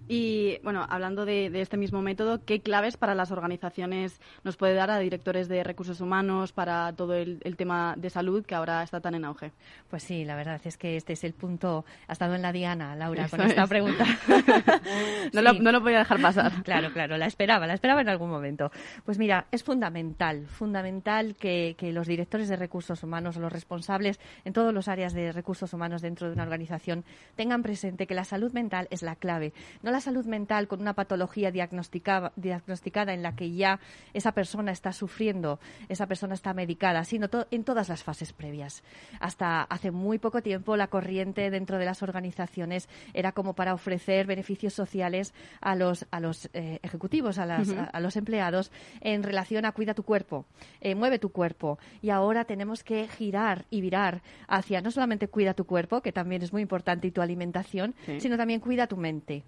Y 0.07 0.59
bueno, 0.63 0.85
hablando 0.89 1.25
de, 1.25 1.51
este 1.61 1.77
mismo 1.77 2.01
método, 2.01 2.43
¿qué 2.43 2.61
claves 2.61 2.97
para 2.97 3.15
las 3.15 3.31
organizaciones 3.31 4.19
nos 4.43 4.57
puede 4.57 4.73
dar 4.73 4.91
a 4.91 4.99
directores 4.99 5.47
de 5.47 5.63
recursos 5.63 6.01
humanos 6.01 6.51
para 6.51 6.93
todo 6.93 7.13
el, 7.15 7.39
tema 7.57 7.95
de 7.97 8.09
salud 8.09 8.45
que 8.45 8.55
ahora 8.55 8.83
está 8.83 8.99
tan 8.99 9.15
en 9.15 9.25
auge? 9.25 9.51
Pues 9.89 10.03
sí, 10.03 10.25
la 10.25 10.35
verdad 10.35 10.59
es 10.63 10.77
que 10.77 10.97
este 10.97 11.13
es 11.13 11.23
el 11.23 11.33
punto. 11.33 11.85
Ha 12.07 12.13
estado 12.13 12.35
en 12.35 12.41
la 12.41 12.51
diana, 12.51 12.95
Laura, 12.95 13.27
con 13.29 13.41
esta 13.41 13.67
pregunta. 13.67 14.05
no, 15.33 15.41
lo, 15.41 15.53
no 15.53 15.71
lo 15.71 15.81
podía 15.81 15.99
dejar 15.99 16.21
pasar. 16.21 16.51
claro, 16.63 16.91
claro, 16.91 17.17
la 17.17 17.27
esperaba, 17.27 17.67
la 17.67 17.73
esperaba 17.73 18.01
en 18.01 18.09
algún 18.09 18.29
momento. 18.29 18.71
Pues 19.05 19.17
mira, 19.17 19.47
es 19.51 19.63
fundamental, 19.63 20.47
fundamental 20.47 21.35
que, 21.35 21.75
que 21.77 21.91
los 21.91 22.07
directores 22.07 22.49
de 22.49 22.55
recursos 22.55 23.03
humanos, 23.03 23.37
los 23.37 23.51
responsables 23.51 24.19
en 24.45 24.53
todas 24.53 24.73
las 24.73 24.87
áreas 24.87 25.13
de 25.13 25.31
recursos 25.31 25.73
humanos 25.73 26.01
dentro 26.01 26.27
de 26.27 26.33
una 26.33 26.43
organización, 26.43 27.05
tengan 27.35 27.61
presente 27.63 28.07
que 28.07 28.15
la 28.15 28.23
salud 28.23 28.51
mental 28.51 28.87
es 28.89 29.03
la 29.03 29.15
clave 29.15 29.53
no 29.81 29.90
la 29.91 30.01
salud 30.01 30.25
mental 30.25 30.67
con 30.67 30.81
una 30.81 30.93
patología 30.93 31.51
diagnosticada, 31.51 32.31
diagnosticada 32.35 33.13
en 33.13 33.23
la 33.23 33.35
que 33.35 33.51
ya 33.51 33.79
esa 34.13 34.31
persona 34.33 34.71
está 34.71 34.93
sufriendo, 34.93 35.59
esa 35.89 36.07
persona 36.07 36.33
está 36.33 36.53
medicada, 36.53 37.03
sino 37.03 37.29
en 37.51 37.63
todas 37.63 37.89
las 37.89 38.03
fases 38.03 38.33
previas. 38.33 38.83
Hasta 39.19 39.63
hace 39.63 39.91
muy 39.91 40.19
poco 40.19 40.41
tiempo 40.41 40.77
la 40.77 40.87
corriente 40.87 41.49
dentro 41.49 41.77
de 41.77 41.85
las 41.85 42.03
organizaciones 42.03 42.89
era 43.13 43.31
como 43.31 43.53
para 43.53 43.73
ofrecer 43.73 44.25
beneficios 44.25 44.73
sociales 44.73 45.33
a 45.61 45.75
los, 45.75 46.05
a 46.11 46.19
los 46.19 46.49
eh, 46.53 46.79
ejecutivos, 46.83 47.37
a, 47.37 47.43
a, 47.43 47.99
los 47.99 48.15
empleados 48.15 48.71
en 49.01 49.23
relación 49.23 49.65
a 49.65 49.71
cuida 49.71 49.93
tu 49.93 50.03
cuerpo, 50.03 50.45
eh, 50.79 50.95
mueve 50.95 51.19
tu 51.19 51.31
cuerpo. 51.31 51.79
Y 52.01 52.09
ahora 52.09 52.45
tenemos 52.45 52.83
que 52.83 53.07
girar 53.07 53.65
y 53.69 53.81
virar 53.81 54.21
hacia 54.47 54.81
no 54.81 54.91
solamente 54.91 55.27
cuida 55.27 55.53
tu 55.53 55.65
cuerpo, 55.65 56.01
que 56.01 56.11
también 56.11 56.41
es 56.41 56.53
muy 56.53 56.61
importante, 56.61 57.07
y 57.07 57.11
tu 57.11 57.21
alimentación, 57.21 57.95
sino 58.19 58.37
también 58.37 58.59
cuida 58.59 58.87
tu 58.87 58.97
mente 58.97 59.43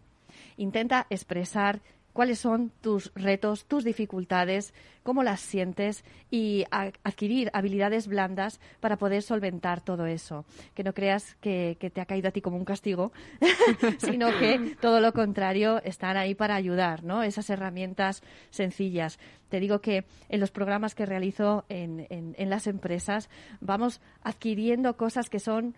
Intenta 0.58 1.08
expresar 1.10 1.82
cuáles 2.14 2.40
son 2.40 2.72
tus 2.82 3.12
retos, 3.16 3.66
tus 3.66 3.84
dificultades, 3.84 4.74
cómo 5.02 5.24
las 5.24 5.42
sientes 5.42 6.06
y 6.32 6.64
adquirir 6.70 7.50
habilidades 7.54 8.08
blandas 8.08 8.62
para 8.80 8.98
poder 8.98 9.24
solventar 9.24 9.82
todo 9.82 10.06
eso. 10.06 10.46
Que 10.76 10.84
no 10.84 10.94
creas 10.94 11.36
que, 11.42 11.76
te 11.94 12.02
ha 12.02 12.06
caído 12.06 12.30
a 12.30 12.32
ti 12.32 12.42
como 12.42 12.58
un 12.58 12.66
castigo, 12.66 13.12
sino 13.98 14.28
que 14.40 14.78
todo 14.80 15.02
lo 15.02 15.12
contrario 15.12 15.82
están 15.84 16.16
ahí 16.16 16.36
para 16.36 16.56
ayudar, 16.56 17.04
¿no? 17.04 17.24
Esas 17.24 17.50
herramientas 17.50 18.22
sencillas. 18.52 19.20
Te 19.50 19.60
digo 19.60 19.82
que 19.82 20.06
en 20.30 20.40
los 20.40 20.52
programas 20.52 20.96
que 20.96 21.06
realizo 21.06 21.66
en, 21.68 22.08
en 22.10 22.50
las 22.50 22.68
empresas 22.68 23.30
vamos 23.60 24.02
adquiriendo 24.22 24.98
cosas 24.98 25.30
que 25.30 25.40
son 25.40 25.76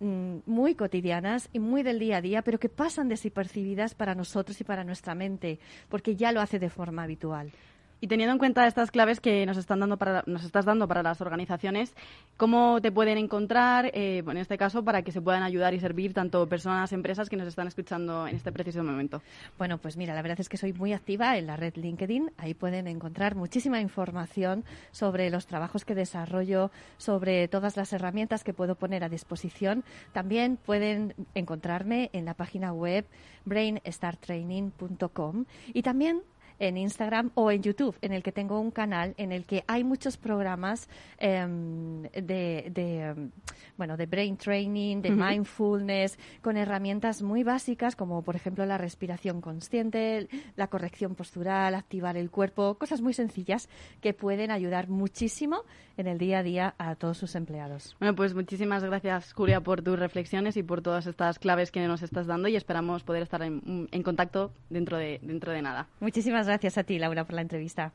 muy 0.00 0.74
cotidianas 0.74 1.48
y 1.52 1.58
muy 1.58 1.82
del 1.82 1.98
día 1.98 2.18
a 2.18 2.20
día, 2.20 2.42
pero 2.42 2.58
que 2.58 2.68
pasan 2.68 3.08
desapercibidas 3.08 3.94
para 3.94 4.14
nosotros 4.14 4.60
y 4.60 4.64
para 4.64 4.84
nuestra 4.84 5.14
mente, 5.14 5.58
porque 5.88 6.16
ya 6.16 6.32
lo 6.32 6.40
hace 6.40 6.58
de 6.58 6.70
forma 6.70 7.02
habitual. 7.02 7.52
Y 8.00 8.06
teniendo 8.06 8.32
en 8.32 8.38
cuenta 8.38 8.66
estas 8.66 8.90
claves 8.90 9.20
que 9.20 9.44
nos, 9.44 9.56
están 9.56 9.80
dando 9.80 9.96
para, 9.96 10.22
estás 10.44 10.64
dando 10.64 10.86
para 10.86 11.02
las 11.02 11.20
organizaciones, 11.20 11.94
¿cómo 12.36 12.80
te 12.80 12.92
pueden 12.92 13.18
encontrar, 13.18 13.90
eh, 13.92 14.18
en 14.18 14.36
este 14.36 14.56
caso, 14.56 14.84
para 14.84 15.02
que 15.02 15.10
se 15.10 15.20
puedan 15.20 15.42
ayudar 15.42 15.74
y 15.74 15.80
servir 15.80 16.14
tanto 16.14 16.48
personas, 16.48 16.92
empresas 16.92 17.28
que 17.28 17.36
nos 17.36 17.48
están 17.48 17.66
escuchando 17.66 18.28
en 18.28 18.36
este 18.36 18.52
preciso 18.52 18.84
momento? 18.84 19.20
Bueno, 19.58 19.78
pues 19.78 19.96
mira, 19.96 20.14
la 20.14 20.22
verdad 20.22 20.40
es 20.40 20.48
que 20.48 20.56
soy 20.56 20.72
muy 20.72 20.92
activa 20.92 21.36
en 21.38 21.48
la 21.48 21.56
red 21.56 21.74
LinkedIn. 21.76 22.30
Ahí 22.38 22.54
pueden 22.54 22.86
encontrar 22.86 23.34
muchísima 23.34 23.80
información 23.80 24.64
sobre 24.92 25.28
los 25.30 25.46
trabajos 25.46 25.84
que 25.84 25.96
desarrollo, 25.96 26.70
sobre 26.98 27.48
todas 27.48 27.76
las 27.76 27.92
herramientas 27.92 28.44
que 28.44 28.54
puedo 28.54 28.76
poner 28.76 29.02
a 29.02 29.08
disposición. 29.08 29.82
También 30.12 30.56
pueden 30.56 31.14
encontrarme 31.34 32.10
en 32.12 32.24
la 32.24 32.34
página 32.34 32.72
web 32.72 33.06
brainstartraining.com 33.44 35.46
y 35.72 35.82
también 35.82 36.22
en 36.58 36.76
Instagram 36.76 37.30
o 37.34 37.50
en 37.50 37.62
YouTube, 37.62 37.96
en 38.02 38.12
el 38.12 38.22
que 38.22 38.32
tengo 38.32 38.60
un 38.60 38.70
canal 38.70 39.14
en 39.16 39.32
el 39.32 39.44
que 39.44 39.64
hay 39.66 39.84
muchos 39.84 40.16
programas 40.16 40.88
em, 41.18 42.02
de, 42.02 43.30
bueno, 43.76 43.96
de 43.96 44.06
brain 44.06 44.36
training, 44.36 45.02
de 45.02 45.10
mindfulness, 45.10 46.18
con 46.42 46.56
herramientas 46.56 47.22
muy 47.22 47.42
básicas 47.42 47.96
como 47.96 48.22
por 48.22 48.36
ejemplo 48.36 48.64
la 48.66 48.78
respiración 48.78 49.40
consciente, 49.40 50.28
la 50.56 50.68
corrección 50.68 51.14
postural, 51.14 51.74
activar 51.74 52.16
el 52.16 52.30
cuerpo, 52.30 52.74
cosas 52.74 53.00
muy 53.00 53.12
sencillas 53.12 53.68
que 54.00 54.14
pueden 54.14 54.50
ayudar 54.50 54.88
muchísimo 54.88 55.62
en 55.96 56.06
el 56.06 56.18
día 56.18 56.38
a 56.38 56.42
día 56.42 56.74
a 56.78 56.94
todos 56.94 57.18
sus 57.18 57.34
empleados. 57.34 57.96
Bueno, 57.98 58.14
pues 58.14 58.34
muchísimas 58.34 58.84
gracias, 58.84 59.32
Julia, 59.32 59.60
por 59.60 59.82
tus 59.82 59.98
reflexiones 59.98 60.56
y 60.56 60.62
por 60.62 60.80
todas 60.80 61.06
estas 61.06 61.38
claves 61.38 61.70
que 61.70 61.86
nos 61.86 62.02
estás 62.02 62.26
dando 62.26 62.48
y 62.48 62.56
esperamos 62.56 63.02
poder 63.02 63.22
estar 63.22 63.42
en, 63.42 63.88
en 63.90 64.02
contacto 64.02 64.52
dentro 64.70 64.96
de, 64.96 65.18
dentro 65.22 65.52
de 65.52 65.62
nada. 65.62 65.88
Muchísimas 66.00 66.47
gracias 66.48 66.78
a 66.78 66.84
ti, 66.84 66.98
Laura, 66.98 67.24
por 67.24 67.34
la 67.34 67.42
entrevista. 67.42 67.92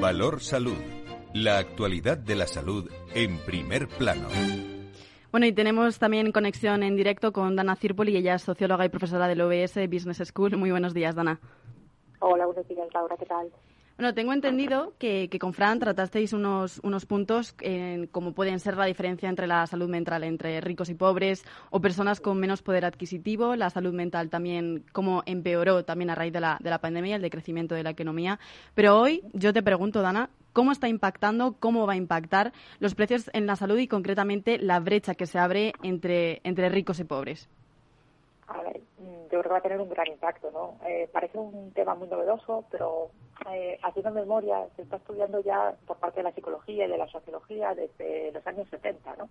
Valor 0.00 0.40
Salud. 0.40 0.76
La 1.34 1.58
actualidad 1.58 2.18
de 2.18 2.34
la 2.34 2.46
salud 2.46 2.90
en 3.14 3.38
primer 3.38 3.86
plano. 3.86 4.28
Bueno, 5.30 5.46
y 5.46 5.52
tenemos 5.52 5.98
también 5.98 6.32
conexión 6.32 6.82
en 6.82 6.96
directo 6.96 7.32
con 7.32 7.54
Dana 7.54 7.76
Cirpoli, 7.76 8.16
ella 8.16 8.34
es 8.34 8.42
socióloga 8.42 8.86
y 8.86 8.88
profesora 8.88 9.28
del 9.28 9.42
OBS 9.42 9.74
Business 9.88 10.22
School. 10.24 10.56
Muy 10.56 10.70
buenos 10.70 10.94
días, 10.94 11.14
Dana. 11.14 11.38
Hola, 12.20 12.46
buenos 12.46 12.66
días, 12.66 12.88
Laura, 12.94 13.16
¿qué 13.18 13.26
tal? 13.26 13.52
Bueno, 13.98 14.14
tengo 14.14 14.32
entendido 14.32 14.92
que, 14.96 15.28
con 15.40 15.52
Fran 15.52 15.80
tratasteis 15.80 16.32
unos, 16.32 16.80
unos 16.84 17.04
puntos 17.04 17.56
en 17.60 18.06
cómo 18.06 18.32
pueden 18.32 18.60
ser 18.60 18.76
la 18.76 18.84
diferencia 18.84 19.28
entre 19.28 19.48
la 19.48 19.66
salud 19.66 19.88
mental 19.88 20.22
entre 20.22 20.60
ricos 20.60 20.88
y 20.88 20.94
pobres 20.94 21.44
o 21.70 21.80
personas 21.80 22.20
con 22.20 22.38
menos 22.38 22.62
poder 22.62 22.84
adquisitivo, 22.84 23.56
la 23.56 23.70
salud 23.70 23.92
mental 23.92 24.30
también 24.30 24.84
cómo 24.92 25.24
empeoró 25.26 25.84
también 25.84 26.10
a 26.10 26.14
raíz 26.14 26.32
de 26.32 26.38
la, 26.38 26.58
de 26.60 26.70
la 26.70 26.78
pandemia, 26.78 27.16
el 27.16 27.22
decrecimiento 27.22 27.74
de 27.74 27.82
la 27.82 27.90
economía. 27.90 28.38
Pero 28.76 29.00
hoy 29.00 29.24
yo 29.32 29.52
te 29.52 29.64
pregunto, 29.64 30.00
Dana, 30.00 30.30
¿cómo 30.52 30.70
está 30.70 30.86
impactando, 30.86 31.56
cómo 31.58 31.84
va 31.84 31.94
a 31.94 31.96
impactar 31.96 32.52
los 32.78 32.94
precios 32.94 33.28
en 33.32 33.46
la 33.46 33.56
salud 33.56 33.78
y 33.78 33.88
concretamente 33.88 34.58
la 34.58 34.78
brecha 34.78 35.16
que 35.16 35.26
se 35.26 35.40
abre 35.40 35.72
entre, 35.82 36.40
entre 36.44 36.68
ricos 36.68 37.00
y 37.00 37.04
pobres? 37.04 37.48
A 38.46 38.62
ver, 38.62 38.80
yo 39.24 39.28
creo 39.28 39.42
que 39.42 39.48
va 39.48 39.58
a 39.58 39.62
tener 39.62 39.80
un 39.80 39.88
gran 39.88 40.06
impacto, 40.06 40.50
¿no? 40.50 40.78
Eh, 40.86 41.08
parece 41.12 41.38
un 41.38 41.72
tema 41.72 41.94
muy 41.94 42.08
novedoso, 42.08 42.64
pero 42.70 43.10
eh, 43.50 43.78
haciendo 43.82 44.10
memoria, 44.10 44.66
se 44.76 44.82
está 44.82 44.96
estudiando 44.96 45.40
ya 45.40 45.74
por 45.86 45.98
parte 45.98 46.20
de 46.20 46.24
la 46.24 46.32
psicología 46.32 46.86
y 46.86 46.90
de 46.90 46.98
la 46.98 47.08
sociología 47.08 47.74
desde 47.74 48.32
los 48.32 48.46
años 48.46 48.68
70, 48.70 49.16
¿no? 49.16 49.28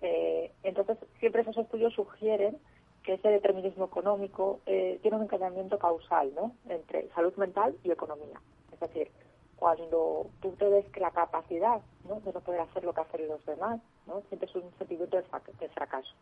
Eh, 0.00 0.52
entonces, 0.62 0.98
siempre 1.20 1.42
esos 1.42 1.56
estudios 1.56 1.94
sugieren 1.94 2.58
que 3.02 3.14
ese 3.14 3.28
determinismo 3.28 3.86
económico 3.86 4.60
eh, 4.66 4.98
tiene 5.02 5.16
un 5.16 5.24
encadenamiento 5.24 5.78
causal, 5.78 6.32
¿no? 6.34 6.54
Entre 6.68 7.08
salud 7.10 7.34
mental 7.36 7.76
y 7.84 7.90
economía. 7.90 8.40
Es 8.72 8.80
decir, 8.80 9.10
cuando 9.56 10.26
tú 10.40 10.52
te 10.58 10.68
ves 10.68 10.84
que 10.90 11.00
la 11.00 11.12
capacidad 11.12 11.80
de 12.04 12.32
no 12.32 12.40
poder 12.40 12.60
hacer 12.62 12.82
lo 12.84 12.92
que 12.92 13.00
hacen 13.00 13.28
los 13.28 13.44
demás, 13.46 13.80
¿no? 14.06 14.20
sientes 14.28 14.52
un 14.56 14.64
sentimiento 14.76 15.16
de 15.16 15.68
fracaso. 15.68 16.14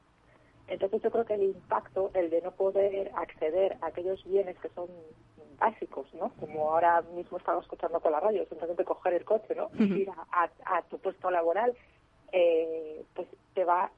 Entonces 0.71 1.03
yo 1.03 1.11
creo 1.11 1.25
que 1.25 1.35
el 1.35 1.43
impacto, 1.43 2.11
el 2.15 2.31
de 2.31 2.41
no 2.43 2.53
poder 2.53 3.11
acceder 3.17 3.77
a 3.83 3.89
aquellos 3.89 4.25
bienes 4.25 4.57
que 4.61 4.69
son 4.71 4.89
básicos, 5.59 6.07
¿no? 6.15 6.33
Como 6.41 6.71
ahora 6.71 7.03
mismo 7.15 7.39
estamos 7.39 7.65
escuchando 7.65 8.01
con 8.01 8.13
la 8.13 8.21
radio, 8.21 8.47
simplemente 8.47 8.85
coger 8.85 9.15
el 9.15 9.25
coche, 9.25 9.55
¿no? 9.55 9.69
Ir 9.79 10.09
a, 10.33 10.83
tu 10.83 10.99
puesto 10.99 11.31
laboral, 11.31 11.77
eh, 12.33 13.05
pues 13.15 13.27
te 13.55 13.65
va 13.65 13.91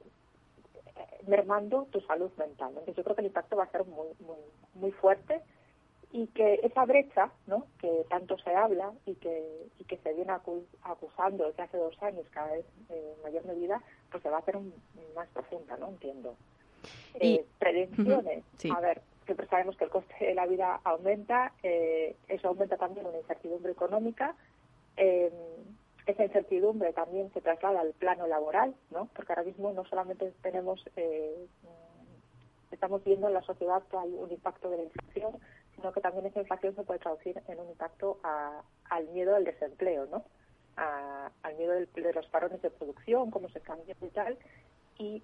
eh, 0.95 1.23
mermando 1.27 1.87
tu 1.91 2.01
salud 2.01 2.31
mental. 2.37 2.69
Entonces 2.69 2.95
yo 2.95 3.03
creo 3.03 3.15
que 3.15 3.21
el 3.21 3.27
impacto 3.27 3.55
va 3.55 3.65
a 3.65 3.71
ser 3.71 3.85
muy, 3.85 4.07
muy, 4.19 4.37
muy 4.73 4.91
fuerte 4.91 5.41
y 6.11 6.27
que 6.27 6.59
esa 6.63 6.85
brecha, 6.85 7.31
¿no? 7.45 7.67
Que 7.79 8.05
tanto 8.09 8.37
se 8.39 8.53
habla 8.53 8.91
y 9.05 9.13
que, 9.15 9.67
y 9.79 9.83
que 9.85 9.97
se 9.97 10.13
viene 10.13 10.33
acusando 10.83 11.45
desde 11.45 11.63
hace 11.63 11.77
dos 11.77 12.01
años 12.01 12.25
cada 12.31 12.51
vez 12.51 12.65
en 12.89 13.21
mayor 13.21 13.45
medida, 13.45 13.81
pues 14.11 14.23
se 14.23 14.29
va 14.29 14.37
a 14.37 14.39
hacer 14.39 14.57
más 15.15 15.27
profunda, 15.29 15.77
¿no? 15.77 15.89
Entiendo. 15.89 16.35
Eh, 17.15 17.45
prevenciones. 17.59 18.43
A 18.71 18.79
ver, 18.79 19.01
siempre 19.25 19.47
sabemos 19.47 19.77
que 19.77 19.85
el 19.85 19.89
coste 19.89 20.13
de 20.25 20.35
la 20.35 20.45
vida 20.45 20.79
aumenta, 20.83 21.53
eh, 21.63 22.15
eso 22.27 22.49
aumenta 22.49 22.77
también 22.77 23.05
una 23.05 23.17
incertidumbre 23.17 23.71
económica. 23.71 24.35
Eh, 24.97 25.31
esa 26.05 26.23
incertidumbre 26.23 26.91
también 26.93 27.31
se 27.33 27.41
traslada 27.41 27.81
al 27.81 27.93
plano 27.93 28.27
laboral, 28.27 28.75
¿no? 28.91 29.07
Porque 29.15 29.31
ahora 29.31 29.43
mismo 29.43 29.71
no 29.71 29.85
solamente 29.85 30.33
tenemos, 30.41 30.83
eh, 30.97 31.47
estamos 32.71 33.03
viendo 33.05 33.27
en 33.27 33.33
la 33.33 33.41
sociedad 33.43 33.81
que 33.89 33.97
hay 33.97 34.13
un 34.13 34.31
impacto 34.31 34.69
de 34.69 34.77
la 34.77 34.83
inflación, 34.83 35.37
sino 35.75 35.93
que 35.93 36.01
también 36.01 36.25
esa 36.25 36.41
inflación 36.41 36.75
se 36.75 36.83
puede 36.83 36.99
traducir 36.99 37.41
en 37.47 37.59
un 37.59 37.69
impacto 37.69 38.19
al 38.89 39.07
miedo 39.09 39.35
al 39.35 39.45
desempleo, 39.45 40.07
¿no? 40.07 40.23
al 40.75 41.55
miedo 41.55 41.73
de 41.73 42.13
los 42.13 42.27
parones 42.27 42.61
de 42.61 42.71
producción, 42.71 43.29
cómo 43.29 43.47
se 43.49 43.61
cambia 43.61 43.95
y 44.01 44.07
tal, 44.07 44.37
y 44.97 45.23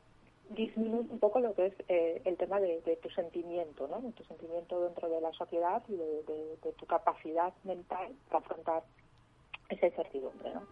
disminuye 0.50 1.10
un 1.10 1.20
poco 1.20 1.39
lo 1.39 1.54
que 1.54 1.68
es 1.68 1.74
eh, 1.88 2.22
el 2.26 2.38
tema 2.38 2.60
de, 2.60 3.00
tu 3.02 3.10
sentimiento, 3.10 3.88
¿no? 3.88 4.02
Tu 4.12 4.24
sentimiento 4.24 4.82
dentro 4.82 5.10
de 5.10 5.22
la 5.22 5.32
sociedad 5.34 5.84
y 5.88 5.95
de, 5.95 6.58
tu 6.78 6.86
capacidad 6.86 7.54
mental 7.64 8.14
para 8.30 8.39
afrontar 8.39 8.84
esa 9.70 9.88
incertidumbre, 9.88 10.54
¿no? 10.54 10.64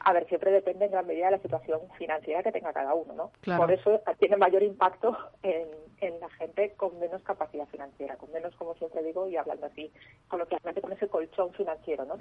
A 0.00 0.12
ver, 0.12 0.26
siempre 0.28 0.52
depende 0.52 0.84
en 0.84 0.92
gran 0.92 1.06
medida 1.06 1.26
de 1.26 1.32
la 1.32 1.42
situación 1.42 1.80
financiera 1.98 2.42
que 2.42 2.52
tenga 2.52 2.72
cada 2.72 2.94
uno, 2.94 3.12
¿no? 3.12 3.56
Por 3.56 3.72
eso 3.72 4.00
tiene 4.18 4.36
mayor 4.36 4.62
impacto 4.62 5.16
en, 5.42 5.66
en, 6.00 6.20
la 6.20 6.28
gente 6.30 6.74
con 6.76 6.98
menos 7.00 7.22
capacidad 7.22 7.66
financiera, 7.66 8.16
con 8.16 8.30
menos, 8.30 8.54
como 8.56 8.74
siempre 8.76 9.02
digo, 9.02 9.28
y 9.28 9.36
hablando 9.36 9.66
así, 9.66 9.90
coloquialmente 10.28 10.80
con 10.80 10.92
ese 10.92 11.08
colchón 11.08 11.52
financiero, 11.52 12.04
¿no? 12.04 12.16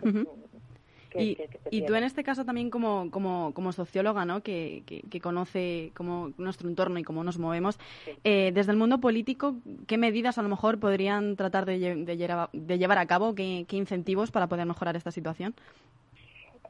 Y, 1.16 1.82
tú 1.86 1.95
en 1.95 2.03
este 2.03 2.24
caso 2.24 2.45
también 2.45 2.70
como, 2.70 3.10
como, 3.12 3.53
como 3.53 3.72
socióloga, 3.72 4.26
¿no? 4.26 4.41
Que, 4.41 4.84
que, 4.86 5.22
conoce 5.22 5.91
como 5.95 6.32
nuestro 6.38 6.70
entorno 6.70 6.99
y 6.99 7.03
cómo 7.03 7.24
nos 7.24 7.38
movemos, 7.38 7.80
eh, 8.24 8.51
desde 8.53 8.72
el 8.72 8.78
mundo 8.78 8.99
político, 8.99 9.55
¿qué 9.88 9.97
medidas 9.97 10.38
a 10.38 10.43
lo 10.43 10.49
mejor 10.49 10.80
podrían 10.80 11.36
tratar 11.36 11.66
de, 11.66 11.95
de, 11.95 12.78
llevar 12.78 12.97
a 12.97 13.05
cabo? 13.05 13.36
¿Qué, 13.36 13.66
incentivos 13.72 14.32
para 14.32 14.47
poder 14.47 14.66
mejorar 14.66 14.95
esta 14.95 15.12
situación? 15.12 15.55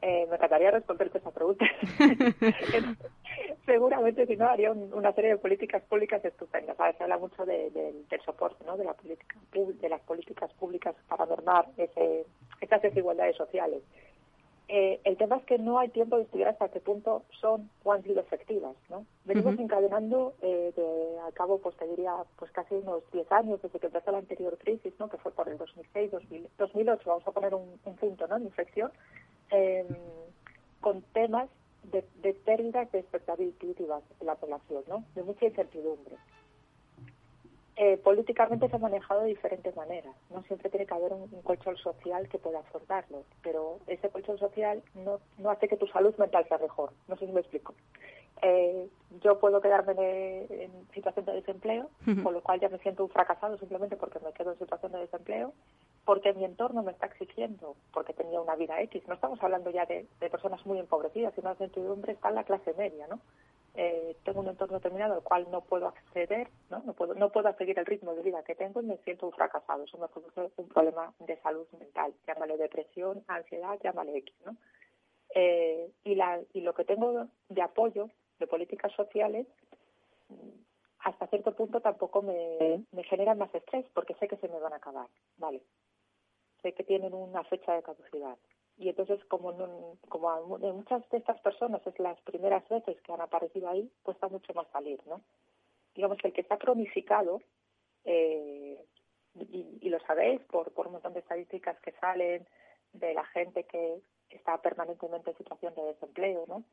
Eh, 0.02 0.26
me 0.30 0.36
encantaría 0.36 0.70
responderte 0.70 1.18
esa 1.18 1.30
pregunta. 1.30 1.66
Seguramente, 3.66 4.26
si 4.26 4.36
no, 4.36 4.48
haría 4.48 4.72
una 4.72 5.12
serie 5.12 5.32
de 5.32 5.36
políticas 5.36 5.82
públicas 5.82 6.24
estupendas. 6.24 6.76
Se 6.96 7.02
habla 7.02 7.18
mucho 7.18 7.44
del 7.44 8.06
soporte, 8.24 8.64
¿no? 8.64 8.78
De, 8.78 8.84
la 8.84 8.94
política, 8.94 9.36
de 9.52 9.88
las 9.88 10.00
políticas 10.00 10.50
públicas 10.54 10.94
para 11.08 11.26
normar 11.26 11.66
ese, 11.76 12.24
estas 12.60 12.82
desigualdades 12.82 13.36
sociales. 13.36 13.82
Eh, 14.72 15.00
el 15.02 15.16
tema 15.16 15.36
es 15.36 15.44
que 15.46 15.58
no 15.58 15.80
hay 15.80 15.88
tiempo 15.88 16.16
de 16.16 16.22
estudiar 16.22 16.50
hasta 16.50 16.68
qué 16.68 16.78
punto 16.78 17.24
son 17.40 17.68
o 17.82 17.92
han 17.92 18.04
sido 18.04 18.20
efectivas, 18.20 18.76
¿no? 18.88 19.04
Venimos 19.24 19.58
encadenando 19.58 20.34
eh, 20.42 20.72
de, 20.76 21.18
a 21.26 21.32
cabo, 21.32 21.58
pues 21.58 21.76
te 21.76 21.88
diría, 21.88 22.14
pues 22.38 22.52
casi 22.52 22.76
unos 22.76 23.02
10 23.10 23.32
años 23.32 23.60
desde 23.60 23.80
que 23.80 23.88
empezó 23.88 24.12
la 24.12 24.18
anterior 24.18 24.56
crisis, 24.58 24.94
¿no? 25.00 25.10
Que 25.10 25.16
fue 25.16 25.32
por 25.32 25.48
el 25.48 25.58
2006, 25.58 26.12
2008, 26.56 27.02
vamos 27.04 27.26
a 27.26 27.32
poner 27.32 27.52
un, 27.52 27.80
punto, 27.96 28.28
¿no? 28.28 28.36
En 28.36 28.44
inflexión, 28.44 28.92
em, 29.50 29.88
con 30.80 31.02
temas 31.14 31.50
de, 31.90 32.04
de 32.22 32.32
pérdidas 32.34 32.92
de 32.92 33.00
expectativas 33.00 34.04
en 34.20 34.26
la 34.26 34.36
población, 34.36 34.84
¿no? 34.86 35.04
De 35.16 35.24
mucha 35.24 35.46
incertidumbre. 35.46 36.14
Eh, 37.82 37.96
políticamente 37.96 38.68
se 38.68 38.76
ha 38.76 38.78
manejado 38.78 39.22
de 39.22 39.28
diferentes 39.28 39.74
maneras. 39.74 40.14
No 40.28 40.42
siempre 40.42 40.68
tiene 40.68 40.84
que 40.84 40.92
haber 40.92 41.14
un, 41.14 41.28
colchón 41.40 41.78
social 41.78 42.28
que 42.28 42.36
pueda 42.36 42.58
afrontarlo, 42.58 43.24
pero 43.42 43.78
ese 43.86 44.10
colchón 44.10 44.36
social 44.36 44.82
no, 44.94 45.18
no 45.38 45.50
hace 45.50 45.66
que 45.66 45.78
tu 45.78 45.86
salud 45.86 46.14
mental 46.18 46.46
sea 46.46 46.58
mejor. 46.58 46.92
No 47.08 47.16
sé 47.16 47.24
si 47.24 47.32
me 47.32 47.40
explico. 47.40 47.72
Eh, 48.42 48.86
yo 49.22 49.38
puedo 49.38 49.62
quedarme 49.62 50.44
en, 50.50 50.70
situación 50.92 51.24
de 51.24 51.32
desempleo, 51.32 51.88
con 52.22 52.34
lo 52.34 52.42
cual 52.42 52.60
ya 52.60 52.68
me 52.68 52.78
siento 52.80 53.04
un 53.04 53.10
fracasado 53.10 53.56
simplemente 53.56 53.96
porque 53.96 54.20
me 54.20 54.34
quedo 54.34 54.52
en 54.52 54.58
situación 54.58 54.92
de 54.92 54.98
desempleo, 54.98 55.54
porque 56.04 56.34
mi 56.34 56.44
entorno 56.44 56.82
me 56.82 56.92
está 56.92 57.06
exigiendo, 57.06 57.76
porque 57.94 58.12
tenía 58.12 58.42
una 58.42 58.56
vida 58.56 58.78
X. 58.82 59.08
No 59.08 59.14
estamos 59.14 59.42
hablando 59.42 59.70
ya 59.70 59.86
de, 59.86 60.06
de 60.20 60.28
personas 60.28 60.66
muy 60.66 60.78
empobrecidas, 60.78 61.32
sino 61.34 61.48
de 61.48 61.64
incertidumbre 61.64 62.12
está 62.12 62.28
en 62.28 62.34
la 62.34 62.44
clase 62.44 62.74
media, 62.76 63.06
¿no? 63.08 63.20
Eh, 63.74 64.16
tengo 64.24 64.40
un 64.40 64.48
entorno 64.48 64.76
determinado 64.76 65.14
al 65.14 65.22
cual 65.22 65.46
no 65.50 65.60
puedo 65.62 65.88
acceder, 65.88 66.48
¿no? 66.70 66.82
No 66.84 66.92
puedo, 66.92 67.14
no 67.14 67.30
pudo 67.30 67.52
seguir 67.56 67.78
el 67.78 67.86
ritmo 67.86 68.14
de 68.14 68.22
vida 68.22 68.42
que 68.42 68.54
tengo 68.54 68.80
y 68.80 68.86
me 68.86 68.96
siento 68.98 69.26
un 69.26 69.32
fracasado. 69.32 69.84
Eso 69.84 69.98
me 69.98 70.08
produce 70.08 70.50
un 70.56 70.68
problema 70.68 71.12
de 71.20 71.40
salud 71.40 71.66
mental. 71.78 72.12
Llámale 72.26 72.56
depresión, 72.56 73.22
ansiedad, 73.28 73.78
llámale 73.82 74.16
X, 74.18 74.34
¿no? 74.44 74.56
Eh, 75.34 75.92
y, 76.02 76.16
la, 76.16 76.40
y 76.52 76.62
lo 76.62 76.74
que 76.74 76.84
tengo 76.84 77.28
de 77.48 77.62
apoyo 77.62 78.10
de 78.40 78.46
políticas 78.48 78.92
sociales 78.92 79.46
hasta 80.98 81.26
cierto 81.28 81.54
punto 81.54 81.80
tampoco 81.80 82.22
me, 82.22 82.84
me 82.92 83.04
generan 83.04 83.38
más 83.38 83.54
estrés 83.54 83.86
porque 83.94 84.14
sé 84.14 84.26
que 84.26 84.36
se 84.36 84.48
me 84.48 84.58
van 84.58 84.72
a 84.72 84.76
acabar, 84.76 85.06
¿vale? 85.38 85.62
Sé 86.62 86.72
que 86.74 86.84
tienen 86.84 87.14
una 87.14 87.44
fecha 87.44 87.74
de 87.74 87.82
caducidad 87.82 88.36
y 88.80 88.88
entonces 88.88 89.22
como 89.26 89.52
como 90.08 90.58
en 90.58 90.76
muchas 90.76 91.08
de 91.10 91.18
estas 91.18 91.38
personas 91.42 91.86
es 91.86 91.98
las 91.98 92.18
primeras 92.22 92.66
veces 92.68 92.98
que 93.02 93.12
han 93.12 93.20
aparecido 93.20 93.68
ahí 93.68 93.92
cuesta 94.02 94.26
mucho 94.28 94.54
más 94.54 94.66
salir 94.68 94.98
no 95.06 95.20
digamos 95.94 96.16
que 96.16 96.28
el 96.28 96.32
que 96.32 96.40
está 96.40 96.56
cronificado 96.56 97.42
eh, 98.04 98.82
y, 99.34 99.88
lo 99.88 100.00
sabéis 100.00 100.40
por, 100.46 100.72
por 100.72 100.86
un 100.86 100.94
montón 100.94 101.12
de 101.12 101.20
estadísticas 101.20 101.78
que 101.80 101.92
salen 102.00 102.48
de 102.94 103.12
la 103.12 103.24
gente 103.26 103.64
que 103.64 104.00
está 104.30 104.60
permanentemente 104.62 105.30
en 105.30 105.36
situación 105.36 105.74
de 105.74 105.82
desempleo 105.82 106.46
no 106.48 106.64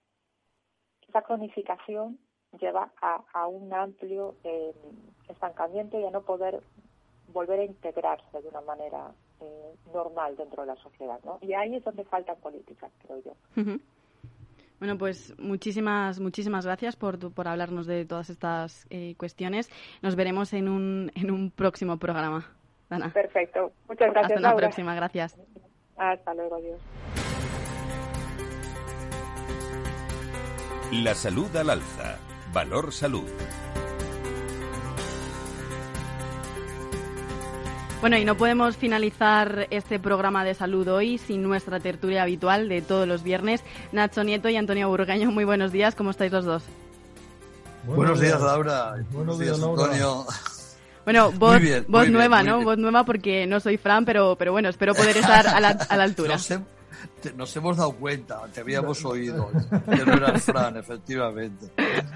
esa 1.10 1.24
cronificación 1.24 2.20
lleva 2.58 2.94
a, 3.02 3.26
a 3.34 3.48
un 3.48 3.74
amplio 3.74 4.36
eh, 4.46 4.74
estancamiento 5.28 6.00
y 6.00 6.06
a 6.06 6.12
no 6.12 6.22
poder 6.22 6.62
volver 7.28 7.60
a 7.60 7.66
integrarse 7.66 8.42
de 8.42 8.48
una 8.48 8.62
manera 8.62 9.14
eh, 9.42 9.76
normal 9.94 10.36
dentro 10.36 10.64
de 10.64 10.68
la 10.68 10.76
sociedad, 10.78 11.20
¿no? 11.24 11.40
Y 11.42 11.54
ahí 11.54 11.76
es 11.76 11.84
donde 11.84 12.04
faltan 12.06 12.36
políticas, 12.38 12.92
creo 13.06 13.22
yo. 13.24 13.34
Bueno, 14.80 14.98
pues 14.98 15.34
muchísimas, 15.40 16.20
muchísimas 16.20 16.66
gracias 16.66 16.96
por, 16.96 17.34
por 17.34 17.48
hablarnos 17.48 17.88
de 17.88 18.06
todas 18.06 18.30
estas 18.30 18.86
eh, 18.90 19.16
cuestiones. 19.18 19.70
Nos 20.02 20.16
veremos 20.16 20.54
en 20.54 20.70
un, 20.70 21.12
en 21.16 21.32
un 21.32 21.52
próximo 21.52 21.98
programa. 21.98 22.46
Dana. 22.90 23.12
Perfecto. 23.12 23.72
Muchas 23.88 24.12
gracias. 24.12 24.38
Hasta 24.38 24.50
la 24.50 24.56
próxima. 24.56 24.96
Gracias. 24.96 25.38
Hasta 25.98 26.34
luego. 26.34 26.56
Adiós. 26.56 26.80
La 30.92 31.14
salud 31.16 31.54
al 31.56 31.70
alza. 31.70 32.18
Valor 32.54 32.94
salud. 32.94 33.30
Bueno, 38.00 38.16
y 38.18 38.26
no 38.26 38.38
podemos 38.38 38.78
finalizar 38.78 39.68
este 39.72 40.00
programa 40.00 40.44
de 40.44 40.54
salud 40.54 40.88
hoy 40.88 41.18
sin 41.18 41.42
nuestra 41.42 41.80
tertulia 41.80 42.22
habitual 42.22 42.70
de 42.70 42.84
todos 42.84 43.08
los 43.08 43.24
viernes. 43.24 43.64
Nacho 43.92 44.24
Nieto 44.24 44.50
y 44.50 44.56
Antonio 44.56 44.88
Burgaño, 44.88 45.32
muy 45.32 45.46
buenos 45.46 45.72
días, 45.72 45.96
¿cómo 45.96 46.12
estáis 46.12 46.32
los 46.32 46.46
dos? 46.46 46.64
Buenos, 47.86 48.20
días, 48.20 48.40
Laura. 48.40 48.96
Buenos 49.12 49.40
días, 49.40 49.60
Antonio. 49.62 50.26
Bueno, 51.06 51.32
voz, 51.32 51.60
voz 51.88 52.10
nueva, 52.10 52.44
¿no? 52.44 52.62
Voz 52.62 52.78
nueva 52.78 53.04
porque 53.04 53.48
no 53.48 53.60
soy 53.60 53.78
Fran, 53.78 54.06
pero, 54.06 54.36
pero 54.36 54.52
bueno, 54.52 54.70
espero 54.70 54.94
poder 54.94 55.18
estar 55.18 55.48
a 55.48 55.60
la, 55.60 55.70
a 55.70 55.98
la 55.98 56.04
altura. 56.04 56.38
Nos, 57.36 57.56
hemos 57.56 57.78
dado 57.78 57.94
cuenta, 57.94 58.42
te 58.54 58.62
habíamos 58.62 59.04
oído, 59.06 59.50
que 59.90 60.06
no 60.06 60.14
eras 60.14 60.44
Fran, 60.44 60.78
efectivamente. 60.78 61.68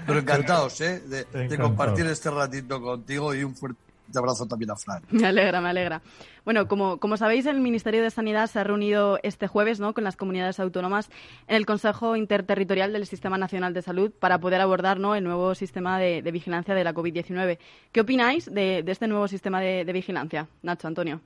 Pero 0.06 0.18
encantados, 0.18 0.80
¿eh? 0.80 1.00
De, 1.00 1.48
de 1.48 1.58
compartir 1.58 2.06
este 2.06 2.30
ratito 2.30 2.80
contigo 2.80 3.34
y 3.34 3.42
un 3.42 3.56
fuerte 3.56 3.91
fuerte 4.12 4.18
abrazo 4.18 4.46
también 4.46 4.70
a 4.70 4.76
Fran. 4.76 5.02
Me 5.10 5.26
alegra, 5.26 5.60
me 5.60 5.70
alegra. 5.70 6.02
Bueno, 6.44 6.68
como, 6.68 6.98
como 6.98 7.16
sabéis, 7.16 7.46
el 7.46 7.60
Ministerio 7.60 8.02
de 8.02 8.10
Sanidad 8.10 8.48
se 8.48 8.58
ha 8.58 8.64
reunido 8.64 9.18
este 9.22 9.46
jueves 9.46 9.80
¿no? 9.80 9.94
con 9.94 10.04
las 10.04 10.16
comunidades 10.16 10.60
autónomas 10.60 11.08
en 11.46 11.56
el 11.56 11.66
Consejo 11.66 12.16
Interterritorial 12.16 12.92
del 12.92 13.06
Sistema 13.06 13.38
Nacional 13.38 13.72
de 13.74 13.82
Salud 13.82 14.10
para 14.10 14.38
poder 14.38 14.60
abordar 14.60 14.98
¿no? 14.98 15.14
el 15.14 15.24
nuevo 15.24 15.54
sistema 15.54 15.98
de, 15.98 16.20
vigilancia 16.32 16.74
de 16.74 16.84
la 16.84 16.94
COVID-19. 16.94 17.58
¿Qué 17.92 18.00
opináis 18.00 18.52
de, 18.52 18.84
este 18.86 19.06
nuevo 19.06 19.28
sistema 19.28 19.60
de, 19.60 19.90
vigilancia? 19.92 20.48
Nacho, 20.62 20.88
Antonio. 20.88 21.20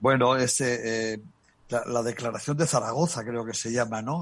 Bueno, 0.00 0.36
este, 0.36 1.14
eh, 1.14 1.20
la, 1.68 2.02
declaración 2.02 2.56
de 2.56 2.66
Zaragoza 2.66 3.24
creo 3.24 3.44
que 3.44 3.54
se 3.54 3.72
llama, 3.72 4.02
¿no? 4.02 4.20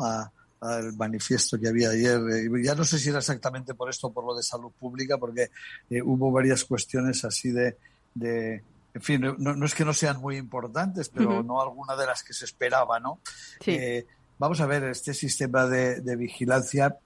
Al 0.62 0.94
manifiesto 0.96 1.58
que 1.58 1.68
había 1.68 1.90
ayer. 1.90 2.20
Eh, 2.30 2.48
ya 2.62 2.74
no 2.74 2.84
sé 2.84 2.98
si 2.98 3.08
era 3.08 3.18
exactamente 3.18 3.74
por 3.74 3.90
esto 3.90 4.06
o 4.06 4.12
por 4.12 4.24
lo 4.24 4.34
de 4.34 4.42
salud 4.42 4.70
pública, 4.78 5.18
porque 5.18 5.50
eh, 5.90 6.00
hubo 6.02 6.30
varias 6.30 6.64
cuestiones 6.64 7.24
así 7.24 7.50
de, 7.50 7.76
de 8.14 8.62
en 8.94 9.02
fin, 9.02 9.20
no, 9.38 9.64
es 9.64 9.74
que 9.74 9.84
no 9.84 9.92
sean 9.92 10.20
muy 10.20 10.36
importantes, 10.36 11.08
pero 11.08 11.42
no 11.42 11.62
alguna 11.62 11.96
de 11.96 12.06
las 12.06 12.22
que 12.22 12.34
se 12.34 12.44
esperaba, 12.44 13.00
¿no? 13.00 13.20
Eh, 13.64 14.06
vamos 14.38 14.60
a 14.60 14.66
ver, 14.66 14.84
este 14.84 15.14
sistema 15.14 15.66
de, 15.66 16.02
de 16.02 16.14
vigilancia, 16.14 16.98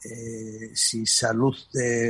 si 0.74 1.06
salud 1.06 1.56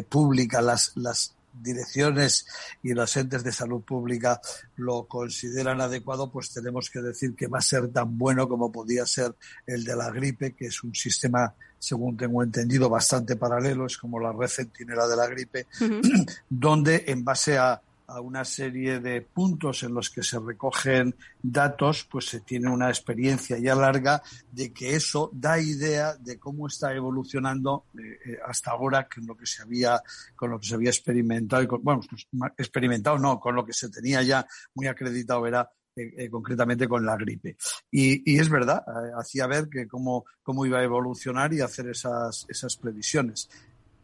pública, 0.09 0.63
las, 0.63 0.97
las 0.97 1.36
direcciones 1.63 2.47
y 2.83 2.95
los 2.95 3.17
entes 3.17 3.43
de 3.45 3.53
salud 3.53 3.83
pública 3.83 4.41
lo 4.77 5.07
consideran 5.07 5.81
adecuado, 5.81 6.31
pues 6.31 6.53
tenemos 6.53 6.91
que 6.91 7.01
decir 7.01 7.35
que 7.35 7.47
va 7.47 7.59
a 7.59 7.63
ser 7.63 7.89
tan 7.89 8.17
bueno 8.19 8.49
como 8.49 8.73
podía 8.73 9.07
ser 9.07 9.35
el 9.67 9.85
de 9.85 9.97
la 9.97 10.11
gripe, 10.11 10.55
que 10.55 10.67
es 10.67 10.83
un 10.83 10.95
sistema, 10.95 11.55
según 11.79 12.17
tengo 12.17 12.43
entendido, 12.43 12.89
bastante 12.89 13.37
paralelo, 13.37 13.87
es 13.87 13.97
como 13.99 14.21
la 14.21 14.33
red 14.33 14.49
centinela 14.49 15.07
de 15.07 15.17
la 15.17 15.27
gripe, 15.27 15.67
donde 16.49 17.05
en 17.07 17.25
base 17.25 17.59
a 17.59 17.81
a 18.09 18.21
una 18.21 18.45
serie 18.45 19.01
de 19.01 19.23
puntos 19.23 19.83
en 19.83 19.95
los 19.95 20.11
que 20.11 20.23
se 20.23 20.39
recogen 20.39 21.15
datos, 21.43 22.07
pues 22.11 22.27
se 22.27 22.41
tiene 22.41 22.71
una 22.71 22.89
experiencia 22.89 23.59
ya 23.59 23.75
larga 23.75 24.23
de 24.51 24.73
que 24.73 24.95
eso 24.95 25.31
da 25.33 25.59
idea 25.59 26.15
de 26.15 26.39
cómo 26.39 26.67
está 26.67 26.95
evolucionando 26.95 27.87
eh, 27.99 28.19
eh, 28.25 28.39
hasta 28.47 28.71
ahora 28.71 29.09
con 29.09 29.27
lo 29.27 29.37
que 29.37 29.47
se 29.47 29.63
había 29.63 30.03
con 30.35 30.51
lo 30.51 30.61
que 30.61 30.67
se 30.67 30.75
había 30.75 30.91
experimentado 30.91 31.63
y 31.63 31.67
bueno 31.67 32.01
pues, 32.09 32.27
experimentado 32.57 33.19
no 33.19 33.39
con 33.41 33.55
lo 33.55 33.65
que 33.65 33.73
se 33.73 33.89
tenía 33.89 34.23
ya 34.23 34.47
muy 34.75 34.87
acreditado 34.87 35.47
era 35.47 35.71
eh, 35.99 36.29
concretamente 36.29 36.87
con 36.87 37.07
la 37.07 37.17
gripe. 37.17 37.57
Y, 37.91 38.31
y 38.31 38.39
es 38.39 38.51
verdad, 38.51 38.85
hacía 39.19 39.47
ver 39.47 39.71
que 39.71 39.89
cómo, 39.89 40.27
cómo 40.43 40.67
iba 40.67 40.79
a 40.79 40.85
evolucionar 40.85 41.55
y 41.55 41.63
hacer 41.63 41.89
esas, 41.89 42.45
esas 42.51 42.77
previsiones. 42.77 43.49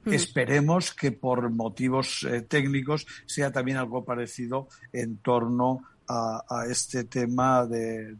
Esperemos 0.06 0.92
que 0.92 1.12
por 1.12 1.50
motivos 1.50 2.26
eh, 2.28 2.42
técnicos 2.42 3.06
sea 3.26 3.52
también 3.52 3.76
algo 3.76 4.04
parecido 4.04 4.68
en 4.92 5.18
torno 5.18 5.82
a, 6.08 6.66
este 6.68 7.04
tema 7.04 7.66
del, 7.66 8.18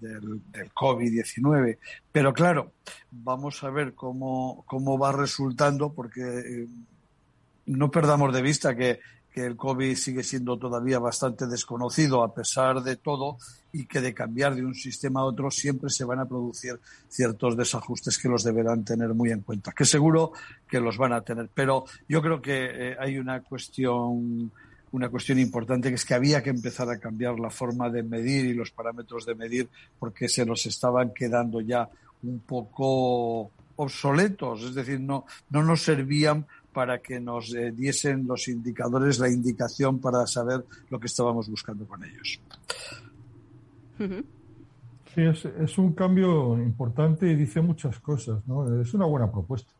COVID-19. 0.74 1.78
Pero 2.10 2.32
claro, 2.32 2.72
vamos 3.10 3.62
a 3.64 3.70
ver 3.70 3.94
cómo, 3.94 4.64
cómo 4.66 4.98
va 4.98 5.12
resultando, 5.12 5.92
porque 5.92 6.22
eh, 6.22 6.68
no 7.66 7.90
perdamos 7.90 8.32
de 8.32 8.42
vista 8.42 8.74
que 8.74 9.00
que 9.32 9.46
el 9.46 9.56
COVID 9.56 9.96
sigue 9.96 10.22
siendo 10.22 10.58
todavía 10.58 10.98
bastante 10.98 11.46
desconocido 11.46 12.22
a 12.22 12.34
pesar 12.34 12.82
de 12.82 12.96
todo 12.96 13.38
y 13.72 13.86
que 13.86 14.00
de 14.00 14.12
cambiar 14.12 14.54
de 14.54 14.64
un 14.64 14.74
sistema 14.74 15.20
a 15.20 15.24
otro 15.24 15.50
siempre 15.50 15.88
se 15.88 16.04
van 16.04 16.20
a 16.20 16.26
producir 16.26 16.78
ciertos 17.08 17.56
desajustes 17.56 18.18
que 18.18 18.28
los 18.28 18.44
deberán 18.44 18.84
tener 18.84 19.14
muy 19.14 19.30
en 19.30 19.40
cuenta, 19.40 19.72
que 19.72 19.86
seguro 19.86 20.32
que 20.68 20.80
los 20.80 20.98
van 20.98 21.14
a 21.14 21.22
tener. 21.22 21.48
Pero 21.54 21.84
yo 22.08 22.20
creo 22.20 22.42
que 22.42 22.90
eh, 22.90 22.96
hay 22.98 23.18
una 23.18 23.42
cuestión 23.42 24.50
una 24.92 25.08
cuestión 25.08 25.38
importante 25.38 25.88
que 25.88 25.94
es 25.94 26.04
que 26.04 26.12
había 26.12 26.42
que 26.42 26.50
empezar 26.50 26.90
a 26.90 26.98
cambiar 26.98 27.40
la 27.40 27.48
forma 27.48 27.88
de 27.88 28.02
medir 28.02 28.44
y 28.44 28.52
los 28.52 28.70
parámetros 28.70 29.24
de 29.24 29.34
medir 29.34 29.70
porque 29.98 30.28
se 30.28 30.44
nos 30.44 30.66
estaban 30.66 31.14
quedando 31.14 31.62
ya 31.62 31.88
un 32.22 32.40
poco 32.40 33.50
obsoletos, 33.76 34.62
es 34.62 34.74
decir, 34.74 35.00
no, 35.00 35.24
no 35.48 35.62
nos 35.62 35.82
servían 35.82 36.46
para 36.72 37.00
que 37.00 37.20
nos 37.20 37.54
eh, 37.54 37.72
diesen 37.72 38.26
los 38.26 38.48
indicadores 38.48 39.18
la 39.18 39.28
indicación 39.28 39.98
para 39.98 40.26
saber 40.26 40.64
lo 40.90 40.98
que 40.98 41.06
estábamos 41.06 41.48
buscando 41.48 41.86
con 41.86 42.02
ellos. 42.04 42.40
Sí, 45.14 45.20
es, 45.20 45.78
un 45.78 45.92
cambio 45.92 46.56
importante 46.58 47.30
y 47.30 47.36
dice 47.36 47.60
muchas 47.60 47.98
cosas. 47.98 48.46
¿no? 48.46 48.80
Es 48.80 48.94
una 48.94 49.04
buena 49.04 49.30
propuesta, 49.30 49.70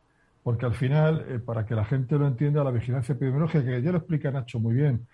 porque 0.43 0.65
al 0.65 0.75
final, 0.75 1.25
eh, 1.27 1.39
para 1.39 1.65
que 1.65 1.75
la 1.75 1.83
gente 1.83 2.17
lo 2.17 2.27
entienda, 2.27 2.63
la 2.63 2.71
vigilancia 2.71 3.13
epidemiológica, 3.13 3.65
que 3.65 3.81
ya 3.81 3.91
lo 3.91 3.97
explica 3.97 4.31
Nacho 4.31 4.59
muy 4.59 4.75
bien, 4.75 5.05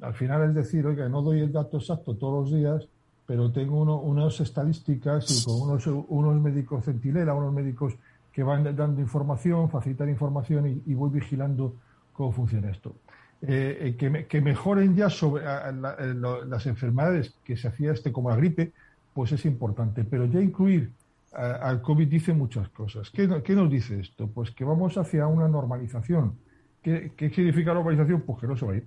al 0.00 0.14
final 0.14 0.48
es 0.48 0.54
decir, 0.54 0.86
oiga, 0.86 1.08
no 1.08 1.22
doy 1.22 1.40
el 1.40 1.52
dato 1.52 1.78
exacto 1.78 2.14
todos 2.14 2.44
los 2.44 2.56
días, 2.56 2.88
pero 3.26 3.50
tengo 3.50 3.82
unas 4.00 4.38
estadísticas 4.40 5.28
y 5.30 5.44
con 5.44 5.62
unos, 5.62 5.86
unos 5.86 6.40
médicos 6.40 6.84
centinela, 6.84 7.34
unos 7.34 7.52
médicos 7.52 7.94
que 8.36 8.42
van 8.42 8.64
dando 8.76 9.00
información, 9.00 9.70
facilitar 9.70 10.06
información 10.10 10.82
y, 10.84 10.92
voy 10.92 11.08
vigilando 11.08 11.74
cómo 12.12 12.32
funciona 12.32 12.70
esto. 12.70 12.94
Eh, 13.40 13.96
eh, 13.98 14.26
que, 14.28 14.40
mejoren 14.42 14.94
ya 14.94 15.08
sobre 15.08 15.42
las 15.42 16.66
enfermedades 16.66 17.34
que 17.42 17.56
se 17.56 17.68
hacía 17.68 17.92
este 17.92 18.12
como 18.12 18.28
la 18.28 18.36
gripe, 18.36 18.74
pues 19.14 19.32
es 19.32 19.46
importante. 19.46 20.04
Pero 20.04 20.26
ya 20.26 20.38
incluir 20.42 20.92
al 21.32 21.80
COVID 21.80 22.06
dice 22.06 22.34
muchas 22.34 22.68
cosas. 22.68 23.10
¿Qué, 23.10 23.26
nos 23.26 23.70
dice 23.70 24.00
esto? 24.00 24.26
Pues 24.26 24.50
que 24.50 24.66
vamos 24.66 24.98
hacia 24.98 25.26
una 25.26 25.48
normalización. 25.48 26.34
¿Qué, 26.82 27.12
¿Qué, 27.16 27.30
significa 27.30 27.72
normalización? 27.72 28.20
Pues 28.20 28.38
que 28.38 28.46
no 28.48 28.54
se 28.58 28.66
va 28.66 28.72
a 28.74 28.76
ir 28.76 28.86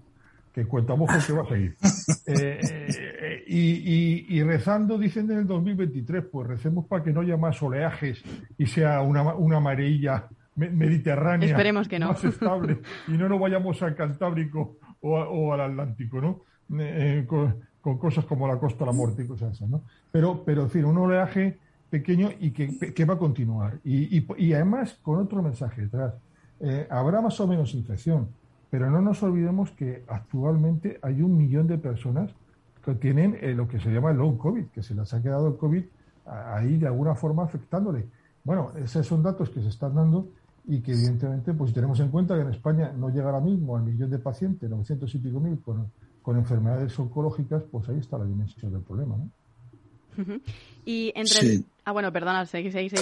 que 0.54 0.66
cuentamos 0.66 1.10
que 1.26 1.34
va 1.34 1.44
a 1.44 1.48
seguir. 1.48 1.76
Eh, 2.32 2.60
eh, 2.62 3.44
y, 3.48 4.44
rezando, 4.44 5.00
dicen 5.00 5.32
en 5.32 5.40
el 5.40 5.48
2023, 5.48 6.26
pues 6.32 6.48
recemos 6.48 6.86
para 6.86 7.04
que 7.04 7.12
no 7.12 7.22
haya 7.22 7.38
más 7.38 7.62
oleajes 7.64 8.24
y 8.56 8.68
sea 8.68 9.02
una, 9.02 9.34
una 9.34 9.58
amarilla 9.58 10.28
mediterránea 10.56 11.50
Esperemos 11.50 11.88
que 11.88 11.98
no. 11.98 12.10
más 12.10 12.24
estable 12.24 12.82
y 13.08 13.14
no 13.14 13.28
nos 13.28 13.40
vayamos 13.40 13.82
al 13.82 13.96
Cantábrico 13.96 14.78
o, 15.02 15.54
al 15.54 15.62
Atlántico, 15.62 16.22
¿no? 16.22 16.42
Eh, 16.80 17.26
con, 17.28 17.58
cosas 17.98 18.26
como 18.26 18.48
la 18.48 18.60
Costa 18.60 18.86
de 18.86 18.92
la 18.92 18.92
Muerte 18.92 19.24
y 19.24 19.28
cosas 19.28 19.54
así, 19.54 19.66
¿no? 19.66 19.84
Pero, 20.12 20.44
pero 20.46 20.64
en 20.64 20.70
fin, 20.70 20.86
un 20.86 20.98
oleaje 21.00 21.58
pequeño 21.90 22.30
y 22.40 22.52
que, 22.52 22.94
que 22.94 23.06
va 23.06 23.16
a 23.16 23.18
continuar. 23.18 23.80
Y, 23.84 24.24
y, 24.38 24.54
además 24.54 25.00
con 25.02 25.20
otro 25.20 25.42
mensaje 25.42 25.82
detrás. 25.82 26.14
habrá 26.92 27.22
más 27.22 27.40
o 27.40 27.48
menos 27.48 27.74
infección, 27.74 28.28
pero 28.70 28.90
no 28.90 29.02
nos 29.02 29.22
olvidemos 29.24 29.72
que 29.72 30.04
actualmente 30.08 31.00
hay 31.02 31.22
un 31.22 31.38
millón 31.38 31.68
de 31.68 31.78
personas 31.78 32.32
que 32.84 32.96
tienen 32.96 33.38
eh, 33.42 33.54
lo 33.54 33.68
que 33.68 33.80
se 33.80 33.90
llama 33.90 34.12
el 34.12 34.18
long 34.18 34.38
COVID, 34.38 34.68
que 34.68 34.84
se 34.84 34.96
les 34.96 35.14
ha 35.14 35.22
quedado 35.22 35.48
el 35.48 35.58
COVID 35.58 35.84
ahí 36.26 36.78
de 36.78 36.88
alguna 36.88 37.16
forma 37.16 37.44
afectándole. 37.44 38.06
Bueno, 38.44 38.72
esos 38.78 39.06
son 39.06 39.24
datos 39.24 39.50
que 39.50 39.62
se 39.62 39.70
están 39.70 39.96
dando 39.96 40.30
y 40.68 40.82
que 40.82 40.94
evidentemente 40.94 41.54
pues 41.54 41.74
tenemos 41.74 42.00
en 42.00 42.10
cuenta 42.10 42.36
que 42.36 42.42
en 42.42 42.50
España 42.50 42.94
no 42.96 43.10
llega 43.10 43.26
ahora 43.26 43.42
mismo 43.42 43.76
al 43.76 43.84
millón 43.84 44.10
de 44.12 44.20
pacientes, 44.20 44.70
900 44.70 45.16
y 45.16 45.18
pico 45.18 45.40
mil 45.40 45.60
con, 45.62 45.92
con 46.22 46.38
enfermedades 46.38 46.98
oncológicas, 47.00 47.64
pues 47.72 47.90
ahí 47.90 47.98
está 47.98 48.18
la 48.18 48.26
dimensión 48.26 48.72
del 48.72 48.82
problema. 48.82 49.18
¿no? 49.18 49.30
Y 50.86 51.12
entre 51.16 51.64
Ah, 51.90 51.92
bueno, 51.92 52.14
perdona, 52.14 52.46
seguís, 52.46 52.72
seguís, 52.72 52.94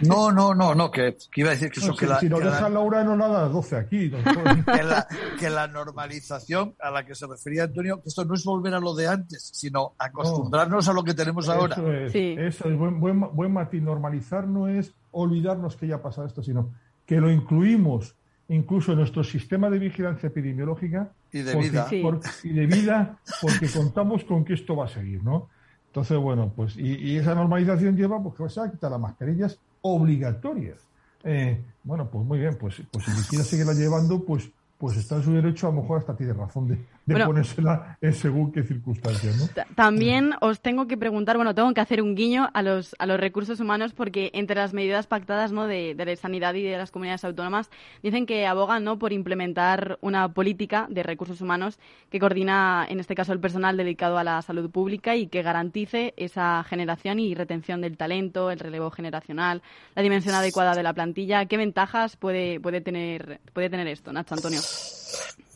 No, 0.08 0.32
no, 0.32 0.54
no, 0.54 0.74
no, 0.74 0.90
que, 0.90 1.14
iba 1.36 1.50
a 1.50 1.52
decir 1.52 1.70
que 1.70 1.80
eso 1.80 1.94
que 1.94 2.06
la... 2.06 2.18
Si 2.20 2.26
nos 2.26 2.42
deja 2.42 2.70
Laura 2.70 3.04
no 3.04 3.14
nada 3.14 3.46
12 3.50 3.76
aquí. 3.76 4.10
que, 4.64 4.82
la, 4.82 5.06
que, 5.38 5.50
la, 5.50 5.66
normalización 5.68 6.74
a 6.80 6.90
la 6.90 7.04
que 7.04 7.14
se 7.14 7.26
refería 7.26 7.64
Antonio, 7.64 8.00
que 8.00 8.08
esto 8.08 8.24
no 8.24 8.32
es 8.32 8.42
volver 8.42 8.72
a 8.72 8.80
lo 8.80 8.94
de 8.94 9.08
antes, 9.08 9.50
sino 9.52 9.92
acostumbrarnos 9.98 10.88
a 10.88 10.94
lo 10.94 11.04
que 11.04 11.12
tenemos 11.12 11.50
ahora. 11.50 11.74
Eso 11.74 11.92
es, 11.92 12.14
eso 12.14 12.70
es 12.70 12.78
buen, 12.78 12.98
buen, 12.98 13.20
buen 13.20 13.52
matiz. 13.52 13.82
Normalizar 13.82 14.48
no 14.48 14.68
es 14.68 14.94
olvidarnos 15.10 15.76
que 15.76 15.88
ya 15.88 15.96
ha 15.96 16.02
pasado 16.02 16.26
esto, 16.26 16.42
sino 16.42 16.72
que 17.04 17.20
lo 17.20 17.30
incluimos 17.30 18.16
incluso 18.48 18.92
en 18.92 18.98
nuestro 19.00 19.22
sistema 19.22 19.68
de 19.68 19.78
vigilancia 19.78 20.28
epidemiológica 20.28 21.12
y 21.30 21.40
de 21.42 21.56
vida 21.56 21.88
y 21.90 22.52
de 22.54 22.66
vida 22.66 23.18
porque 23.42 23.68
contamos 23.68 24.24
con 24.24 24.46
que 24.46 24.54
esto 24.54 24.76
va 24.76 24.86
a 24.86 24.88
seguir, 24.88 25.22
¿no? 25.22 25.50
Entonces, 25.90 26.18
bueno, 26.18 26.52
pues, 26.54 26.76
y, 26.76 27.16
esa 27.16 27.34
normalización 27.34 27.96
lleva 27.96 28.22
pues, 28.22 28.36
que 28.36 28.48
se 28.48 28.60
a 28.60 28.70
quitar 28.70 28.92
las 28.92 29.00
mascarillas 29.00 29.58
obligatorias. 29.82 30.78
Eh, 31.24 31.60
bueno, 31.82 32.08
pues 32.08 32.24
muy 32.24 32.38
bien, 32.38 32.56
pues, 32.58 32.80
pues 32.90 33.04
si 33.04 33.28
quiere 33.28 33.44
seguirla 33.44 33.74
llevando, 33.74 34.24
pues 34.24 34.50
pues 34.80 34.96
está 34.96 35.16
en 35.16 35.22
su 35.22 35.32
derecho, 35.34 35.68
a 35.68 35.70
lo 35.72 35.82
mejor 35.82 35.98
hasta 35.98 36.16
tiene 36.16 36.32
razón 36.32 36.66
de, 36.66 36.78
ponérsela 37.06 37.98
en 38.00 38.12
según 38.12 38.52
qué 38.52 38.62
circunstancias. 38.62 39.36
¿no? 39.36 39.64
También 39.74 40.34
os 40.40 40.60
tengo 40.60 40.86
que 40.86 40.96
preguntar, 40.96 41.36
bueno, 41.36 41.54
tengo 41.54 41.72
que 41.74 41.80
hacer 41.80 42.02
un 42.02 42.14
guiño 42.14 42.48
a 42.52 42.62
los, 42.62 42.94
a 42.98 43.06
los 43.06 43.18
recursos 43.18 43.60
humanos 43.60 43.92
porque 43.92 44.30
entre 44.34 44.56
las 44.56 44.72
medidas 44.72 45.06
pactadas 45.06 45.52
¿no? 45.52 45.66
de, 45.66 45.94
de 45.94 46.04
la 46.04 46.16
sanidad 46.16 46.54
y 46.54 46.62
de 46.62 46.76
las 46.76 46.90
comunidades 46.90 47.24
autónomas 47.24 47.70
dicen 48.02 48.26
que 48.26 48.46
abogan 48.46 48.84
¿no? 48.84 48.98
por 48.98 49.12
implementar 49.12 49.98
una 50.00 50.32
política 50.32 50.86
de 50.90 51.02
recursos 51.02 51.40
humanos 51.40 51.78
que 52.10 52.18
coordina, 52.18 52.86
en 52.88 53.00
este 53.00 53.14
caso, 53.14 53.32
el 53.32 53.40
personal 53.40 53.76
dedicado 53.76 54.18
a 54.18 54.24
la 54.24 54.42
salud 54.42 54.70
pública 54.70 55.16
y 55.16 55.26
que 55.26 55.42
garantice 55.42 56.14
esa 56.16 56.64
generación 56.64 57.18
y 57.18 57.34
retención 57.34 57.80
del 57.80 57.96
talento, 57.96 58.50
el 58.50 58.58
relevo 58.58 58.90
generacional, 58.90 59.62
la 59.94 60.02
dimensión 60.02 60.34
adecuada 60.34 60.74
de 60.74 60.82
la 60.82 60.92
plantilla. 60.92 61.46
¿Qué 61.46 61.56
ventajas 61.56 62.16
puede, 62.16 62.60
puede, 62.60 62.80
tener, 62.80 63.40
puede 63.52 63.70
tener 63.70 63.86
esto, 63.88 64.12
Nacho 64.12 64.34
Antonio? 64.34 64.60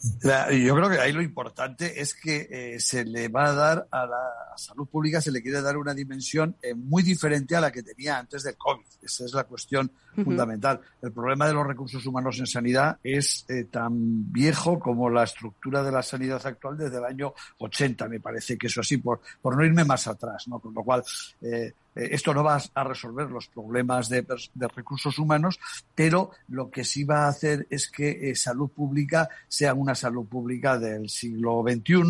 Yo 0.05 0.75
creo 0.75 0.91
que 0.91 0.99
ahí 0.99 1.13
lo 1.13 1.23
importante 1.23 2.01
es 2.01 2.15
que 2.15 2.47
eh, 2.51 2.81
se 2.81 3.07
le 3.07 3.29
va 3.29 3.47
a 3.47 3.55
dar 3.55 3.89
a 3.91 4.05
la 4.05 4.55
salud 4.55 4.87
pública, 4.87 5.23
se 5.23 5.33
le 5.33 5.41
quiere 5.41 5.63
dar 5.63 5.79
una 5.79 5.95
dimensión 5.95 6.57
eh, 6.61 6.75
muy 6.75 7.03
diferente 7.03 7.57
a 7.57 7.61
la 7.61 7.73
que 7.73 7.83
tenía 7.83 8.19
antes 8.19 8.43
del 8.43 8.55
COVID. 8.57 8.85
Esa 9.01 9.25
es 9.25 9.33
la 9.33 9.45
cuestión 9.45 9.91
fundamental. 10.15 10.81
El 11.01 11.11
problema 11.11 11.47
de 11.47 11.55
los 11.55 11.67
recursos 11.67 12.05
humanos 12.05 12.39
en 12.39 12.47
sanidad 12.47 12.99
es 13.03 13.47
eh, 13.49 13.65
tan 13.65 14.31
viejo 14.31 14.79
como 14.79 15.09
la 15.09 15.25
estructura 15.25 15.83
de 15.83 15.91
la 15.91 16.03
sanidad 16.03 16.47
actual 16.47 16.77
desde 16.77 16.99
el 16.99 17.05
año 17.05 17.33
80, 17.59 18.07
me 18.09 18.21
parece 18.21 18.59
que 18.59 18.67
eso 18.67 18.83
así, 18.83 18.99
por, 18.99 19.23
por 19.41 19.57
no 19.57 19.65
irme 19.65 19.85
más 19.85 20.07
atrás, 20.07 20.47
¿no? 20.49 20.59
Con 20.59 20.75
lo 20.75 20.85
cual, 20.85 21.03
esto 21.95 22.35
no 22.35 22.43
va 22.43 22.61
a 22.75 22.85
resolver 22.85 23.31
los 23.31 23.49
problemas 23.49 24.09
de, 24.09 24.23
de, 24.23 24.69
recursos 24.69 25.19
humanos, 25.19 25.61
pero 25.95 26.31
lo 26.49 26.69
que 26.69 26.85
sí 26.85 27.05
va 27.05 27.25
a 27.25 27.29
hacer 27.29 27.67
es 27.71 27.89
que 27.89 28.35
salud 28.35 28.69
pública 28.69 29.29
sea 29.49 29.75
una 29.75 29.93
salud 29.95 30.26
pública 30.26 30.78
del 30.78 31.09
siglo 31.09 31.62
XXI 31.66 32.03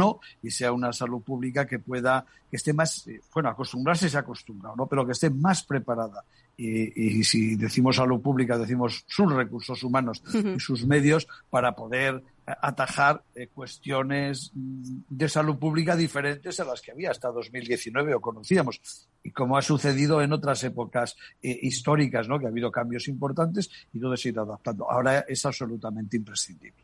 y 0.42 0.50
sea 0.50 0.72
una 0.72 0.92
salud 0.92 1.22
pública 1.22 1.66
que 1.66 1.78
pueda, 1.78 2.24
que 2.50 2.56
esté 2.56 2.72
más, 2.72 3.06
eh, 3.06 3.20
bueno, 3.32 3.48
acostumbrarse 3.48 4.08
se 4.08 4.16
ha 4.16 4.20
acostumbrado, 4.20 4.76
¿no? 4.76 4.86
Pero 4.86 5.06
que 5.06 5.12
esté 5.12 5.30
más 5.30 5.62
preparada. 5.62 6.24
Y, 6.56 7.18
y 7.18 7.24
si 7.24 7.56
decimos 7.56 7.96
salud 7.96 8.20
pública, 8.20 8.56
decimos 8.56 9.04
sus 9.08 9.32
recursos 9.32 9.82
humanos 9.82 10.22
y 10.32 10.60
sus 10.60 10.86
medios 10.86 11.26
para 11.50 11.74
poder 11.74 12.22
atajar 12.46 13.22
eh, 13.34 13.48
cuestiones 13.48 14.50
mm, 14.54 14.98
de 15.08 15.28
salud 15.28 15.58
pública 15.58 15.96
diferentes 15.96 16.60
a 16.60 16.64
las 16.64 16.80
que 16.80 16.92
había 16.92 17.10
hasta 17.10 17.28
2019 17.28 18.14
o 18.14 18.20
conocíamos. 18.20 18.80
Y 19.22 19.30
como 19.30 19.56
ha 19.56 19.62
sucedido 19.62 20.20
en 20.20 20.32
otras 20.32 20.62
épocas 20.64 21.16
eh, 21.42 21.58
históricas, 21.62 22.28
¿no? 22.28 22.38
que 22.38 22.46
ha 22.46 22.50
habido 22.50 22.70
cambios 22.70 23.08
importantes 23.08 23.70
y 23.92 24.00
todo 24.00 24.16
se 24.16 24.28
ha 24.28 24.32
ido 24.32 24.42
adaptando. 24.42 24.90
Ahora 24.90 25.20
es 25.26 25.44
absolutamente 25.46 26.16
imprescindible. 26.16 26.83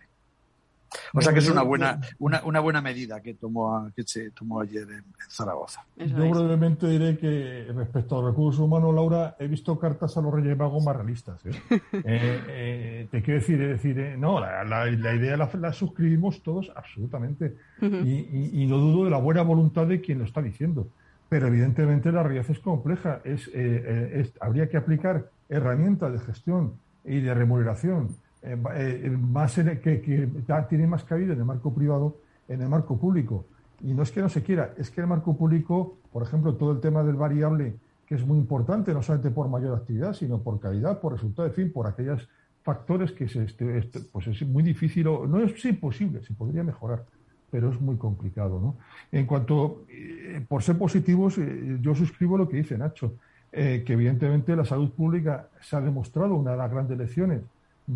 O 1.15 1.21
sea 1.21 1.33
que 1.33 1.39
es 1.39 1.49
una 1.49 1.63
buena, 1.63 2.01
una, 2.19 2.43
una 2.45 2.61
buena 2.61 2.81
medida 2.81 3.21
que 3.21 3.35
tomó, 3.35 3.91
que 3.95 4.03
se 4.03 4.31
tomó 4.31 4.61
ayer 4.61 4.83
en, 4.91 5.05
Zaragoza. 5.29 5.85
Yo 5.97 6.31
brevemente 6.31 6.89
diré 6.89 7.17
que 7.17 7.69
respecto 7.73 8.19
a 8.19 8.23
los 8.23 8.31
recursos 8.33 8.61
humanos, 8.61 8.95
Laura, 8.95 9.37
he 9.39 9.47
visto 9.47 9.79
cartas 9.79 10.17
a 10.17 10.21
los 10.21 10.35
Reyes 10.35 10.57
Magos 10.57 10.85
más 10.85 10.97
realistas. 10.97 11.45
¿eh? 11.47 11.53
eh, 11.93 12.41
eh 12.49 13.09
te 13.11 13.23
quiero 13.23 13.41
decir, 13.41 13.63
es 13.63 13.69
decir, 13.69 13.99
eh, 13.99 14.17
no, 14.17 14.41
la, 14.41 14.65
la, 14.65 14.89
idea 14.89 15.37
la, 15.37 15.73
suscribimos 15.73 16.43
todos 16.43 16.73
absolutamente. 16.75 17.57
y, 17.81 18.63
y, 18.63 18.67
no 18.67 18.79
dudo 18.79 19.05
de 19.05 19.11
la 19.11 19.19
buena 19.19 19.43
voluntad 19.43 19.87
de 19.87 20.01
quien 20.01 20.19
lo 20.19 20.25
está 20.25 20.43
diciendo. 20.43 20.89
Pero 21.29 21.47
evidentemente 21.47 22.11
la 22.11 22.25
realidad 22.25 22.47
es 22.49 22.59
compleja. 22.59 23.21
Es, 23.23 23.47
es 23.49 24.33
habría 24.41 24.69
que 24.69 24.77
aplicar 24.77 25.31
herramientas 25.49 26.13
de 26.13 26.19
gestión 26.19 26.75
y 27.05 27.21
de 27.21 27.33
remuneración 27.35 28.17
eh, 28.43 28.57
eh, 28.75 29.81
que, 29.83 30.01
que 30.01 30.29
tiene 30.69 30.87
más 30.87 31.05
cabida 31.05 31.35
en 31.35 31.41
el 31.41 31.45
marco 31.45 31.75
privado, 31.75 32.17
en 32.49 32.63
el 32.63 32.69
marco 32.69 32.99
público. 32.99 33.45
Y 33.83 33.93
no 33.93 34.03
es 34.03 34.11
que 34.11 34.23
no 34.23 34.29
se 34.29 34.43
quiera, 34.43 34.73
es 34.79 34.91
que 34.91 35.03
el 35.03 35.07
marco 35.07 35.37
público, 35.37 35.99
por 36.11 36.23
ejemplo, 36.23 36.55
todo 36.55 36.73
el 36.73 36.81
tema 36.81 37.03
del 37.03 37.17
variable, 37.17 37.75
que 38.07 38.15
es 38.15 38.27
muy 38.27 38.39
importante, 38.39 38.95
no 38.95 39.03
solamente 39.03 39.31
por 39.31 39.49
mayor 39.49 39.77
actividad, 39.77 40.15
sino 40.15 40.39
por 40.39 40.59
calidad, 40.59 41.01
por 41.01 41.13
resultado, 41.13 41.49
en 41.49 41.55
fin, 41.55 41.73
por 41.73 41.87
aquellos 41.87 42.29
factores 42.63 43.13
que 43.13 43.29
se, 43.29 43.45
este, 43.45 43.79
este, 43.79 44.01
pues 44.01 44.27
es 44.27 44.43
muy 44.47 44.63
difícil, 44.63 45.07
o, 45.09 45.27
no 45.27 45.41
es 45.41 45.65
imposible, 45.65 46.23
se 46.23 46.33
podría 46.33 46.65
mejorar, 46.65 47.05
pero 47.51 47.71
es 47.71 47.81
muy 47.81 47.97
complicado. 47.97 48.59
¿no? 48.59 48.77
En 49.13 49.27
cuanto, 49.27 49.85
eh, 49.91 50.45
por 50.49 50.63
ser 50.63 50.79
positivos, 50.79 51.37
yo 51.81 51.95
suscribo 51.95 52.39
lo 52.39 52.49
que 52.49 52.57
dice 52.59 52.79
Nacho, 52.79 53.15
que 53.53 53.85
evidentemente 53.89 54.55
la 54.55 54.65
salud 54.65 54.91
pública 54.93 55.49
se 55.61 55.75
ha 55.75 55.81
demostrado 55.81 56.37
una 56.37 56.53
de 56.53 56.57
las 56.57 56.71
grandes 56.71 56.97
lecciones 56.97 57.41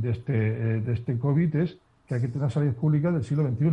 de 0.00 0.10
este, 0.10 0.32
eh, 0.34 0.80
de 0.80 0.92
este 0.92 1.18
COVID 1.18 1.56
es 1.56 1.76
que 2.06 2.16
hay 2.16 2.20
que 2.20 2.28
tener 2.28 2.50
salud 2.50 2.74
pública 2.74 3.10
del 3.10 3.24
siglo 3.24 3.48
XXI, 3.48 3.70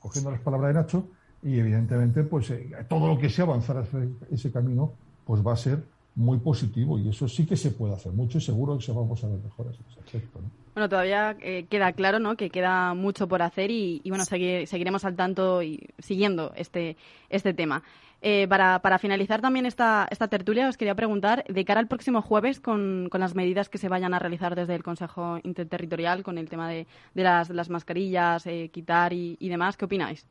cogiendo 0.00 0.30
las 0.30 0.40
palabras 0.40 0.74
de 0.74 0.80
Nacho, 0.80 1.08
y 1.42 1.58
evidentemente 1.58 2.22
pues 2.22 2.50
eh, 2.50 2.70
todo 2.88 3.06
lo 3.08 3.18
que 3.18 3.28
sea 3.28 3.44
avanzar 3.44 3.78
hacia 3.78 4.00
ese 4.30 4.50
camino 4.50 4.92
pues 5.26 5.46
va 5.46 5.52
a 5.52 5.56
ser 5.56 5.82
muy 6.14 6.38
positivo 6.38 6.98
y 6.98 7.08
eso 7.08 7.28
sí 7.28 7.44
que 7.44 7.56
se 7.56 7.72
puede 7.72 7.94
hacer 7.94 8.12
mucho 8.12 8.38
y 8.38 8.40
seguro 8.40 8.78
que 8.78 8.84
se 8.84 8.92
vamos 8.92 9.22
a 9.24 9.28
ver 9.28 9.38
mejoras 9.40 9.74
en 9.74 9.90
ese 9.90 10.00
aspecto. 10.00 10.40
Bueno, 10.74 10.88
todavía 10.88 11.36
eh, 11.40 11.66
queda 11.68 11.92
claro 11.92 12.18
¿no? 12.18 12.36
que 12.36 12.50
queda 12.50 12.94
mucho 12.94 13.28
por 13.28 13.42
hacer 13.42 13.70
y, 13.70 14.02
bueno, 14.08 14.24
seguiremos 14.24 15.04
al 15.04 15.16
tanto 15.16 15.62
y 15.62 15.88
siguiendo 15.98 16.52
este, 16.56 16.96
este 17.30 17.52
tema. 17.52 17.82
Eh, 18.26 18.48
para, 18.48 18.78
para, 18.78 18.98
finalizar 18.98 19.42
también 19.42 19.66
esta, 19.66 20.08
esta 20.10 20.28
tertulia, 20.28 20.66
os 20.66 20.78
quería 20.78 20.94
preguntar, 20.94 21.44
de 21.46 21.64
cara 21.66 21.80
al 21.80 21.88
próximo 21.88 22.22
jueves, 22.22 22.58
con, 22.58 23.08
con 23.10 23.20
las 23.20 23.34
medidas 23.34 23.68
que 23.68 23.76
se 23.76 23.90
vayan 23.90 24.14
a 24.14 24.18
realizar 24.18 24.56
desde 24.56 24.74
el 24.74 24.82
Consejo 24.82 25.38
Interterritorial, 25.42 26.22
con 26.22 26.38
el 26.38 26.48
tema 26.48 26.66
de, 26.70 26.86
de 27.12 27.22
las, 27.22 27.50
las 27.50 27.68
mascarillas, 27.68 28.46
eh, 28.46 28.70
quitar 28.72 29.12
y, 29.12 29.36
y 29.38 29.50
demás, 29.50 29.76
¿qué 29.76 29.84
opináis? 29.84 30.24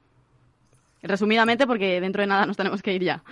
Resumidamente, 1.03 1.67
porque 1.67 2.01
dentro 2.01 2.21
de 2.21 2.27
nada 2.27 2.47
nos 2.47 2.57
tenemos 2.57 2.81
que 2.81 2.95
ir 2.95 3.03
ya. 3.03 3.23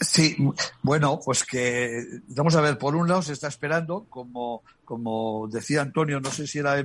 Sí, 0.00 0.36
bueno, 0.80 1.18
pues 1.24 1.42
que 1.42 2.00
vamos 2.28 2.54
a 2.54 2.60
ver, 2.60 2.78
por 2.78 2.94
un 2.94 3.08
lado 3.08 3.22
se 3.22 3.32
está 3.32 3.48
esperando, 3.48 4.06
como, 4.08 4.62
como 4.84 5.48
decía 5.48 5.82
Antonio, 5.82 6.20
no 6.20 6.30
sé 6.30 6.46
si 6.46 6.60
era 6.60 6.76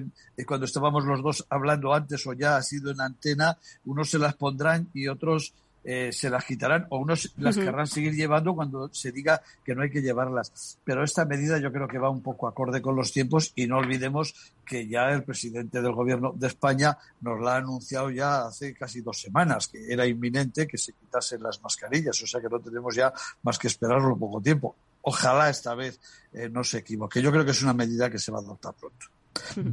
cuando 0.47 0.65
estábamos 0.65 1.05
los 1.05 1.21
dos 1.21 1.45
hablando 1.51 1.93
antes 1.93 2.25
o 2.25 2.33
ya 2.33 2.57
ha 2.57 2.63
sido 2.63 2.89
en 2.89 3.01
antena, 3.01 3.59
unos 3.85 4.09
se 4.09 4.17
las 4.17 4.33
pondrán 4.33 4.89
y 4.95 5.07
otros 5.07 5.53
eh, 5.83 6.11
se 6.11 6.29
las 6.29 6.43
quitarán 6.45 6.85
o 6.89 6.97
unos 6.97 7.33
las 7.37 7.57
querrán 7.57 7.87
seguir 7.87 8.13
llevando 8.13 8.53
cuando 8.53 8.89
se 8.93 9.11
diga 9.11 9.41
que 9.63 9.73
no 9.73 9.81
hay 9.81 9.89
que 9.89 10.01
llevarlas. 10.01 10.77
Pero 10.83 11.03
esta 11.03 11.25
medida 11.25 11.57
yo 11.57 11.71
creo 11.71 11.87
que 11.87 11.97
va 11.97 12.09
un 12.09 12.21
poco 12.21 12.47
acorde 12.47 12.81
con 12.81 12.95
los 12.95 13.11
tiempos 13.11 13.53
y 13.55 13.67
no 13.67 13.77
olvidemos 13.77 14.53
que 14.65 14.87
ya 14.87 15.09
el 15.09 15.23
presidente 15.23 15.81
del 15.81 15.93
gobierno 15.93 16.33
de 16.35 16.47
España 16.47 16.97
nos 17.21 17.39
la 17.41 17.55
ha 17.55 17.57
anunciado 17.57 18.09
ya 18.11 18.45
hace 18.45 18.73
casi 18.73 19.01
dos 19.01 19.19
semanas, 19.19 19.67
que 19.67 19.91
era 19.91 20.05
inminente 20.05 20.67
que 20.67 20.77
se 20.77 20.93
quitasen 20.93 21.41
las 21.41 21.61
mascarillas. 21.61 22.21
O 22.21 22.27
sea 22.27 22.41
que 22.41 22.49
no 22.49 22.59
tenemos 22.59 22.95
ya 22.95 23.13
más 23.43 23.57
que 23.57 23.67
esperarlo 23.67 24.17
poco 24.17 24.41
tiempo. 24.41 24.75
Ojalá 25.01 25.49
esta 25.49 25.75
vez 25.75 25.99
eh, 26.33 26.49
no 26.49 26.63
se 26.63 26.79
equivoque. 26.79 27.21
Yo 27.21 27.31
creo 27.31 27.45
que 27.45 27.51
es 27.51 27.63
una 27.63 27.73
medida 27.73 28.09
que 28.09 28.19
se 28.19 28.31
va 28.31 28.39
a 28.39 28.41
adoptar 28.41 28.73
pronto. 28.73 29.05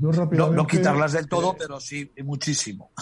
No, 0.00 0.50
no, 0.50 0.66
quitarlas 0.66 1.12
del 1.12 1.28
todo, 1.28 1.52
eh, 1.52 1.56
pero 1.58 1.80
sí 1.80 2.10
muchísimo. 2.22 2.92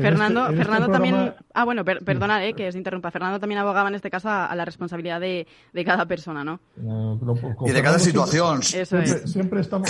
Fernando, 0.00 0.46
este- 0.46 0.56
Fernando 0.56 0.88
también. 0.90 1.34
Ah, 1.52 1.64
bueno, 1.64 1.84
perdona 1.84 2.44
eh, 2.44 2.54
que 2.54 2.68
os 2.68 2.74
interrumpa. 2.74 3.10
Fernando 3.10 3.38
también 3.38 3.60
abogaba 3.60 3.88
en 3.88 3.94
este 3.94 4.10
caso 4.10 4.28
a, 4.28 4.54
la 4.54 4.64
responsabilidad 4.64 5.20
de, 5.20 5.46
cada 5.84 6.06
persona, 6.06 6.44
¿no? 6.44 6.60
y 7.66 7.70
de 7.70 7.82
cada 7.82 7.98
situación. 7.98 8.62
Siempre, 8.62 9.60
estamos, 9.60 9.88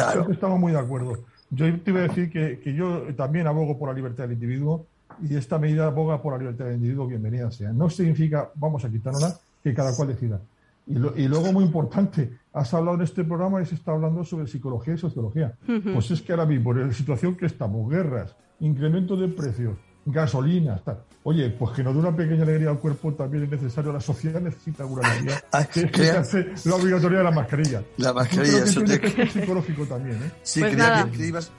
muy 0.58 0.72
de 0.72 0.78
acuerdo. 0.78 1.18
Yo 1.50 1.66
te 1.80 1.90
iba 1.90 2.00
a 2.00 2.04
decir 2.04 2.30
que, 2.30 2.74
yo 2.74 3.02
también 3.16 3.46
abogo 3.46 3.78
por 3.78 3.88
la 3.88 3.94
libertad 3.94 4.24
del 4.24 4.32
individuo 4.32 4.86
y 5.22 5.36
esta 5.36 5.58
medida 5.58 5.86
aboga 5.86 6.20
por 6.20 6.32
la 6.32 6.38
libertad 6.38 6.66
del 6.66 6.76
individuo, 6.76 7.06
bienvenida 7.06 7.50
sea. 7.50 7.72
No 7.72 7.88
significa 7.88 8.50
vamos 8.54 8.84
a 8.84 8.90
quitárnosla, 8.90 9.36
que 9.62 9.72
cada 9.72 9.94
cual 9.94 10.08
decida. 10.08 10.40
Y, 10.86 10.96
y, 10.96 11.28
luego, 11.28 11.52
muy 11.52 11.64
importante, 11.64 12.30
has 12.52 12.74
hablado 12.74 12.96
en 12.96 13.02
este 13.02 13.24
programa 13.24 13.62
y 13.62 13.66
se 13.66 13.74
está 13.74 13.92
hablando 13.92 14.22
sobre 14.24 14.46
psicología 14.46 14.94
y 14.94 14.98
sociología. 14.98 15.54
Pues 15.66 16.10
es 16.10 16.20
que 16.20 16.32
ahora 16.32 16.46
mismo, 16.46 16.72
en 16.72 16.88
la 16.88 16.92
situación 16.92 17.36
que 17.36 17.46
estamos, 17.46 17.88
guerras, 17.88 18.36
incremento 18.60 19.16
de 19.16 19.28
precios, 19.28 19.78
gasolina, 20.06 20.80
tal. 20.84 21.02
Oye, 21.22 21.48
pues 21.50 21.72
que 21.72 21.82
nos 21.82 21.94
dé 21.94 22.00
una 22.00 22.14
pequeña 22.14 22.42
alegría 22.42 22.70
al 22.70 22.78
cuerpo 22.78 23.12
también 23.14 23.44
es 23.44 23.50
necesario. 23.50 23.92
La 23.92 24.00
sociedad 24.00 24.40
necesita 24.40 24.82
alguna 24.82 25.08
alegría. 25.08 25.42
que 25.72 25.80
es 25.80 25.90
que 25.90 26.10
hace 26.10 26.46
la 26.64 26.74
obligatoria 26.76 27.18
de 27.18 27.24
la 27.24 27.30
mascarilla. 27.30 27.82
La 27.96 28.12
mascarilla, 28.12 28.64
eso 28.64 28.82
te... 28.82 29.30
psicológico 29.30 29.86
también, 29.86 30.22
¿eh? 30.22 30.30
Sí, 30.42 30.60
pues 30.60 30.74
creía 30.74 31.08
que, 31.10 31.26
ibas, 31.26 31.50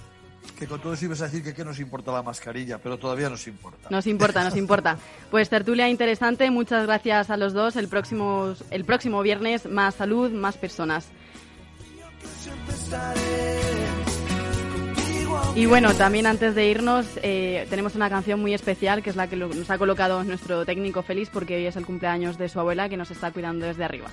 que 0.59 0.67
con 0.67 0.79
todo 0.79 0.93
eso 0.93 1.05
ibas 1.05 1.21
a 1.21 1.25
decir 1.25 1.43
que 1.43 1.55
qué 1.55 1.65
nos 1.65 1.79
importa 1.79 2.11
la 2.11 2.21
mascarilla, 2.21 2.77
pero 2.77 2.99
todavía 2.99 3.27
nos 3.27 3.47
importa. 3.47 3.89
Nos 3.89 4.05
importa, 4.05 4.43
nos 4.43 4.55
importa. 4.55 4.97
Pues 5.31 5.49
tertulia 5.49 5.89
interesante, 5.89 6.51
muchas 6.51 6.85
gracias 6.85 7.31
a 7.31 7.37
los 7.37 7.53
dos. 7.53 7.75
El 7.75 7.87
próximo, 7.87 8.53
el 8.69 8.85
próximo 8.85 9.23
viernes, 9.23 9.67
más 9.67 9.95
salud, 9.95 10.31
más 10.31 10.57
personas. 10.57 11.07
Y 15.55 15.67
bueno, 15.67 15.93
también 15.93 16.25
antes 16.25 16.53
de 16.53 16.67
irnos, 16.67 17.05
eh, 17.23 17.65
tenemos 17.69 17.95
una 17.95 18.09
canción 18.09 18.41
muy 18.41 18.53
especial 18.53 19.01
que 19.01 19.09
es 19.09 19.15
la 19.15 19.27
que 19.27 19.37
nos 19.37 19.69
ha 19.69 19.77
colocado 19.77 20.21
nuestro 20.25 20.65
técnico 20.65 21.01
feliz 21.01 21.29
porque 21.31 21.55
hoy 21.55 21.65
es 21.65 21.77
el 21.77 21.85
cumpleaños 21.85 22.37
de 22.37 22.49
su 22.49 22.59
abuela 22.59 22.89
que 22.89 22.97
nos 22.97 23.09
está 23.09 23.31
cuidando 23.31 23.65
desde 23.65 23.85
arriba. 23.85 24.09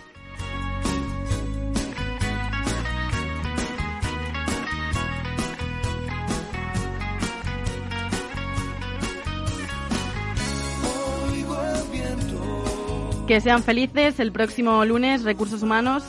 Que 13.26 13.40
sean 13.40 13.64
felices 13.64 14.20
el 14.20 14.30
próximo 14.30 14.84
lunes, 14.84 15.24
Recursos 15.24 15.64
Humanos, 15.64 16.05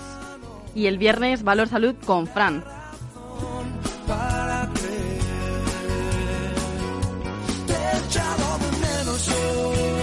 y 0.75 0.85
el 0.85 0.99
viernes, 0.99 1.43
Valor 1.43 1.69
Salud 1.69 1.95
con 2.05 2.27
Fran. 2.27 2.63
De 9.17 10.02